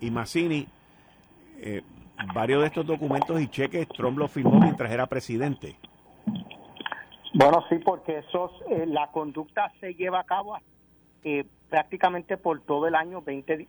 y 0.00 0.10
Mazzini, 0.10 0.66
eh, 1.60 1.82
varios 2.34 2.62
de 2.62 2.66
estos 2.66 2.84
documentos 2.84 3.40
y 3.40 3.48
cheques 3.48 3.86
Trump 3.88 4.20
firmó 4.28 4.58
mientras 4.58 4.90
era 4.90 5.06
presidente. 5.06 5.76
Bueno, 7.32 7.64
sí, 7.68 7.76
porque 7.84 8.18
esos, 8.18 8.50
eh, 8.70 8.84
la 8.86 9.08
conducta 9.12 9.70
se 9.80 9.94
lleva 9.94 10.20
a 10.20 10.24
cabo 10.24 10.58
prácticamente 11.68 12.36
por 12.36 12.60
todo 12.60 12.86
el 12.86 12.94
año 12.94 13.20
20, 13.20 13.66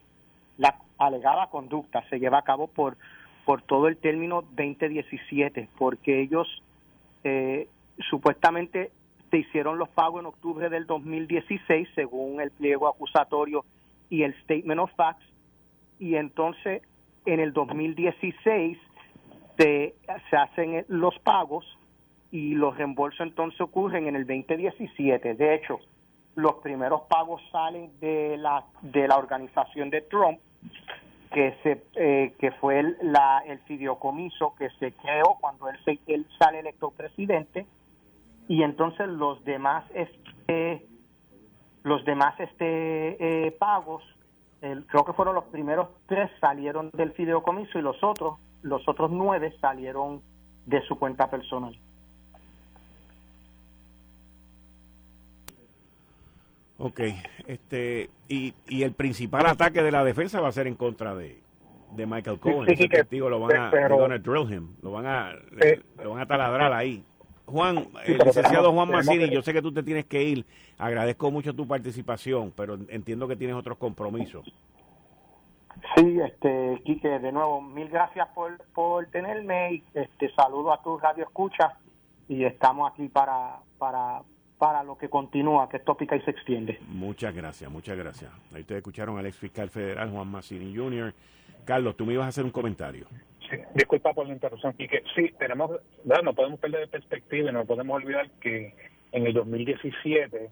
la 0.58 0.80
alegada 1.00 1.48
conducta 1.48 2.08
se 2.10 2.20
lleva 2.20 2.40
a 2.40 2.44
cabo 2.44 2.68
por, 2.68 2.98
por 3.46 3.64
todo 3.64 3.88
el 3.88 3.98
término 3.98 4.44
2017, 4.44 5.68
porque 5.78 6.22
ellos 6.22 6.48
supuestamente 8.10 8.92
se 9.30 9.38
hicieron 9.40 9.78
los 9.78 9.90
pagos 9.90 10.22
en 10.22 10.28
octubre 10.28 10.70
del 10.70 10.86
2016 10.86 11.90
según 11.96 12.40
el 12.40 12.52
pliego 12.52 12.88
acusatorio 12.88 13.66
y 14.10 14.24
el 14.24 14.34
statement 14.44 14.80
of 14.80 14.92
facts 14.96 15.26
y 16.00 16.16
entonces 16.16 16.82
en 17.26 17.40
el 17.40 17.54
2016 17.54 18.78
se, 19.58 19.96
se 20.30 20.38
hacen 20.38 20.86
los 20.88 21.18
pagos 21.20 21.66
y 22.32 22.56
los 22.56 22.78
reembolsos 22.78 23.22
entonces 23.22 23.60
ocurren 23.62 24.08
en 24.08 24.16
el 24.16 24.26
2017. 24.26 25.36
De 25.36 25.56
hecho, 25.56 25.80
los 26.36 26.56
primeros 26.56 27.02
pagos 27.04 27.42
salen 27.52 27.92
de 28.00 28.38
la 28.38 28.64
de 28.82 29.08
la 29.08 29.18
organización 29.18 29.90
de 29.90 30.02
Trump 30.02 30.40
que 31.38 31.56
se 31.62 31.84
eh, 31.94 32.34
que 32.40 32.50
fue 32.54 32.80
el, 32.80 32.98
la, 33.00 33.44
el 33.46 33.60
que 33.64 34.70
se 34.80 34.92
creó 34.94 35.38
cuando 35.40 35.70
él, 35.70 35.78
se, 35.86 36.00
él 36.08 36.26
sale 36.40 36.62
electo 36.62 36.90
presidente 36.90 37.68
y 38.48 38.64
entonces 38.64 39.08
los 39.08 39.46
demás 39.46 39.86
este 39.94 40.88
los 41.84 42.04
demás 42.06 42.34
este 42.40 43.46
eh, 43.46 43.52
pagos 43.52 44.04
creo 44.60 45.06
que 45.06 45.14
fueron 45.14 45.36
los 45.36 45.44
primeros 45.44 45.90
tres 46.08 46.32
salieron 46.42 46.90
del 46.94 47.12
fideicomiso 47.12 47.78
y 47.78 47.84
los 47.84 48.04
otros 48.04 48.40
los 48.64 48.90
otros 48.90 49.12
nueve 49.12 49.54
salieron 49.62 50.24
de 50.66 50.82
su 50.88 50.98
cuenta 50.98 51.30
personal 51.30 51.78
Ok, 56.80 57.02
este, 57.48 58.10
y, 58.28 58.54
y 58.68 58.84
el 58.84 58.94
principal 58.94 59.48
ataque 59.48 59.82
de 59.82 59.92
la 59.92 60.04
defensa 60.04 60.40
va 60.40 60.50
a 60.50 60.52
ser 60.52 60.68
en 60.68 60.76
contra 60.76 61.16
de, 61.16 61.42
de 61.96 62.06
Michael 62.06 62.40
Cohen. 62.40 62.70
Ese 62.70 62.88
testigo 62.88 63.30
lo 63.30 63.40
van 63.40 63.58
a, 63.58 64.18
drill 64.20 64.54
him, 64.54 64.76
lo 64.82 64.92
van 64.92 65.06
a, 65.08 65.32
eh, 65.62 65.82
lo 66.04 66.12
van 66.12 66.22
a 66.22 66.26
taladrar 66.26 66.72
ahí. 66.74 67.04
Juan, 67.46 67.88
el 68.06 68.18
licenciado 68.18 68.74
Juan 68.74 68.92
Massini, 68.92 69.30
yo 69.30 69.42
sé 69.42 69.54
que 69.54 69.62
tú 69.62 69.72
te 69.72 69.82
tienes 69.82 70.06
que 70.06 70.22
ir. 70.22 70.46
Agradezco 70.78 71.32
mucho 71.32 71.56
tu 71.56 71.66
participación, 71.66 72.52
pero 72.56 72.78
entiendo 72.90 73.28
que 73.28 73.38
tienes 73.38 73.56
otros 73.56 73.78
compromisos. 73.78 74.46
Sí, 75.96 76.20
este, 76.20 76.82
Quique, 76.84 77.20
de 77.20 77.32
nuevo, 77.32 77.62
mil 77.62 77.88
gracias 77.88 78.28
por, 78.36 78.58
por 78.74 79.06
tenerme 79.08 79.74
y 79.76 79.84
este, 79.94 80.34
saludo 80.36 80.74
a 80.74 80.82
tu 80.82 80.98
radio 80.98 81.24
escucha 81.24 81.78
y 82.28 82.44
estamos 82.44 82.92
aquí 82.92 83.08
para, 83.08 83.60
para, 83.78 84.22
para 84.58 84.84
lo 84.84 84.98
que 84.98 85.10
continúa, 85.10 85.70
que 85.70 85.78
esto 85.78 85.96
pica 85.96 86.16
y 86.16 86.22
se 86.22 86.32
extiende. 86.32 86.80
Muchas 86.88 87.34
gracias, 87.34 87.70
muchas 87.70 87.98
gracias. 87.98 88.32
Ahí 88.54 88.62
ustedes 88.62 88.80
escucharon 88.80 89.18
al 89.18 89.26
ex 89.26 89.38
fiscal 89.38 89.70
federal 89.70 90.10
Juan 90.12 90.28
Massini 90.28 90.76
Jr. 90.76 91.14
Carlos, 91.66 91.96
tú 91.96 92.06
me 92.06 92.14
ibas 92.14 92.26
a 92.26 92.30
hacer 92.30 92.46
un 92.46 92.52
comentario 92.52 93.06
disculpa 93.74 94.14
por 94.14 94.28
la 94.28 94.34
interrupción, 94.34 94.74
que 94.74 95.04
Sí, 95.16 95.32
tenemos, 95.38 95.72
no 96.24 96.34
podemos 96.34 96.60
perder 96.60 96.82
de 96.82 96.88
perspectiva 96.88 97.50
y 97.50 97.54
no 97.54 97.66
podemos 97.66 97.96
olvidar 97.96 98.30
que 98.42 98.74
en 99.12 99.28
el 99.28 99.34
2017 99.34 100.50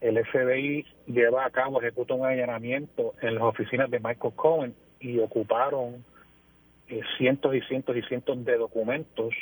el 0.00 0.24
FBI 0.26 0.86
lleva 1.06 1.44
a 1.44 1.50
cabo, 1.50 1.80
ejecuta 1.80 2.14
un 2.14 2.26
allanamiento 2.26 3.14
en 3.22 3.34
las 3.34 3.44
oficinas 3.44 3.90
de 3.90 3.98
Michael 3.98 4.34
Cohen 4.34 4.74
y 5.00 5.18
ocuparon 5.18 6.04
eh, 6.88 7.00
cientos 7.18 7.54
y 7.54 7.60
cientos 7.62 7.96
y 7.96 8.02
cientos 8.02 8.44
de 8.44 8.56
documentos 8.56 9.34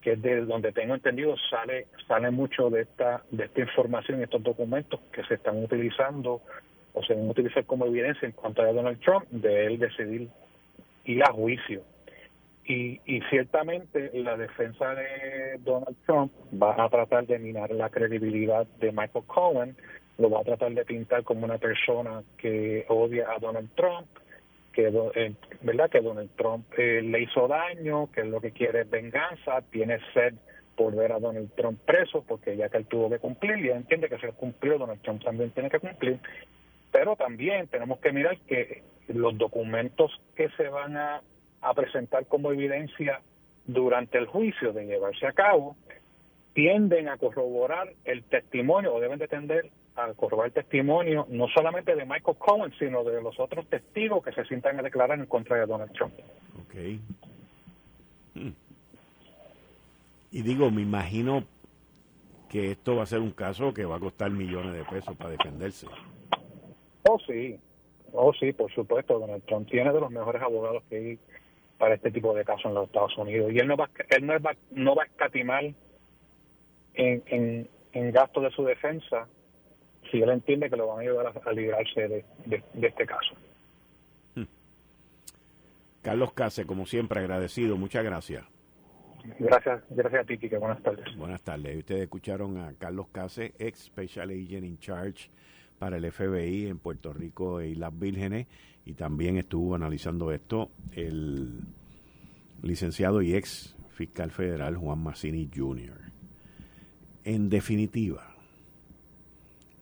que 0.00 0.12
es 0.12 0.22
de 0.22 0.44
donde 0.46 0.72
tengo 0.72 0.94
entendido 0.94 1.34
sale 1.50 1.86
sale 2.08 2.30
mucho 2.30 2.70
de 2.70 2.82
esta 2.82 3.22
de 3.30 3.44
esta 3.44 3.60
información 3.60 4.22
estos 4.22 4.42
documentos 4.42 5.00
que 5.12 5.22
se 5.24 5.34
están 5.34 5.62
utilizando 5.62 6.40
o 6.92 7.02
se 7.02 7.14
van 7.14 7.28
a 7.28 7.30
utilizar 7.30 7.64
como 7.64 7.86
evidencia 7.86 8.26
en 8.26 8.32
cuanto 8.32 8.62
a 8.62 8.72
Donald 8.72 9.00
Trump 9.00 9.24
de 9.30 9.66
él 9.66 9.78
decidir 9.78 10.28
ir 11.04 11.22
a 11.22 11.32
juicio. 11.32 11.82
Y, 12.64 13.00
y 13.04 13.20
ciertamente 13.30 14.10
la 14.14 14.36
defensa 14.36 14.94
de 14.94 15.58
Donald 15.64 15.96
Trump 16.06 16.32
va 16.60 16.82
a 16.82 16.88
tratar 16.88 17.26
de 17.26 17.38
minar 17.38 17.70
la 17.72 17.90
credibilidad 17.90 18.66
de 18.78 18.92
Michael 18.92 19.24
Cohen, 19.26 19.76
lo 20.18 20.30
va 20.30 20.40
a 20.40 20.44
tratar 20.44 20.72
de 20.72 20.84
pintar 20.84 21.24
como 21.24 21.44
una 21.44 21.58
persona 21.58 22.22
que 22.36 22.84
odia 22.88 23.30
a 23.30 23.38
Donald 23.38 23.70
Trump, 23.74 24.06
que 24.82 25.10
eh, 25.14 25.34
verdad 25.62 25.90
que 25.90 26.00
Donald 26.00 26.30
Trump 26.36 26.66
eh, 26.78 27.02
le 27.02 27.22
hizo 27.22 27.48
daño, 27.48 28.10
que 28.12 28.24
lo 28.24 28.40
que 28.40 28.52
quiere 28.52 28.82
es 28.82 28.90
venganza, 28.90 29.62
tiene 29.70 29.98
sed 30.14 30.34
por 30.76 30.94
ver 30.94 31.12
a 31.12 31.18
Donald 31.18 31.50
Trump 31.56 31.80
preso, 31.84 32.24
porque 32.26 32.56
ya 32.56 32.68
que 32.68 32.78
él 32.78 32.86
tuvo 32.86 33.10
que 33.10 33.18
cumplir, 33.18 33.58
y 33.58 33.70
entiende 33.70 34.08
que 34.08 34.18
se 34.18 34.32
cumplió, 34.32 34.78
Donald 34.78 35.02
Trump 35.02 35.22
también 35.22 35.50
tiene 35.50 35.68
que 35.68 35.80
cumplir, 35.80 36.18
pero 36.90 37.16
también 37.16 37.66
tenemos 37.68 37.98
que 38.00 38.12
mirar 38.12 38.38
que 38.46 38.82
los 39.08 39.36
documentos 39.36 40.10
que 40.34 40.48
se 40.50 40.68
van 40.68 40.96
a 40.96 41.22
a 41.60 41.74
presentar 41.74 42.26
como 42.26 42.52
evidencia 42.52 43.20
durante 43.66 44.18
el 44.18 44.26
juicio 44.26 44.72
de 44.72 44.86
llevarse 44.86 45.26
a 45.26 45.32
cabo 45.32 45.76
tienden 46.54 47.08
a 47.08 47.16
corroborar 47.16 47.92
el 48.04 48.24
testimonio 48.24 48.94
o 48.94 49.00
deben 49.00 49.18
de 49.18 49.28
tender 49.28 49.70
a 50.04 50.14
corroborar 50.14 50.50
testimonio 50.52 51.26
no 51.28 51.48
solamente 51.48 51.94
de 51.94 52.04
Michael 52.04 52.36
Cohen 52.38 52.72
sino 52.78 53.04
de 53.04 53.20
los 53.22 53.38
otros 53.38 53.66
testigos 53.66 54.24
que 54.24 54.32
se 54.32 54.44
sientan 54.44 54.78
a 54.78 54.82
declarar 54.82 55.18
en 55.18 55.26
contra 55.26 55.56
de 55.56 55.66
Donald 55.66 55.92
Trump. 55.92 56.14
Ok. 56.62 56.74
Hmm. 58.34 58.52
Y 60.32 60.42
digo, 60.42 60.70
me 60.70 60.82
imagino 60.82 61.44
que 62.48 62.72
esto 62.72 62.96
va 62.96 63.02
a 63.02 63.06
ser 63.06 63.20
un 63.20 63.32
caso 63.32 63.74
que 63.74 63.84
va 63.84 63.96
a 63.96 64.00
costar 64.00 64.30
millones 64.30 64.74
de 64.74 64.84
pesos 64.84 65.16
para 65.16 65.30
defenderse. 65.30 65.86
Oh, 67.08 67.18
sí. 67.26 67.58
Oh, 68.12 68.32
sí, 68.34 68.52
por 68.52 68.72
supuesto. 68.72 69.18
Donald 69.18 69.44
Trump 69.44 69.68
tiene 69.68 69.92
de 69.92 70.00
los 70.00 70.10
mejores 70.10 70.42
abogados 70.42 70.82
que 70.88 70.96
hay 70.96 71.18
para 71.78 71.94
este 71.94 72.10
tipo 72.10 72.34
de 72.34 72.44
casos 72.44 72.66
en 72.66 72.74
los 72.74 72.86
Estados 72.86 73.16
Unidos. 73.16 73.52
Y 73.52 73.58
él 73.58 73.66
no 73.66 73.76
va, 73.76 73.88
él 74.10 74.26
no 74.26 74.38
va, 74.40 74.54
no 74.70 74.94
va 74.94 75.04
a 75.04 75.06
escatimar 75.06 75.64
en, 76.94 77.22
en, 77.26 77.68
en 77.92 78.12
gastos 78.12 78.42
de 78.42 78.50
su 78.50 78.64
defensa 78.64 79.26
si 80.10 80.20
él 80.20 80.30
entiende 80.30 80.70
que 80.70 80.76
lo 80.76 80.88
van 80.88 80.98
a 80.98 81.00
ayudar 81.02 81.32
a, 81.44 81.52
librarse 81.52 82.08
de, 82.08 82.24
de, 82.46 82.86
este 82.86 83.06
caso. 83.06 83.34
Hmm. 84.34 84.44
Carlos 86.02 86.32
Case, 86.32 86.66
como 86.66 86.86
siempre, 86.86 87.20
agradecido. 87.20 87.76
Muchas 87.76 88.04
gracias. 88.04 88.44
Gracias, 89.38 89.82
gracias 89.90 90.22
a 90.22 90.24
ti, 90.24 90.38
Kike. 90.38 90.58
Buenas 90.58 90.82
tardes. 90.82 91.16
Buenas 91.16 91.42
tardes. 91.42 91.76
Ustedes 91.76 92.02
escucharon 92.02 92.58
a 92.58 92.72
Carlos 92.78 93.08
Case, 93.12 93.52
ex 93.58 93.84
Special 93.84 94.30
Agent 94.30 94.64
in 94.64 94.78
Charge 94.78 95.30
para 95.78 95.96
el 95.96 96.10
FBI 96.10 96.66
en 96.66 96.78
Puerto 96.78 97.12
Rico 97.12 97.60
e 97.60 97.68
Islas 97.68 97.98
Vírgenes 97.98 98.46
y 98.84 98.94
también 98.94 99.36
estuvo 99.36 99.74
analizando 99.74 100.32
esto 100.32 100.70
el 100.92 101.60
licenciado 102.62 103.22
y 103.22 103.34
ex 103.34 103.76
fiscal 103.90 104.30
federal 104.30 104.76
Juan 104.76 105.02
Massini 105.02 105.48
Jr. 105.54 105.98
En 107.24 107.48
definitiva, 107.48 108.29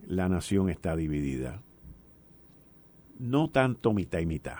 la 0.09 0.26
nación 0.30 0.70
está 0.70 0.96
dividida. 0.96 1.61
No 3.18 3.50
tanto 3.50 3.92
mitad 3.92 4.20
y 4.20 4.26
mitad, 4.26 4.56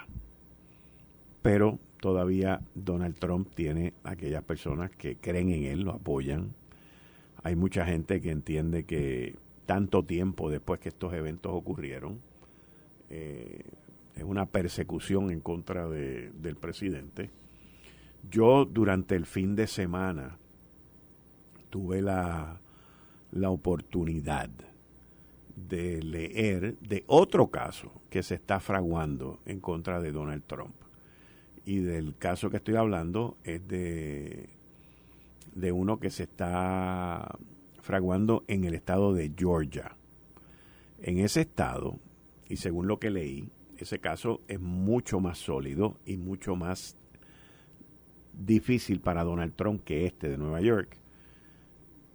pero 1.41 1.79
todavía 2.01 2.61
Donald 2.75 3.19
Trump 3.19 3.49
tiene 3.55 3.95
aquellas 4.05 4.45
personas 4.45 4.91
que 4.91 5.17
creen 5.17 5.49
en 5.49 5.65
él, 5.65 5.81
lo 5.83 5.93
apoyan, 5.93 6.55
Hay 7.45 7.57
mucha 7.57 7.87
gente 7.87 8.21
que 8.21 8.31
entiende 8.31 8.85
que 8.85 9.37
tanto 9.65 10.05
tiempo 10.05 10.51
después 10.51 10.81
que 10.81 10.91
estos 10.91 11.15
eventos 11.15 11.53
ocurrieron, 11.55 12.21
eh, 13.09 13.63
es 14.17 14.25
una 14.25 14.47
persecución 14.47 15.31
en 15.31 15.41
contra 15.41 15.89
de, 15.89 16.31
del 16.33 16.57
presidente. 16.57 17.31
Yo 18.29 18.67
durante 18.67 19.15
el 19.15 19.25
fin 19.25 19.55
de 19.55 19.67
semana 19.69 20.37
tuve 21.71 22.03
la, 22.03 22.61
la 23.31 23.51
oportunidad 23.51 24.51
de 25.67 26.03
leer 26.03 26.79
de 26.79 27.05
otro 27.07 27.49
caso 27.49 27.93
que 28.11 28.23
se 28.23 28.35
está 28.35 28.61
fraguando 28.61 29.41
en 29.47 29.61
contra 29.61 30.01
de 30.01 30.13
Donald 30.13 30.45
Trump. 30.47 30.75
Y 31.65 31.79
del 31.79 32.17
caso 32.17 32.51
que 32.51 32.59
estoy 32.59 32.77
hablando 32.77 33.37
es 33.45 33.67
de, 33.67 34.49
de 35.55 35.73
uno 35.73 35.99
que 35.99 36.11
se 36.11 36.25
está 36.25 37.37
fraguando 37.83 38.45
en 38.49 38.65
el 38.65 38.75
estado 38.75 39.13
de 39.13 39.33
Georgia. 39.37 39.97
En 41.03 41.19
ese 41.19 41.43
estado, 41.43 41.99
y 42.49 42.57
según 42.57 42.87
lo 42.87 42.99
que 42.99 43.11
leí, 43.11 43.49
ese 43.79 43.99
caso 43.99 44.41
es 44.49 44.61
mucho 44.61 45.21
más 45.21 45.39
sólido 45.39 45.99
y 46.05 46.17
mucho 46.17 46.57
más 46.57 46.97
difícil 48.33 49.01
para 49.01 49.25
Donald 49.25 49.55
Trump 49.55 49.85
que 49.85 50.07
este 50.07 50.29
de 50.29 50.39
Nueva 50.39 50.61
York, 50.61 50.97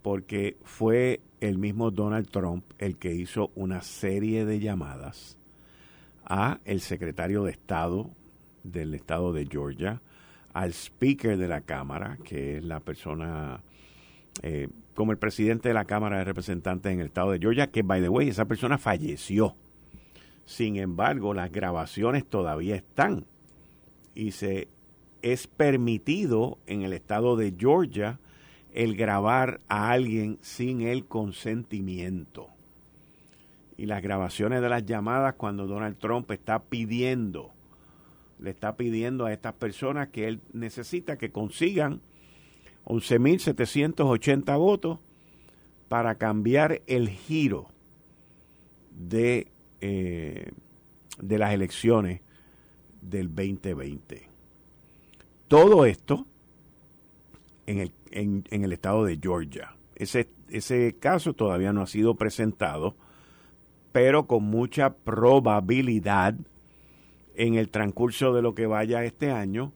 porque 0.04 0.58
fue 0.64 1.22
el 1.40 1.56
mismo 1.56 1.90
Donald 1.90 2.28
Trump 2.28 2.62
el 2.78 2.98
que 2.98 3.14
hizo 3.14 3.50
una 3.54 3.80
serie 3.80 4.44
de 4.44 4.60
llamadas 4.60 5.38
a 6.26 6.60
el 6.66 6.82
secretario 6.82 7.42
de 7.42 7.52
Estado 7.52 8.10
del 8.64 8.92
estado 8.92 9.32
de 9.32 9.46
Georgia, 9.46 10.02
al 10.52 10.74
speaker 10.74 11.38
de 11.38 11.48
la 11.48 11.62
Cámara, 11.62 12.18
que 12.22 12.58
es 12.58 12.64
la 12.64 12.80
persona 12.80 13.62
eh, 14.42 14.68
como 14.94 15.12
el 15.12 15.16
presidente 15.16 15.68
de 15.68 15.74
la 15.74 15.86
Cámara 15.86 16.18
de 16.18 16.24
Representantes 16.24 16.92
en 16.92 17.00
el 17.00 17.06
estado 17.06 17.30
de 17.30 17.38
Georgia, 17.38 17.68
que, 17.68 17.80
by 17.80 18.02
the 18.02 18.10
way, 18.10 18.28
esa 18.28 18.44
persona 18.44 18.76
falleció. 18.76 19.56
Sin 20.44 20.76
embargo, 20.76 21.32
las 21.32 21.50
grabaciones 21.50 22.26
todavía 22.26 22.76
están 22.76 23.24
y 24.14 24.32
se 24.32 24.68
es 25.22 25.46
permitido 25.46 26.58
en 26.66 26.82
el 26.82 26.92
estado 26.92 27.36
de 27.36 27.54
Georgia 27.58 28.18
el 28.74 28.96
grabar 28.96 29.60
a 29.68 29.90
alguien 29.90 30.38
sin 30.42 30.82
el 30.82 31.06
consentimiento. 31.06 32.48
Y 33.76 33.86
las 33.86 34.02
grabaciones 34.02 34.60
de 34.60 34.68
las 34.68 34.84
llamadas 34.84 35.34
cuando 35.36 35.66
Donald 35.66 35.96
Trump 35.98 36.30
está 36.32 36.58
pidiendo, 36.58 37.50
le 38.40 38.50
está 38.50 38.76
pidiendo 38.76 39.26
a 39.26 39.32
estas 39.32 39.54
personas 39.54 40.08
que 40.08 40.26
él 40.28 40.40
necesita 40.52 41.16
que 41.16 41.30
consigan 41.30 42.00
11.780 42.84 44.58
votos 44.58 44.98
para 45.88 46.16
cambiar 46.16 46.82
el 46.86 47.08
giro 47.08 47.68
de, 48.90 49.48
eh, 49.80 50.50
de 51.20 51.38
las 51.38 51.54
elecciones 51.54 52.20
del 53.02 53.28
2020. 53.28 54.28
Todo 55.46 55.86
esto 55.86 56.26
en 57.66 57.78
el, 57.78 57.92
en, 58.10 58.44
el 58.50 58.72
estado 58.72 59.04
de 59.04 59.18
Georgia. 59.20 59.76
Ese, 59.96 60.28
ese 60.48 60.96
caso 60.98 61.34
todavía 61.34 61.72
no 61.72 61.82
ha 61.82 61.86
sido 61.86 62.14
presentado, 62.14 62.94
pero 63.92 64.26
con 64.26 64.44
mucha 64.44 64.94
probabilidad 64.94 66.34
en 67.36 67.54
el 67.54 67.68
transcurso 67.68 68.32
de 68.32 68.42
lo 68.42 68.54
que 68.54 68.66
vaya 68.66 69.04
este 69.04 69.30
año, 69.30 69.72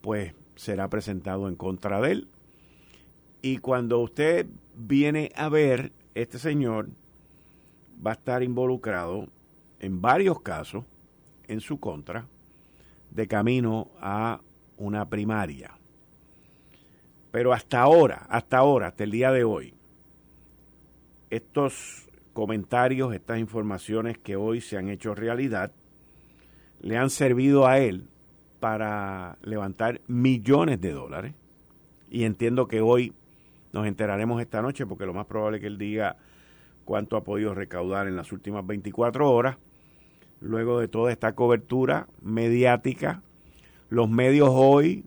pues 0.00 0.34
será 0.56 0.88
presentado 0.88 1.48
en 1.48 1.56
contra 1.56 2.00
de 2.00 2.12
él. 2.12 2.28
Y 3.42 3.58
cuando 3.58 4.00
usted 4.00 4.46
viene 4.76 5.30
a 5.36 5.48
ver, 5.48 5.92
este 6.14 6.38
señor 6.38 6.88
va 8.04 8.12
a 8.12 8.14
estar 8.14 8.42
involucrado 8.42 9.28
en 9.80 10.00
varios 10.00 10.40
casos 10.40 10.84
en 11.48 11.60
su 11.60 11.78
contra 11.78 12.26
de 13.10 13.26
camino 13.26 13.88
a 14.00 14.40
una 14.76 15.08
primaria. 15.08 15.75
Pero 17.36 17.52
hasta 17.52 17.82
ahora, 17.82 18.24
hasta 18.30 18.56
ahora, 18.56 18.86
hasta 18.86 19.04
el 19.04 19.10
día 19.10 19.30
de 19.30 19.44
hoy, 19.44 19.74
estos 21.28 22.08
comentarios, 22.32 23.12
estas 23.12 23.38
informaciones 23.38 24.16
que 24.16 24.36
hoy 24.36 24.62
se 24.62 24.78
han 24.78 24.88
hecho 24.88 25.14
realidad, 25.14 25.70
le 26.80 26.96
han 26.96 27.10
servido 27.10 27.66
a 27.66 27.78
él 27.78 28.08
para 28.58 29.36
levantar 29.42 30.00
millones 30.06 30.80
de 30.80 30.92
dólares. 30.92 31.34
Y 32.10 32.24
entiendo 32.24 32.68
que 32.68 32.80
hoy 32.80 33.12
nos 33.70 33.86
enteraremos 33.86 34.40
esta 34.40 34.62
noche, 34.62 34.86
porque 34.86 35.04
lo 35.04 35.12
más 35.12 35.26
probable 35.26 35.58
es 35.58 35.60
que 35.60 35.66
él 35.66 35.76
diga 35.76 36.16
cuánto 36.86 37.18
ha 37.18 37.24
podido 37.24 37.54
recaudar 37.54 38.08
en 38.08 38.16
las 38.16 38.32
últimas 38.32 38.66
24 38.66 39.30
horas. 39.30 39.58
Luego 40.40 40.80
de 40.80 40.88
toda 40.88 41.12
esta 41.12 41.34
cobertura 41.34 42.06
mediática, 42.22 43.20
los 43.90 44.08
medios 44.08 44.48
hoy 44.50 45.04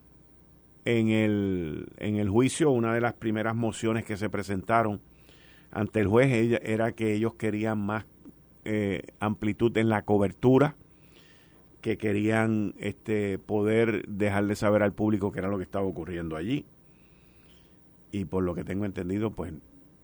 en 0.84 1.08
el, 1.08 1.88
en 1.98 2.16
el 2.16 2.28
juicio, 2.28 2.70
una 2.70 2.94
de 2.94 3.00
las 3.00 3.14
primeras 3.14 3.54
mociones 3.54 4.04
que 4.04 4.16
se 4.16 4.30
presentaron 4.30 5.00
ante 5.70 6.00
el 6.00 6.08
juez 6.08 6.60
era 6.62 6.92
que 6.92 7.14
ellos 7.14 7.34
querían 7.34 7.78
más 7.78 8.04
eh, 8.64 9.02
amplitud 9.20 9.76
en 9.76 9.88
la 9.88 10.02
cobertura, 10.02 10.76
que 11.80 11.96
querían 11.96 12.74
este, 12.78 13.38
poder 13.38 14.06
dejarle 14.06 14.54
saber 14.56 14.82
al 14.82 14.92
público 14.92 15.32
qué 15.32 15.38
era 15.38 15.48
lo 15.48 15.56
que 15.56 15.64
estaba 15.64 15.86
ocurriendo 15.86 16.36
allí. 16.36 16.66
Y 18.12 18.24
por 18.24 18.42
lo 18.42 18.54
que 18.54 18.64
tengo 18.64 18.84
entendido, 18.84 19.30
pues 19.30 19.52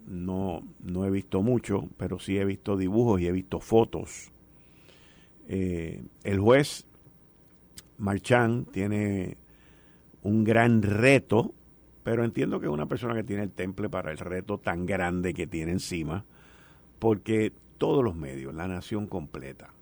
no, 0.07 0.63
no 0.81 1.05
he 1.05 1.11
visto 1.11 1.43
mucho, 1.43 1.89
pero 1.97 2.19
sí 2.19 2.39
he 2.39 2.45
visto 2.45 2.77
dibujos 2.77 3.21
y 3.21 3.27
he 3.27 3.33
visto 3.33 3.61
fotos. 3.61 4.31
Eh, 5.49 6.05
el 6.25 6.41
juez 6.41 6.87
Marchand 7.99 8.71
tiene 8.71 9.37
un 10.27 10.43
gran 10.43 10.83
reto, 10.83 11.55
pero 12.03 12.25
entiendo 12.25 12.59
que 12.59 12.67
es 12.67 12.73
una 12.73 12.87
persona 12.87 13.15
que 13.15 13.23
tiene 13.23 13.45
el 13.45 13.53
temple 13.53 13.89
para 13.89 14.11
el 14.11 14.19
reto 14.19 14.59
tan 14.59 14.85
grande 14.85 15.35
que 15.35 15.47
tiene 15.47 15.73
encima, 15.73 16.25
porque 16.99 17.53
todos 17.79 18.03
los 18.03 18.17
medios, 18.17 18.53
la 18.53 18.67
nación 18.67 19.07
completa, 19.07 19.73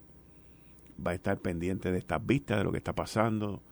va 1.04 1.12
a 1.12 1.14
estar 1.14 1.38
pendiente 1.38 1.90
de 1.90 1.98
estas 1.98 2.24
vistas, 2.24 2.58
de 2.58 2.64
lo 2.64 2.72
que 2.72 2.78
está 2.78 2.92
pasando 2.92 3.62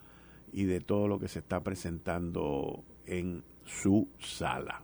y 0.50 0.64
de 0.64 0.80
todo 0.80 1.08
lo 1.08 1.18
que 1.18 1.28
se 1.28 1.40
está 1.40 1.60
presentando 1.60 2.82
en 3.06 3.42
su 3.66 4.08
sala. 4.18 4.82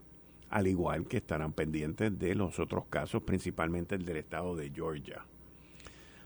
Al 0.51 0.67
igual 0.67 1.07
que 1.07 1.17
estarán 1.17 1.53
pendientes 1.53 2.19
de 2.19 2.35
los 2.35 2.59
otros 2.59 2.85
casos, 2.91 3.23
principalmente 3.23 3.95
el 3.95 4.05
del 4.05 4.19
estado 4.19 4.57
de 4.57 4.71
Georgia. 4.71 5.25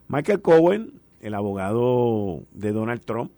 Michael 0.08 0.42
Cohen, 0.42 1.00
el 1.20 1.34
abogado 1.34 2.42
de 2.52 2.72
Donald 2.72 3.04
Trump, 3.04 3.30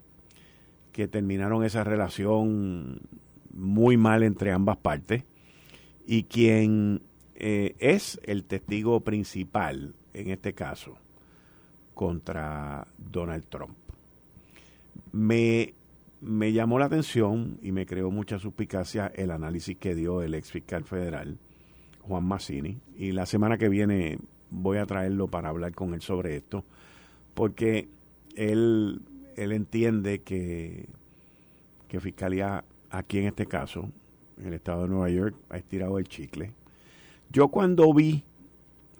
que 0.95 1.09
terminaron 1.09 1.65
esa 1.65 1.83
relación 1.83 3.01
muy 3.53 3.97
mal 3.97 4.23
entre 4.23 4.53
ambas 4.53 4.77
partes 4.77 5.25
y 6.07 6.23
quien 6.23 7.01
eh, 7.35 7.75
es 7.79 8.17
el 8.23 8.45
testigo 8.45 9.01
principal 9.01 9.93
en 10.13 10.29
este 10.29 10.53
caso 10.53 10.97
contra 11.93 12.87
Donald 12.97 13.43
Trump. 13.49 13.75
Me, 15.11 15.73
me 16.21 16.53
llamó 16.53 16.79
la 16.79 16.85
atención 16.85 17.59
y 17.61 17.73
me 17.73 17.85
creó 17.85 18.09
mucha 18.09 18.39
suspicacia 18.39 19.11
el 19.15 19.31
análisis 19.31 19.75
que 19.75 19.95
dio 19.95 20.21
el 20.21 20.33
ex 20.33 20.49
fiscal 20.49 20.85
federal 20.85 21.39
Juan 22.03 22.23
Massini 22.23 22.79
y 22.97 23.11
la 23.11 23.25
semana 23.25 23.57
que 23.57 23.67
viene 23.67 24.17
voy 24.49 24.77
a 24.77 24.85
traerlo 24.85 25.27
para 25.27 25.49
hablar 25.49 25.73
con 25.73 25.93
él 25.93 26.01
sobre 26.01 26.37
esto 26.37 26.63
porque 27.33 27.89
él 28.37 29.01
él 29.35 29.51
entiende 29.51 30.21
que, 30.21 30.87
que 31.87 31.99
Fiscalía, 31.99 32.63
aquí 32.89 33.19
en 33.19 33.27
este 33.27 33.45
caso, 33.45 33.89
en 34.37 34.47
el 34.47 34.53
estado 34.53 34.83
de 34.83 34.89
Nueva 34.89 35.09
York, 35.09 35.35
ha 35.49 35.57
estirado 35.57 35.97
el 35.97 36.07
chicle. 36.07 36.53
Yo 37.29 37.49
cuando 37.49 37.93
vi 37.93 38.23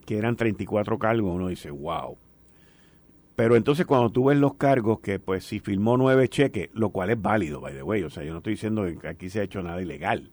que 0.06 0.18
eran 0.18 0.36
34 0.36 1.00
cargos, 1.00 1.36
uno 1.36 1.48
dice, 1.48 1.72
wow. 1.72 2.18
Pero 3.36 3.56
entonces 3.56 3.86
cuando 3.86 4.10
tú 4.12 4.26
ves 4.26 4.38
los 4.38 4.54
cargos, 4.56 5.00
que 5.00 5.20
pues 5.20 5.44
si 5.44 5.60
firmó 5.60 5.98
nueve 5.98 6.30
cheques, 6.30 6.70
lo 6.74 6.90
cual 6.90 7.10
es 7.10 7.22
válido, 7.22 7.60
by 7.60 7.74
the 7.74 7.84
way, 7.84 8.04
o 8.04 8.10
sea, 8.10 8.24
yo 8.24 8.32
no 8.32 8.38
estoy 8.38 8.54
diciendo 8.54 8.86
que 9.00 9.08
aquí 9.08 9.30
se 9.30 9.42
ha 9.42 9.44
hecho 9.44 9.62
nada 9.62 9.82
ilegal, 9.82 10.30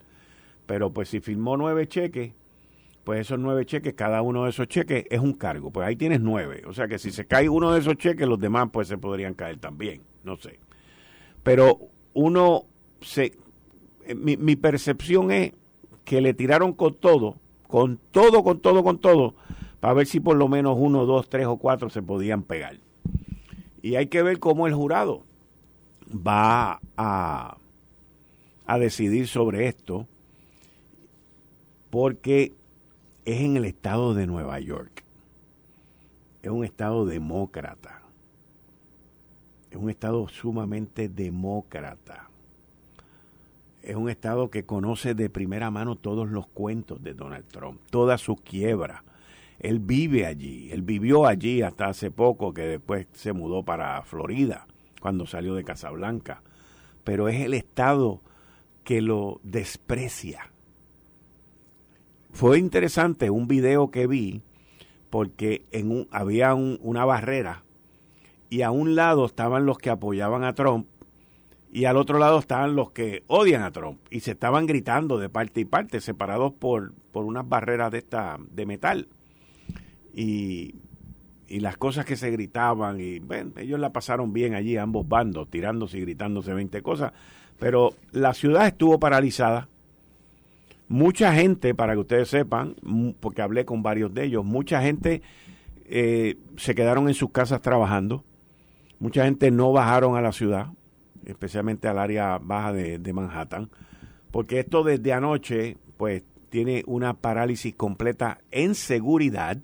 pero 0.66 0.92
pues 0.92 1.08
si 1.08 1.20
firmó 1.20 1.56
nueve 1.56 1.88
cheques, 1.88 2.32
pues 3.04 3.20
esos 3.20 3.38
nueve 3.38 3.66
cheques, 3.66 3.94
cada 3.94 4.22
uno 4.22 4.44
de 4.44 4.50
esos 4.50 4.68
cheques 4.68 5.06
es 5.10 5.20
un 5.20 5.32
cargo. 5.32 5.70
Pues 5.70 5.86
ahí 5.86 5.96
tienes 5.96 6.20
nueve. 6.20 6.62
O 6.66 6.72
sea 6.72 6.86
que 6.86 6.98
si 6.98 7.10
se 7.10 7.26
cae 7.26 7.48
uno 7.48 7.72
de 7.72 7.80
esos 7.80 7.96
cheques, 7.96 8.26
los 8.28 8.38
demás 8.38 8.68
pues 8.72 8.88
se 8.88 8.98
podrían 8.98 9.34
caer 9.34 9.58
también. 9.58 10.02
No 10.24 10.36
sé. 10.36 10.60
Pero 11.42 11.80
uno 12.14 12.64
se... 13.00 13.32
Eh, 14.06 14.14
mi, 14.14 14.36
mi 14.36 14.56
percepción 14.56 15.30
es 15.30 15.52
que 16.04 16.20
le 16.20 16.34
tiraron 16.34 16.72
con 16.72 16.94
todo, 16.94 17.36
con 17.66 17.98
todo, 18.10 18.42
con 18.42 18.60
todo, 18.60 18.82
con 18.82 18.98
todo, 18.98 19.34
para 19.80 19.94
ver 19.94 20.06
si 20.06 20.20
por 20.20 20.36
lo 20.36 20.48
menos 20.48 20.76
uno, 20.78 21.06
dos, 21.06 21.28
tres 21.28 21.46
o 21.46 21.56
cuatro 21.56 21.90
se 21.90 22.02
podían 22.02 22.42
pegar. 22.42 22.76
Y 23.82 23.96
hay 23.96 24.06
que 24.06 24.22
ver 24.22 24.38
cómo 24.38 24.66
el 24.66 24.74
jurado 24.74 25.24
va 26.14 26.80
a, 26.96 27.56
a 28.66 28.78
decidir 28.78 29.26
sobre 29.26 29.66
esto 29.66 30.06
porque 31.90 32.52
es 33.24 33.40
en 33.40 33.56
el 33.56 33.64
estado 33.64 34.14
de 34.14 34.26
Nueva 34.26 34.58
York. 34.58 35.04
Es 36.42 36.50
un 36.50 36.64
estado 36.64 37.06
demócrata. 37.06 38.02
Es 39.70 39.76
un 39.76 39.90
estado 39.90 40.28
sumamente 40.28 41.08
demócrata. 41.08 42.28
Es 43.80 43.96
un 43.96 44.08
estado 44.08 44.50
que 44.50 44.64
conoce 44.64 45.14
de 45.14 45.30
primera 45.30 45.70
mano 45.70 45.96
todos 45.96 46.30
los 46.30 46.46
cuentos 46.48 47.02
de 47.02 47.14
Donald 47.14 47.46
Trump, 47.46 47.80
toda 47.90 48.18
su 48.18 48.36
quiebra. 48.36 49.04
Él 49.58 49.78
vive 49.78 50.26
allí, 50.26 50.70
él 50.72 50.82
vivió 50.82 51.26
allí 51.26 51.62
hasta 51.62 51.86
hace 51.86 52.10
poco, 52.10 52.52
que 52.52 52.62
después 52.62 53.06
se 53.12 53.32
mudó 53.32 53.64
para 53.64 54.02
Florida, 54.02 54.66
cuando 55.00 55.26
salió 55.26 55.54
de 55.54 55.64
Casablanca. 55.64 56.42
Pero 57.04 57.28
es 57.28 57.40
el 57.40 57.54
estado 57.54 58.20
que 58.84 59.00
lo 59.00 59.40
desprecia 59.44 60.51
fue 62.32 62.58
interesante 62.58 63.30
un 63.30 63.46
video 63.46 63.90
que 63.90 64.06
vi 64.06 64.42
porque 65.10 65.66
en 65.70 65.90
un, 65.90 66.08
había 66.10 66.54
una 66.54 67.04
barrera 67.04 67.62
y 68.48 68.62
a 68.62 68.70
un 68.70 68.94
lado 68.94 69.26
estaban 69.26 69.66
los 69.66 69.78
que 69.78 69.90
apoyaban 69.90 70.42
a 70.44 70.54
Trump 70.54 70.86
y 71.70 71.84
al 71.84 71.96
otro 71.96 72.18
lado 72.18 72.38
estaban 72.38 72.74
los 72.74 72.90
que 72.90 73.22
odian 73.26 73.62
a 73.62 73.70
Trump 73.70 73.98
y 74.10 74.20
se 74.20 74.32
estaban 74.32 74.66
gritando 74.66 75.18
de 75.18 75.28
parte 75.28 75.60
y 75.60 75.64
parte 75.64 76.00
separados 76.00 76.52
por, 76.52 76.92
por 77.12 77.24
unas 77.24 77.48
barreras 77.48 77.90
de 77.90 77.98
esta 77.98 78.38
de 78.50 78.66
metal. 78.66 79.08
Y, 80.14 80.74
y 81.48 81.60
las 81.60 81.76
cosas 81.76 82.04
que 82.04 82.16
se 82.16 82.30
gritaban 82.30 83.00
y 83.00 83.18
bueno, 83.18 83.52
ellos 83.56 83.80
la 83.80 83.92
pasaron 83.92 84.32
bien 84.32 84.54
allí 84.54 84.76
ambos 84.76 85.06
bandos 85.06 85.48
tirándose 85.48 85.98
y 85.98 86.02
gritándose 86.02 86.52
20 86.52 86.82
cosas 86.82 87.12
pero 87.58 87.94
la 88.10 88.34
ciudad 88.34 88.66
estuvo 88.66 88.98
paralizada 88.98 89.68
Mucha 90.92 91.32
gente, 91.32 91.74
para 91.74 91.94
que 91.94 92.00
ustedes 92.00 92.28
sepan, 92.28 92.76
porque 93.18 93.40
hablé 93.40 93.64
con 93.64 93.82
varios 93.82 94.12
de 94.12 94.24
ellos, 94.24 94.44
mucha 94.44 94.82
gente 94.82 95.22
eh, 95.86 96.36
se 96.58 96.74
quedaron 96.74 97.08
en 97.08 97.14
sus 97.14 97.30
casas 97.30 97.62
trabajando, 97.62 98.24
mucha 98.98 99.24
gente 99.24 99.50
no 99.50 99.72
bajaron 99.72 100.16
a 100.16 100.20
la 100.20 100.32
ciudad, 100.32 100.66
especialmente 101.24 101.88
al 101.88 101.98
área 101.98 102.36
baja 102.36 102.74
de, 102.74 103.12
Manhattan, 103.14 103.70
porque 104.30 104.60
esto 104.60 104.84
desde 104.84 105.14
anoche, 105.14 105.78
pues, 105.96 106.24
tiene 106.50 106.82
una 106.86 107.14
parálisis 107.14 107.74
completa 107.74 108.42
en 108.50 108.74
seguridad 108.74 109.56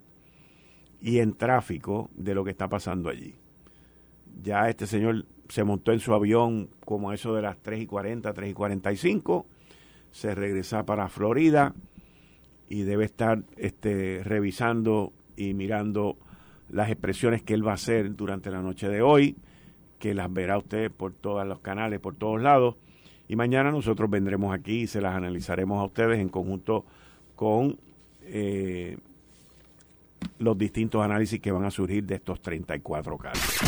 y 1.02 1.18
en 1.18 1.34
tráfico 1.34 2.08
de 2.16 2.34
lo 2.34 2.42
que 2.42 2.52
está 2.52 2.68
pasando 2.68 3.10
allí. 3.10 3.34
Ya 4.42 4.70
este 4.70 4.86
señor 4.86 5.26
se 5.50 5.62
montó 5.62 5.92
en 5.92 6.00
su 6.00 6.14
avión 6.14 6.70
como 6.86 7.12
eso 7.12 7.34
de 7.34 7.42
las 7.42 7.58
3 7.58 7.82
y 7.82 7.86
40, 7.86 8.32
3 8.32 8.50
y 8.50 8.54
45 8.54 9.46
se 10.12 10.34
regresa 10.34 10.84
para 10.84 11.08
Florida 11.08 11.74
y 12.68 12.82
debe 12.82 13.04
estar 13.04 13.42
este, 13.56 14.22
revisando 14.24 15.12
y 15.36 15.54
mirando 15.54 16.16
las 16.70 16.90
expresiones 16.90 17.42
que 17.42 17.54
él 17.54 17.66
va 17.66 17.72
a 17.72 17.74
hacer 17.74 18.14
durante 18.14 18.50
la 18.50 18.60
noche 18.60 18.88
de 18.88 19.00
hoy, 19.00 19.36
que 19.98 20.14
las 20.14 20.32
verá 20.32 20.58
usted 20.58 20.90
por 20.90 21.12
todos 21.12 21.46
los 21.46 21.60
canales, 21.60 22.00
por 22.00 22.14
todos 22.14 22.40
lados. 22.40 22.76
Y 23.28 23.36
mañana 23.36 23.70
nosotros 23.70 24.08
vendremos 24.10 24.54
aquí 24.54 24.82
y 24.82 24.86
se 24.86 25.00
las 25.00 25.14
analizaremos 25.14 25.80
a 25.80 25.84
ustedes 25.84 26.18
en 26.18 26.28
conjunto 26.28 26.84
con 27.36 27.78
eh, 28.22 28.96
los 30.38 30.56
distintos 30.58 31.02
análisis 31.02 31.40
que 31.40 31.52
van 31.52 31.64
a 31.64 31.70
surgir 31.70 32.04
de 32.04 32.16
estos 32.16 32.40
34 32.40 33.18
casos. 33.18 33.67